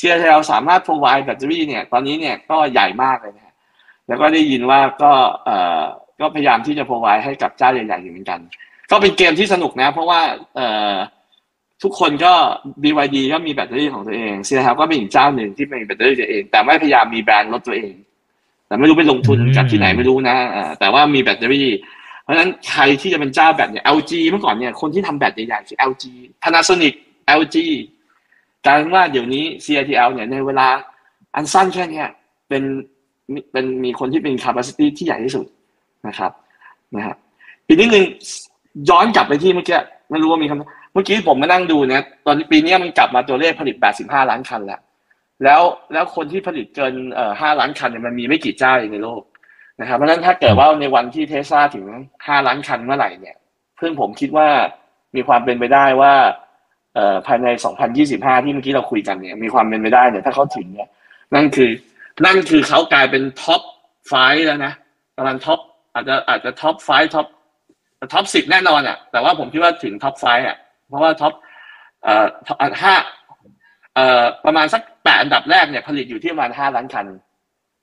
[0.00, 3.54] CATL สามารถ provide แบตเตอรี่เนี่ยตอนนี้เนี่ยก็ใหญ่มากเลยนะฮะ
[4.08, 5.12] แล้วก็ได้ยินว่าก็
[5.44, 5.82] เอ่อ
[6.20, 8.40] ก็พยายามที่จะ provide ให้กับเจ้าใหญ่ๆอยู่เหมือนกัน
[8.90, 10.20] ก็เป็นเกมที่สนุกนะ เพราะว่า
[10.56, 10.94] เอ่อ
[11.82, 12.32] ทุกคนก็
[12.82, 17.92] BYD ก็มีแบตเตอรี่ของตัวเอง CATL ก็เป็นอีกเจ้าหนึ่งที่มีแบตเตอรี่ตัวเอง แต่ไม่พยายามมีแบรนด์รถตัวเอง
[18.66, 21.68] แต่ไม่รู้ไปลงทุนจากที่ไหนไม่รู้นะอ่าแต่ว่ามีแบตเตอรี่
[22.22, 26.04] เพราะฉะนั้นใครที่จะเป็นเจ้าแบตเนี่ย LG เมื่อก่อนเนี่ยคนที่ทำแบตใหญ่ๆคือ LG
[26.42, 26.94] Panasonic
[27.40, 27.56] LG
[28.64, 30.68] กลายเป็นว่าเดี๋ยวนี้ CATL เนี่ยในเวลา
[31.34, 32.08] อันสั้นแค่เนี้ย
[32.48, 32.62] เป็น
[33.32, 35.46] มีเป็นมีคนที่เป็น capacity ที่ใหญ่ที่สุด
[36.08, 36.30] นะครับ
[36.96, 37.16] นะฮะ
[37.66, 38.04] อีกนิดนึง
[38.88, 39.78] ย้อนกลับไปที่เมื่อกี้
[40.10, 44.80] ไม่รู้ว่ามีคำเมื่อกี้ผมมานั่งดูเนี่ยตอนปีนี้มันกลับมาตัวเลขผลิต 85 ล้านคันแล้ว
[45.44, 45.60] แล้ว
[45.92, 49.22] แล้วคนที่ผลิตเกินเอ่อ5ล้านคันเนี่ยมันมีไม่กี่เจ้าเองในโลก
[49.80, 51.86] นะครับเพราะฉะนั้นถ้าเกิดว่าในวันที่เทสลาถึง
[52.16, 53.36] 5 ล้านคันเมื่อไหร่เนี่ย
[53.76, 54.48] เพื่อนผมคิดว่า
[55.16, 56.14] มีความเป็นไปได้ว่า
[56.94, 57.46] เอ่อภายใน
[57.96, 60.88] 2025 ที่เมื่อกี้เราคุยกันเนี่ยมีความเป็นไปได้เนี่ยถ้าเขาถึงเนี่ย
[61.34, 61.70] นั่นคือ
[62.24, 63.62] นั่นคือเขากลายเป็น top
[64.08, 64.14] five
[64.46, 64.72] แล้วนะ
[65.16, 65.60] ประมาณ top
[65.94, 67.26] อาจจะอาจจะ top five top
[68.12, 70.56] top สิบแน่นอนอะแต่ว่าผมคิดว่าถึง top five อะ
[70.88, 71.32] เพราะว่า top
[72.04, 72.26] เอ่อ
[72.82, 72.94] ห้า
[73.94, 77.06] เอ่อประมาณสักแปดอันดับแรกเนี่ยผลิตอยู่ที่ประมาณห้าล้านคัน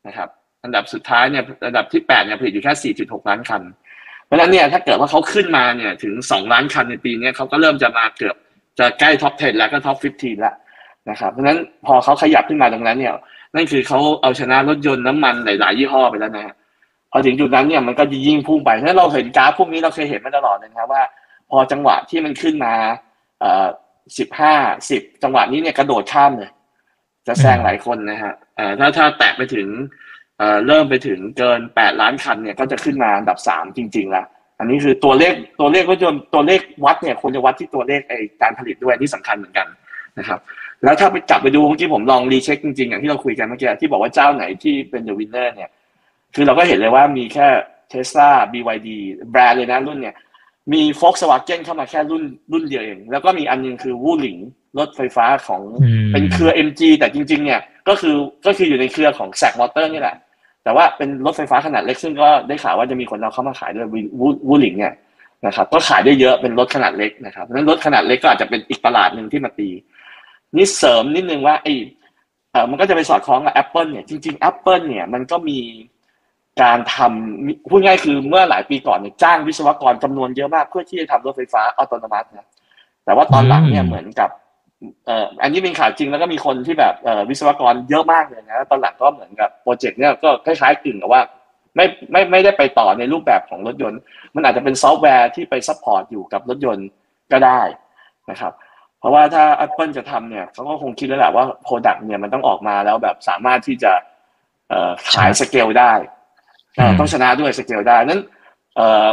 [0.07, 0.29] นะครับ
[0.63, 3.61] อันดับสุดท้ายเนี่ยอันดับที่แปดเนี่ยผลิตอยู่แค่สี่จุดหกล้านคัน
[4.25, 8.35] เพราะฉะนั้นเนี่ยถ้าเกิดว่าเขาขึ้นมาเนี่ยถึงสองล้านคันในปีนี้เขาก็เริ่มจะมาเกือบ
[8.79, 10.55] จะใกล้ top 10 แล้วก็ top 15 แล้ว
[11.09, 13.13] นะครับ เพราะฉะนั้นพอเขาขยับขึ้นมาตรงนั้นเนี่ย
[13.55, 16.55] นั่นคือเขาเอาชนะรถยนต์น้ำมันหลาย ๆ ยี่ห้อไปแล้วนะ
[17.11, 21.03] พอถึงจุดนั้นเนี่ยมันก็จะยิ่งพุ่งไป เพราะฉะนั้นเราเห็นกราฟพวกนี้เราเคยเห็นมาตลอดนะครับว่า
[21.55, 22.73] อจังหวะที่มันขึ้นมา
[24.17, 24.53] สิบห้า
[24.89, 26.49] สิบจังหวะนี้เนี่ยกระโดดข้ามเลย
[27.27, 28.33] จะแซงหลายคนนะฮะ
[28.79, 29.67] ถ้าถ้าแตะไปถึง
[30.67, 34.25] เริ่มไปถึงเกินแปดล้านคันเนี่ยก็จะขึ้นมาอันดับสามจริงๆแล้ว
[34.59, 39.67] อันนี้คือตัวเลขตัวเลขรถยนต์ตัวเลขวัดเนี่ยควรจะวัดที่ตัวเลขไอการผลิตด้วยที่สำคัญเหมือนกัน
[40.19, 40.39] นะครับ
[40.83, 45.69] แล้วถ้าไปจับไปดูเมื่อกี้ผมลอง recheck จริงๆ อย่างที่เราคุยกันเมื่อกี้ที่บอกว่าเจ้าไหนที่เป็น the winner เนี่ย
[46.35, 47.47] คือเราก็เห็นเลยว่ามีแค่
[47.89, 48.89] เทสลา BYD
[49.31, 50.15] แบรนด์เลยนะรุ่นเนี่ย
[50.71, 54.37] มี Volkswagen เข้ามาแค่รุ่นรุ่นเดียวเอง แล้วก็มีอันหนึงคือวูหลิง
[54.79, 60.15] รถไฟฟ้าของอืมเป็นเครือ MG แต่จริง ๆ เนี่ยก็คือก็คืออยู่ในเครือของแซกมอเตอร์นี่แหละ
[60.63, 63.87] แต่ว่าเป็นรถไฟฟ้าขนาดเล็กซึ่งก็ได้ข่าวว่าจะมีคนเอาเข้ามาขายด้วย
[64.19, 64.93] วูวูหลิงเนี่ย
[65.45, 69.69] นะครับก็ขายได้เยอะเป็นรถขนาดเล็กนะครับเพราะฉะนั้นรถขนาดเล็กก็อาจจะเป็นอีกตลาดหนึ่งที่มาตี
[70.55, 71.73] นี่เสริมนิดนึงว่าไอ้
[72.51, 75.59] เออมันก็จะไปสอดคล้องกับ Apple เนี่ยจริง ๆ Apple เนี่ยมันก็มี
[76.61, 82.47] การทำพูดง่ายคือเมื่อหลายปีก่อนเนี่ยจ้างวิศวกรจำนวนเยอะมาก เพื่อที่จะทำรถไฟฟ้าอัตโนมัตินะ
[83.05, 84.29] แต่ว่าตอนหลังเนี่ยอืมเหมือนกับ
[85.05, 91.21] เอ่ออันนี้เป็นข่าวจริงแล้วก็มีคนที่แบบเอ่อวิศวกรเยอะมากเลยนะแล้วตอนหลังก็เหมือนกับ project เนี่ยก็คล้ายๆกึ่งกับว่า
[91.75, 93.99] ไม่ไม่ไม่ได้ไปต่อในรูปแบบของรถยนต์
[94.35, 96.87] มันอาจจะเป็นซอฟต์แวร์ที่ไป support อยู่กับรถยนต์
[97.31, 97.61] ก็ได้
[98.31, 98.53] นะครับ
[98.99, 103.91] เพราะว่าถ้า Apple จะทำเนี่ยเขาก็คงคิดแล้วแหละว่า Product เนี่ยมันต้องออกมาแล้วแบบสามารถที่จะ
[104.69, 106.21] เอ่อขายสเกลได้เอ่ออืม
[106.99, 108.21] ต้องชนะด้วยสเกลได้นั้น
[108.75, 109.07] เอ่อ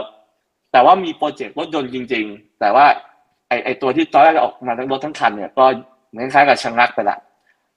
[0.73, 2.87] แต่ว่ามี project รถยนต์จริง ๆ แต่ว่า
[3.49, 5.65] ไอไอตัวที่ตอนแรกจะออกมาทั้งรถทั้งคันเนี่ยก็
[6.11, 7.19] เหมือนคล้ายๆกับชะงักไปละ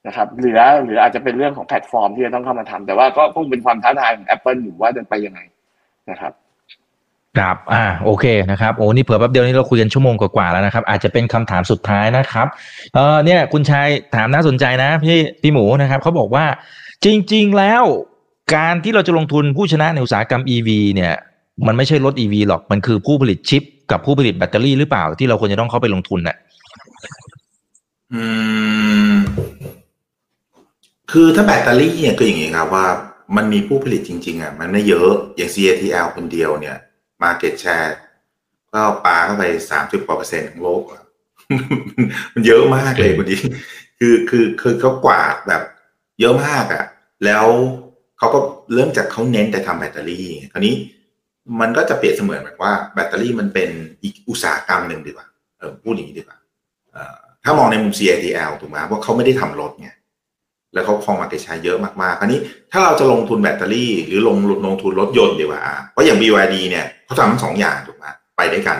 [0.06, 5.40] นะครับเหลือเหลืออาจจะเป็นเรื่องของแพลตฟอร์มที่จะต้องเข้ามาทำแต่ว่าก็คงเป็นความท้าทายของ Apple อยู่ว่าจะไปยังไง
[6.10, 6.32] นะครับ
[7.38, 12.46] ครับอ่าโอเคนะครับโอ้นี่เผื่อแป๊บเดียวนี้เราคุยกันชั่วโมงกว่าๆแล้วนะครับ อาจจะเป็นคำถามสุดท้ายนะครับ
[12.94, 16.44] เออเนี่ยคุณชายถามน่าสนใจนะพี่พี่หมูนะครับเขาบอกว่า
[17.04, 17.84] จริง ๆ แล้ว
[18.52, 21.12] การที่เราจะลงทุนผู้ชนะในอุตสาหกรรม EV เนี่ย
[21.66, 26.36] มันไม่ใช่รถ EV หรอกมันคือผู้ผลิตชิป กับผู้ผลิตแบตเตอรี่หรือเปล่าที่เราควรจะต้องเข้าไปลงทุนน่ะ
[28.12, 28.24] อื
[29.10, 29.12] ม
[31.10, 32.86] คือถ้าแบตเตอรี่เนี่ยก็อย่างนี้ครับว่า
[33.36, 36.76] มันมีผู้ผลิตจริง ๆอะมันไม่เยอะอย่าง CATL คนเดียวเนี่ย
[37.22, 37.90] Market Share
[38.72, 41.02] ก็ปาเข้าไปสามสิบกว่าเปอร์เซ็นต์ของโลกอะ
[42.34, 43.40] มันเยอะมากเลยคนนี้
[43.98, 45.62] คือคือคือเขากวาดแบบ
[46.20, 46.84] เยอะมากอะ
[47.24, 47.46] แล้ว
[48.18, 48.38] เขาก็
[48.74, 50.74] เริ่มจากเขาเน้นแต่ทำแบตเตอรี่คราวนี้
[51.60, 53.68] มันก็จะเปรียบเสมือนแบบว่าแบตเตอรี่มันเป็น
[54.02, 55.26] อีกอุตสาหกรรมหนึ่งดีกว่า
[55.58, 56.38] เออพูดอย่างนี้ดีกว่า
[56.92, 59.90] เอ่อถ้ามองในมุม CATL ถูกไหมเพราะเขาไม่ได้ทำรถไง
[60.74, 62.40] แล้วเขาครองมาเก็ตชร์เยอะมากๆ คราวนี้
[62.72, 64.36] ถ้าเราจะลงทุนแบตเตอรี่ หรือลง
[64.66, 65.62] ลงทุนรถยนต์ดีกว่า
[65.92, 68.06] เพราะอย่าง BYD เนี่ยเขาทำทั้งสองอย่างถูกไหม
[68.36, 68.78] ไปได้วยกัน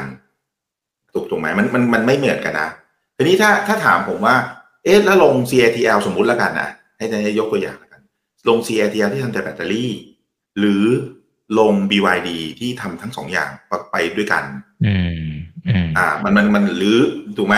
[1.13, 2.69] ถูกถูกไหมมันมันมันไม่เหมือนกันนะ
[3.17, 4.35] ทีนี้ถ้าถ้าถามผมว่า
[4.85, 7.77] เอ๊ะแล้วลง CATL สมมุติแล้วกันนะให้ให้ยกตัวอย่าง
[8.47, 9.93] ล้วกันลง CATL ที่ทำแต่แบตเตอรี่
[10.59, 10.85] หรือ
[11.59, 12.29] ลง BYD
[12.61, 13.51] ที่ทำทั้งสองอย่าง
[13.93, 14.45] ไปด้วยกัน
[14.87, 15.29] อืม
[15.69, 16.99] อืมอ่า มันมันมันหรือ
[17.37, 17.57] ถูกไหม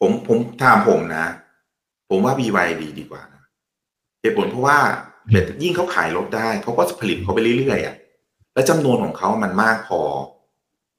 [0.00, 1.26] ผมผมถามผมนะ
[2.08, 3.42] ผมว่า BYD ดีกว่านะ
[4.20, 4.78] เหตุผลเพราะว่า
[5.30, 7.96] เบ็ดยิ่งเขาขายรถได้ เขาก็ผลิตเขาไปเรื่อยๆอะ
[8.54, 10.00] และจำนวนของเขามันมากพอ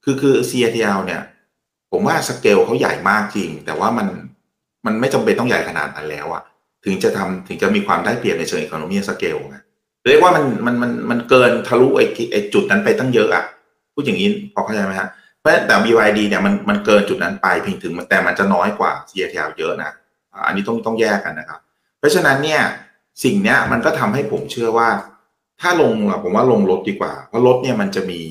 [0.04, 1.22] คือคือ CATL เนี่ย
[1.92, 4.08] ผมว่าสเกลเขาใหญ่มากจริง แต่ว่ามัน
[4.86, 6.44] มันไม่จำเป็นต้องใหญ่ขนาดนั้นแล้วอะ
[6.86, 9.64] ถึงจะทำถึงจะมีความได้เปรียบในเชิงอีโคโนมีสเกลนะ
[10.10, 13.44] เรียกว่ามันมันมันมันเกินทะลุไอ้ไอ้จุดนั้นไปตั้งเยอะอะ
[13.94, 15.10] พูดอย่างนี้พอเข้าใจไหมฮะ
[15.40, 19.92] เพราะแต่ BYD เนี่ยมันมันเกินจุดนั้นไปเพียงถึงแต่มันจะน้อยกว่า CATL เยอะนะ
[20.48, 21.60] อันนี้ต้องต้องแยกกันนะครับ
[22.00, 22.62] เพราะฉะนั้นเนี่ย
[23.24, 24.90] สิ่งเนี้ยมันก็ทำให้ผมเชื่อว่า
[25.62, 28.22] ถ้าลงผมว่าลงรถดีกว่า เพราะรถเนี่ยมันจะมี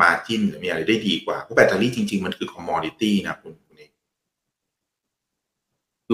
[0.00, 3.52] มาจิ้นหรือมีอะไรได้ดีกว่าเพราะแบตเตอรี่จริง ๆ มันคือคอมมอดิตี้นะคุณ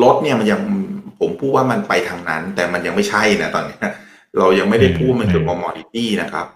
[0.03, 0.61] รถเนี่ยมันยัง
[1.21, 3.89] ผมพูดว่ามันไปทางนั้น แต่มันยังไม่ใช่นะตอนเนี้ย
[4.39, 6.47] เรายังไม่ได้พูดมันคือ commodity นะครับ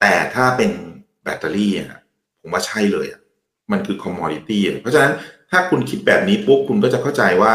[0.00, 0.70] แต่ถ้าเป็น
[1.24, 2.00] แบตเตอรี่อะ
[2.40, 3.20] ผมว่าใช่เลยอะ
[3.72, 5.12] มันคือ commodity เพราะฉะนั้น
[5.50, 7.52] ถ้าคุณคิดแบบนี้ปุ๊บคุณก็จะเข้าใจว่า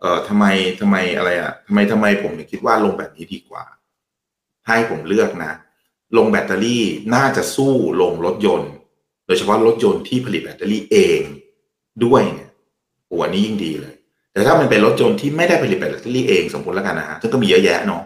[0.00, 0.44] เอ่อทำไม
[0.80, 3.64] ทำไมอะไรอะทำไมทำไมผมถึงคิดว่าลงแบบนี้ดีกว่า
[4.66, 5.52] ให้ผมเลือกนะ
[6.16, 8.72] ลงแบตเตอรี่น่าจะสู้ลงรถยนต์
[9.26, 11.20] โดยเฉพาะรถยนต์ที่ผลิตแบตเตอรี่เอง
[12.04, 12.50] ด้วยเนี่ย
[13.06, 13.94] โอ้อันนี้ยิ่งดีเลย
[14.38, 18.02] แต่ถ้ามันเป็นรถยนต์ที่ไม่ได้ผลิตแบตเตอรี่เองสมมติแล้วกันนะฮะซึ่งก็มีเยอะแยะเนาะ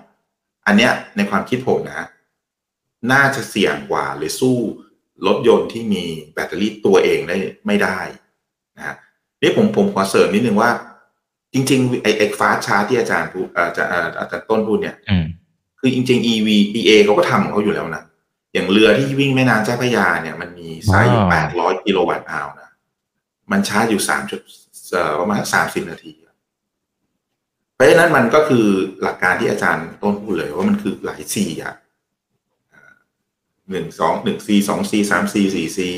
[0.67, 2.07] อันเนี้ยในความคิดผมนะ
[3.13, 4.57] น่าจะเสี่ยงกว่าหรือสู้
[5.27, 6.05] รถยนต์ที่มี
[6.35, 7.99] แบตเตอรี่ตัวเองได้ไม่ได้
[8.77, 8.97] นะฮะ
[9.41, 10.71] นี่ผมผมขอเสริมนิดนึงว่า
[11.55, 15.25] จริงๆไอ X fast charge ที่อาจารย์พูดอาจารย์อาจารย์ต้นพูดเนี่ยอืม
[15.81, 18.03] คือจริงๆ EV EA เขาก็ทำของเขาอยู่แล้วนะ
[18.53, 22.71] อย่างเรือที่วิ่งแม่น้ำเจ้าพระยาเนี่ยมันมีไซส์อยู่อ๋อแปดร้อยกิโลวัตต์อาวนะ
[23.51, 24.41] มันชาร์จอยู่สามจุด
[24.91, 26.22] เอ่อประมาณสามสิบนาทีเพ
[27.83, 28.67] ราะฉะนั้นมันก็คือ
[29.03, 31.75] หลักการที่อาจารย์ต้นพูดเลยว่ามันคือหลาย C อะ
[33.71, 35.89] หนึ่งสองหนึ่ง C สอง C สาม C สี่ C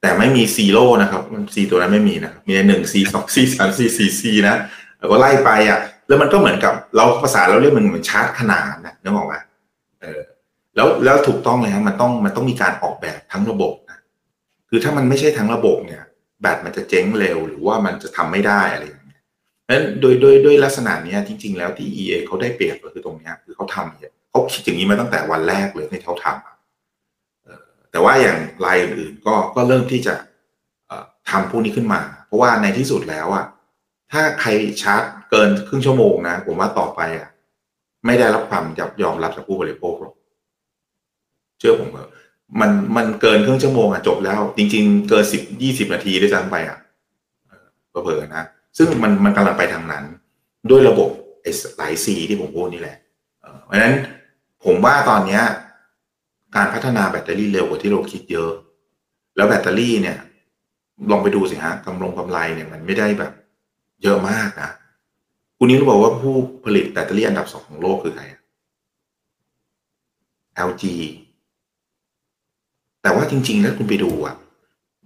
[0.00, 4.56] แต่ไม่มี zero นะครับมัน C ตัวนั้นไม่มีนะมีหนึ่ง C สอง C สาม C สี่ C นะ
[4.98, 9.34] แล้วก็ไล่ไปอะ แล้วมันก็เหมือนกับเราภาษาเราเรียกมันเหมือนชาร์จขนานนะนึกออกไหม
[10.00, 10.20] เออ
[10.76, 13.98] แล้วแล้วถูกต้องเลยครับมันต้องมันต้องมีการออกแบบทั้งระบบนะ
[14.68, 16.02] คือถ้ามันไม่ใช่ทั้งระบบเนี่ย
[16.40, 18.99] แบตมันจะเจ๊งเร็วหรือว่ามันจะทำไม่ได้อะไรอย่าง
[19.70, 30.14] นั้นโดยโดยโดยลักษณะนี้จริง ๆ แล้วที่ EA เขาได้เปรียบก็คือตรงนี้คือเขาทำเนี่ยเขาคิดอย่างนี้มาตั้งแต่วันแรกเลยที่เขาทำแต่ว่าอย่างรายอื่นๆก็ก็เริ่มที่จะ
[31.30, 33.44] ทำพวกนี้ขึ้นมา เพราะว่าในที่สุดแล้วอะ
[34.12, 34.50] ถ้าใคร
[34.82, 37.28] ชาร์จเกินครึ่งชั่วโมงนะ ผมว่าต่อไปอะ
[38.06, 38.64] ไม่ได้รับความ
[39.02, 40.14] ยอมรับจากผู้บริโภคหรอก
[41.58, 42.10] เชื่อผมเถอะ
[42.60, 46.78] มันมันเกินครึ่งชั่วโมงอะจบแล้ว จริง ๆ เกินสิบยี่สิบนาทีด้วยซ้ำไปอะ
[47.90, 48.44] เผลอๆนะ
[48.76, 50.04] ซึ่งมันมันกำลังไปทางนั้น
[50.70, 51.10] ด้วยระบบ
[51.42, 52.96] ไอ้หลายซีที่ผมพูดนี่แหละ
[53.64, 53.94] เพราะฉะนั้น
[54.64, 55.42] ผมว่าตอนเนี้ย
[56.56, 58.52] การพัฒนาแบตเตอรี่เร็วกว่าที่เราคิดเยอะ
[59.36, 60.18] แล้วแบตเตอรี่เนี่ย
[61.10, 63.32] ลองไปดูสิฮะกำลงกำไรเนี่ยมันไม่ได้แบบ
[64.02, 64.70] เยอะมากนะ
[65.58, 68.24] คุณนี้รู้บอกว่าผู้ผลิตแบตเตอรี่อันดับสองของโลกคือใคร
[70.68, 70.84] LG
[73.02, 74.36] แต่ว่าจริงๆ แล้วคุณไปดูอะ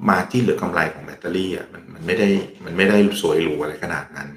[0.09, 2.29] มาที่เหลือกำไรของแบตเตอรี่อะมันมันไม่ได้
[2.65, 4.29] มันไม่ได้สวยหรูอะไรขนาดนั้น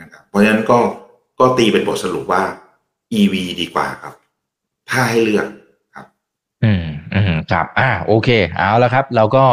[0.00, 0.78] นะครับเพราะฉะนั้นก็
[1.40, 2.42] ก็ตีเป็นบทสรุปว่า
[3.20, 4.14] EV ดีกว่าครับ
[4.90, 5.46] ถ้าให้เลือก
[5.94, 6.06] ครับ
[6.64, 6.84] อืม
[7.14, 8.28] อืมครับ อ่า โอเค
[8.58, 9.44] เอาแล้วครับ เราก็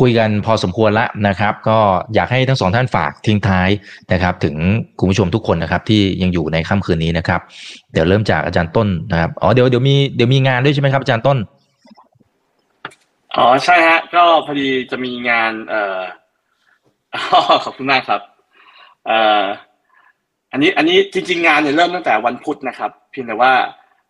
[0.00, 1.78] คุยกันพอสมควรละนะครับ ก็
[2.14, 3.68] อยากให้ทั้งสองท่านฝากทิ้งท้าย
[4.12, 4.56] นะครับ ถึง
[4.98, 7.40] คุณผู้ชมทุกคนนะครับ ที่ยังอยู่ในค่ำคืนนี้นะครับ
[7.92, 11.38] เดี๋ยวเริ่มจากอาจารย์ต้นนะครับ อ๋อ เดี๋ยวเดี๋ยวมีเดี๋ยวมีงานด้วยใช่ไหมครับอาจารย์ต้น
[13.36, 16.00] อ๋อใช่ฮะ ก็พอดีจะมีงาน เอ่อ
[17.14, 18.20] อ๋อขอบคุณมากครับ
[19.06, 19.44] เอ่อ
[20.52, 23.52] อันนี้อันนี้จริง ๆ งานเนี่ยเริ่มตั้งแต่วันพุธนะครับ เพียงแต่ว่า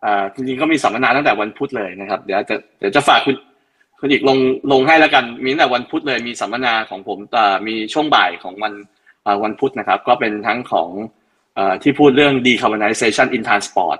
[0.01, 3.35] เออจริงๆก็มีสัมมนาตั้งแต่วันพุธเลยนะครับ เดี๋ยวจะเดี๋ยวจะฝากคุณ
[3.99, 4.37] คุณอีกลง
[4.71, 8.73] ลงให้แล้วกัน มีตั้งแต่วันพุธเลยมีสัมมนาของผมเอ่มีช่วงบ่ายของวัน
[9.43, 10.89] วันพุธนะครับ ก็เป็นทั้งของ
[11.55, 13.99] เอ่อที่พูดเรื่อง decarbonization in transport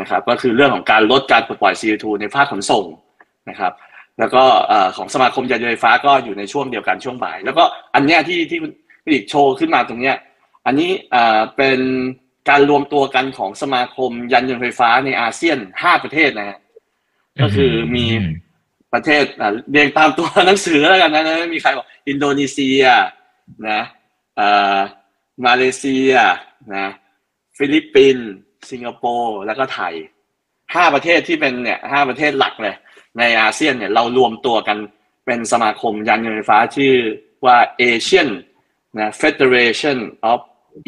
[0.00, 2.84] นะครับ ก็คือเรื่องของการลดการปลดปล่อย CO2 ในภาคขนส่ง
[3.50, 3.72] นะครับ
[4.18, 4.42] แล้วก็
[4.96, 10.16] ของสมาคมยานยนต์ไฟฟ้าก็อยู่ในช่วงเดียวกันช่วงบ่าย แล้วก็อันเนี้ยที่ที่คุณคุณอีกโชว์ขึ้นมาตรงเนี้ย
[10.66, 11.80] อันนี้เอ่อเป็น
[12.48, 16.58] การรวมตัวกันของสมาคมยานยนต์ไฟฟ้าในอาเซียนห้าประเทศนะฮะ
[17.40, 18.06] ก็คือมี
[18.92, 22.82] ประเทศอะเรียงตามตัวหนังสือแล้วกันนะนะมีใครบอกอินโดนีเซีย
[23.70, 23.80] นะ
[24.36, 24.78] เอ่อ
[25.46, 26.12] มาเลเซีย
[26.74, 26.86] นะ
[27.58, 28.28] ฟิลิปปินส์
[28.70, 29.94] สิงคโปร์แล้วก็ไทย
[30.74, 32.74] ห้าประเทศที่เป็นเนี่ยห้าประเทศหลักเลย
[33.18, 34.78] ในอาเซียนเนี่ยเรารวมตัวกัน
[35.26, 36.94] เป็นสมาคมยานยนต์ไฟฟ้าชื่อ
[37.44, 38.28] ว่า ASEAN
[38.98, 39.98] นะ Federation
[40.30, 40.40] of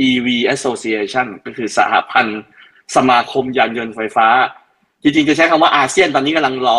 [0.08, 2.42] EV Association ก็คือสหพันธ์
[2.96, 4.28] สมาคมยานยนต์ไฟฟ้า
[5.02, 6.76] จริงๆ จะใช้คำว่าอาเซียนตอนนี้กำลังรอ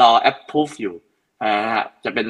[0.00, 0.94] รอ approve อยู่
[1.42, 2.26] อ่าฮะจะเป็น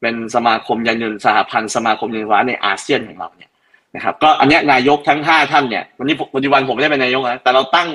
[0.00, 3.50] เป็นสมาคมยานยนต์สหพันธ์สมาคมยานยนต์ไฟฟ้าในอาเซียนของเราเนี่ย
[3.94, 7.88] นะครับก็อันนี้นายกทั้งห้าท่านเนี่ยวันนี้ปัจจุบันผมไม่ได้เป็นนายกนะแต่เราตั้ง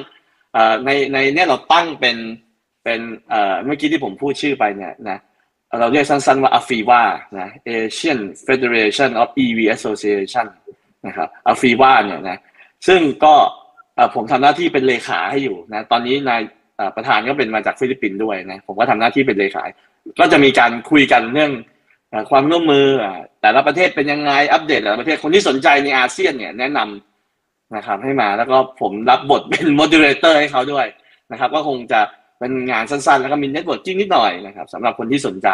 [0.85, 2.17] ในในเนี่ยเราตั้งเป็น
[2.83, 2.99] เป็น
[3.29, 5.17] เอ่อเมื่อกี้ที่ผมพูดชื่อไปเนี่ยนะ
[5.79, 7.01] เราเรียกสั้นๆว่า AFIVA
[7.39, 10.47] นะ Asian Federation of EV Association
[11.07, 12.37] นะครับ AFEVA เนี่ยนะ
[12.87, 13.35] ซึ่งก็
[14.15, 16.41] ผมทำหน้าที่เป็นเลขาให้อยู่นะตอนนี้นาย
[16.95, 19.63] ประธานก็เป็นมาจากฟิลิปปินส์ด้วยนะผมก็ทำหน้าที่เป็นเลขา
[20.19, 21.51] ก็จะมีการคุยกันเรื่อง
[22.29, 22.87] ความร่วมมือ
[23.41, 30.85] แต่ละประเทศเป็นยังไงอัปเดตแต่ละประเทศคนที่สนใจในอาเซียนเนี่ยแนะนำนะครับให้มาแล้วก็ผมรับบทเป็น moderator ให้เขาด้วย
[31.31, 32.01] นะครับ ก็คงจะ
[32.41, 35.49] เป็นงานสั้นๆ แล้วก็มี networking นิดหน่อยนะครับสำหรับคนที่สนใจ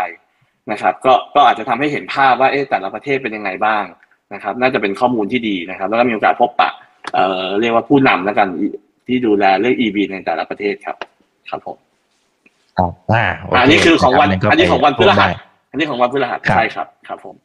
[0.71, 3.85] นะครับ ก็ก็อาจจะทำให้เห็นภาพว่าเอ๊ะแต่ละประเทศเป็นยังไงบ้าง
[4.33, 6.69] นะครับ น่าจะเป็นข้อมูลที่ดีนะครับ แล้วก็มีโอกาสพบปะ
[7.13, 8.47] เอ่อเรียกว่าผู้นำแล้วกัน
[9.07, 10.95] ที่ดูแลเรื่อง EV ในแต่ละประเทศครับ
[11.49, 11.77] ครับผม
[12.77, 15.29] ครับอ่าโเคอันนี้คือของวันรับอันนี้ของวันพฤหัสได้
[15.71, 17.35] อันนี้ของวันพฤหัสครับใช่ครับ ครับผม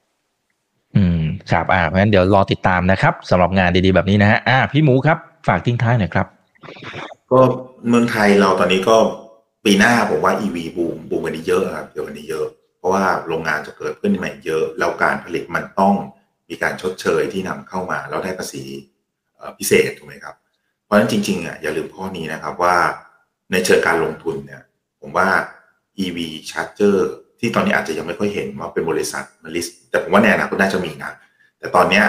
[0.96, 6.26] อืมครับอ่าเพราะฉะนั้นเดี๋ยวรอติดตามนะครับสำหรับงานดีๆแบบนี้นะฮะอ่า พี่หมูครับ ฝากทิ้งท้ายหน่อยครับ
[7.32, 7.40] ก็
[7.88, 8.96] เมืองไทยเราตอนนี้ก็
[9.64, 12.46] ปีหน้าผมว่า EV บูมบูมกันนี้เยอะครับเดี๋ยวกันนี้เยอะ
[12.78, 15.94] เพราะว่าโรงงานจะเกิดขึ้นใหม่เยอะ แล้วการผลิตมันต้อง
[16.48, 18.62] มีการชดเชยที่นำเข้ามา แล้วได้ภาษี
[19.58, 20.34] พิเศษถูกไหมครับ
[20.84, 22.76] เพราะฉะนั้นจริงๆอะอย่าลืมข้อนี้นะครับว่า
[23.52, 24.62] ในเชิงการลงทุนเนี่ย
[25.00, 25.28] ผมว่า
[26.04, 26.18] EV
[26.50, 26.96] Charger
[27.40, 31.12] ที่ตอนนี้อาจจะยังไม่ค่อยเห็นว่าเป็นบริษัทมาลิสแต่ผมว่าในอนาคตน่าจะมีนะ
[31.58, 32.04] แต่ตอนเนี้ย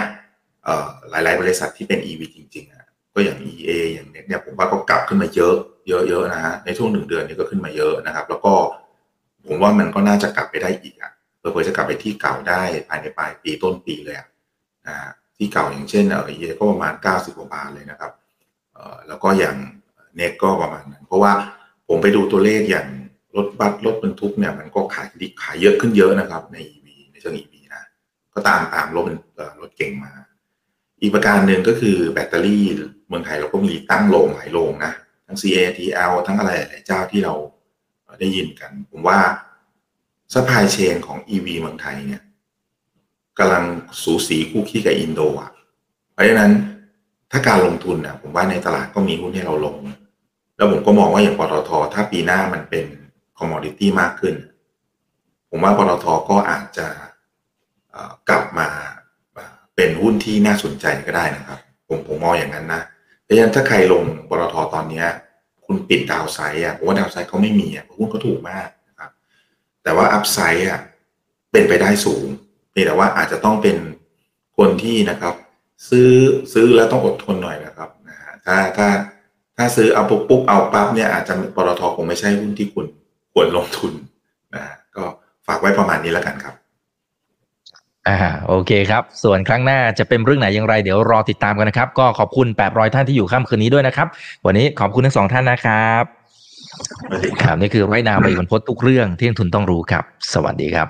[1.10, 5.56] หลายๆ บริษัทที่เป็น EV จริงๆอะก็อย่าง EA อย่างเนี้ยเนี่ยผมว่าก็กลับขึ้นมาเยอะ
[5.88, 8.54] เยอะๆนะฮะในช่วงหนึ่งเดือนนี้ก็ขึ้นมาเยอะนะครับ แล้วก็
[9.46, 14.28] ผมว่ามันก็น่าจะกลับไปได้อีกอะเผื่อจะกลับไปที่เก่าได้ภายในปลายปีต้นปีเลยอะ
[14.86, 18.12] นะฮะที่เก่าอย่างเช่นเออ EA ก็ประมาณ 90กว่าบาทเลยนะครับ
[18.72, 19.56] เออแล้วก็อย่าง
[20.16, 21.32] เน็กก็ประมาณนั้นเพราะว่า
[21.88, 22.86] ผมไปดูตัวเลขอย่าง
[23.36, 27.82] รถบัสรถบรรทุกเนี่ยมันก็ขายดีขายเยอะขึ้นเยอะนะครับ ใน EV ในเชิง EV นะ
[28.34, 29.04] ก็ตามตามรถ
[29.60, 30.12] รถเก๋งมา
[31.00, 32.64] อีกประการหนึ่งก็คือแบตเตอรี่
[33.08, 34.92] เมืองไทยเราก็มีตั้งโรงหลายโรงนะ
[35.34, 37.34] ทั้ง CATL ทั้งอะไรหลายเจ้าที่เรา
[38.20, 39.18] ได้ยินกัน ผมว่า
[40.32, 42.22] supply chain ของ EV เมืองไทยเนี่ย
[43.38, 43.64] กำลัง
[44.02, 45.50] สูสีคู่คี่กับอินโดอะ
[46.12, 46.52] เพราะฉะนั้น
[47.30, 49.76] ถ้าการลงทุนนะผมว่าในตลาดก็มีหุ้นให้เราลง
[50.56, 52.86] แล้วผมก็มองว่าอย่างปตทถ้าปีหน้ามันเป็น
[53.38, 54.34] commodity มากขึ้น
[55.50, 56.86] ผมว่าปตทก็อาจจะ
[58.28, 58.68] กลับมา
[59.76, 62.82] เป็นหุ้นที่น่าสนใจก็ได้นะครับ ผมผมมองอย่างนั้นนะ
[63.34, 65.06] ดังนั้นถ้าใครลงปตทตอนเนี้ย
[65.66, 69.10] คุณปิด downside อะผมว่า downside เขาไม่มีอะหุ้นเขาถูกมากนะครับ
[69.82, 70.80] แต่ว่า upside อะ
[71.52, 72.24] เป็นไปได้สูง
[72.70, 73.76] เพียงแต่ว่าอาจจะต้องเป็น
[74.58, 75.34] คนที่นะครับ
[75.88, 76.10] ซื้อ
[76.52, 78.88] ซื้อแล้วต้องอดทนหน่อยนะครับนะฮะถ้าถ้า
[79.56, 82.86] ถ้าซื้อเอาปุ๊บปุ๊บเอาปั๊บเนี่ยอาจจะปตทคงไม่ใช่หุ้นที่คุณ
[83.32, 83.92] ควรลงทุน
[84.54, 85.04] นะฮะก็
[85.46, 86.54] ฝากไว้ประมาณนี้แล้วกันครับ
[88.08, 88.18] อ่า
[88.48, 94.06] โอเคครับ ส่วนครั้งหน้าจะเป็นเรื่องไหนอย่างไรเดี๋ยวรอติดตามกันนะครับ ก็ขอบคุณ 800 ท่านที่อยู่ค่ำคืนนี้ด้วยนะครับ
[94.46, 96.02] วันนี้ขอบคุณทั้งสองท่านนะครับ
[97.42, 100.88] ครับนี่คือไรนาวไปบนพดทุกเรื่องที่นักทุนต้องรู้ครับ สวัสดีครับ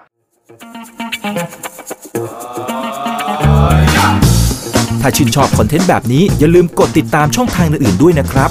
[5.03, 8.51] ถ้าชื่นชอบคอนเทนต์แบบนี้อย่าลืมกดติดตามช่องทางอื่นๆด้วยนะครับ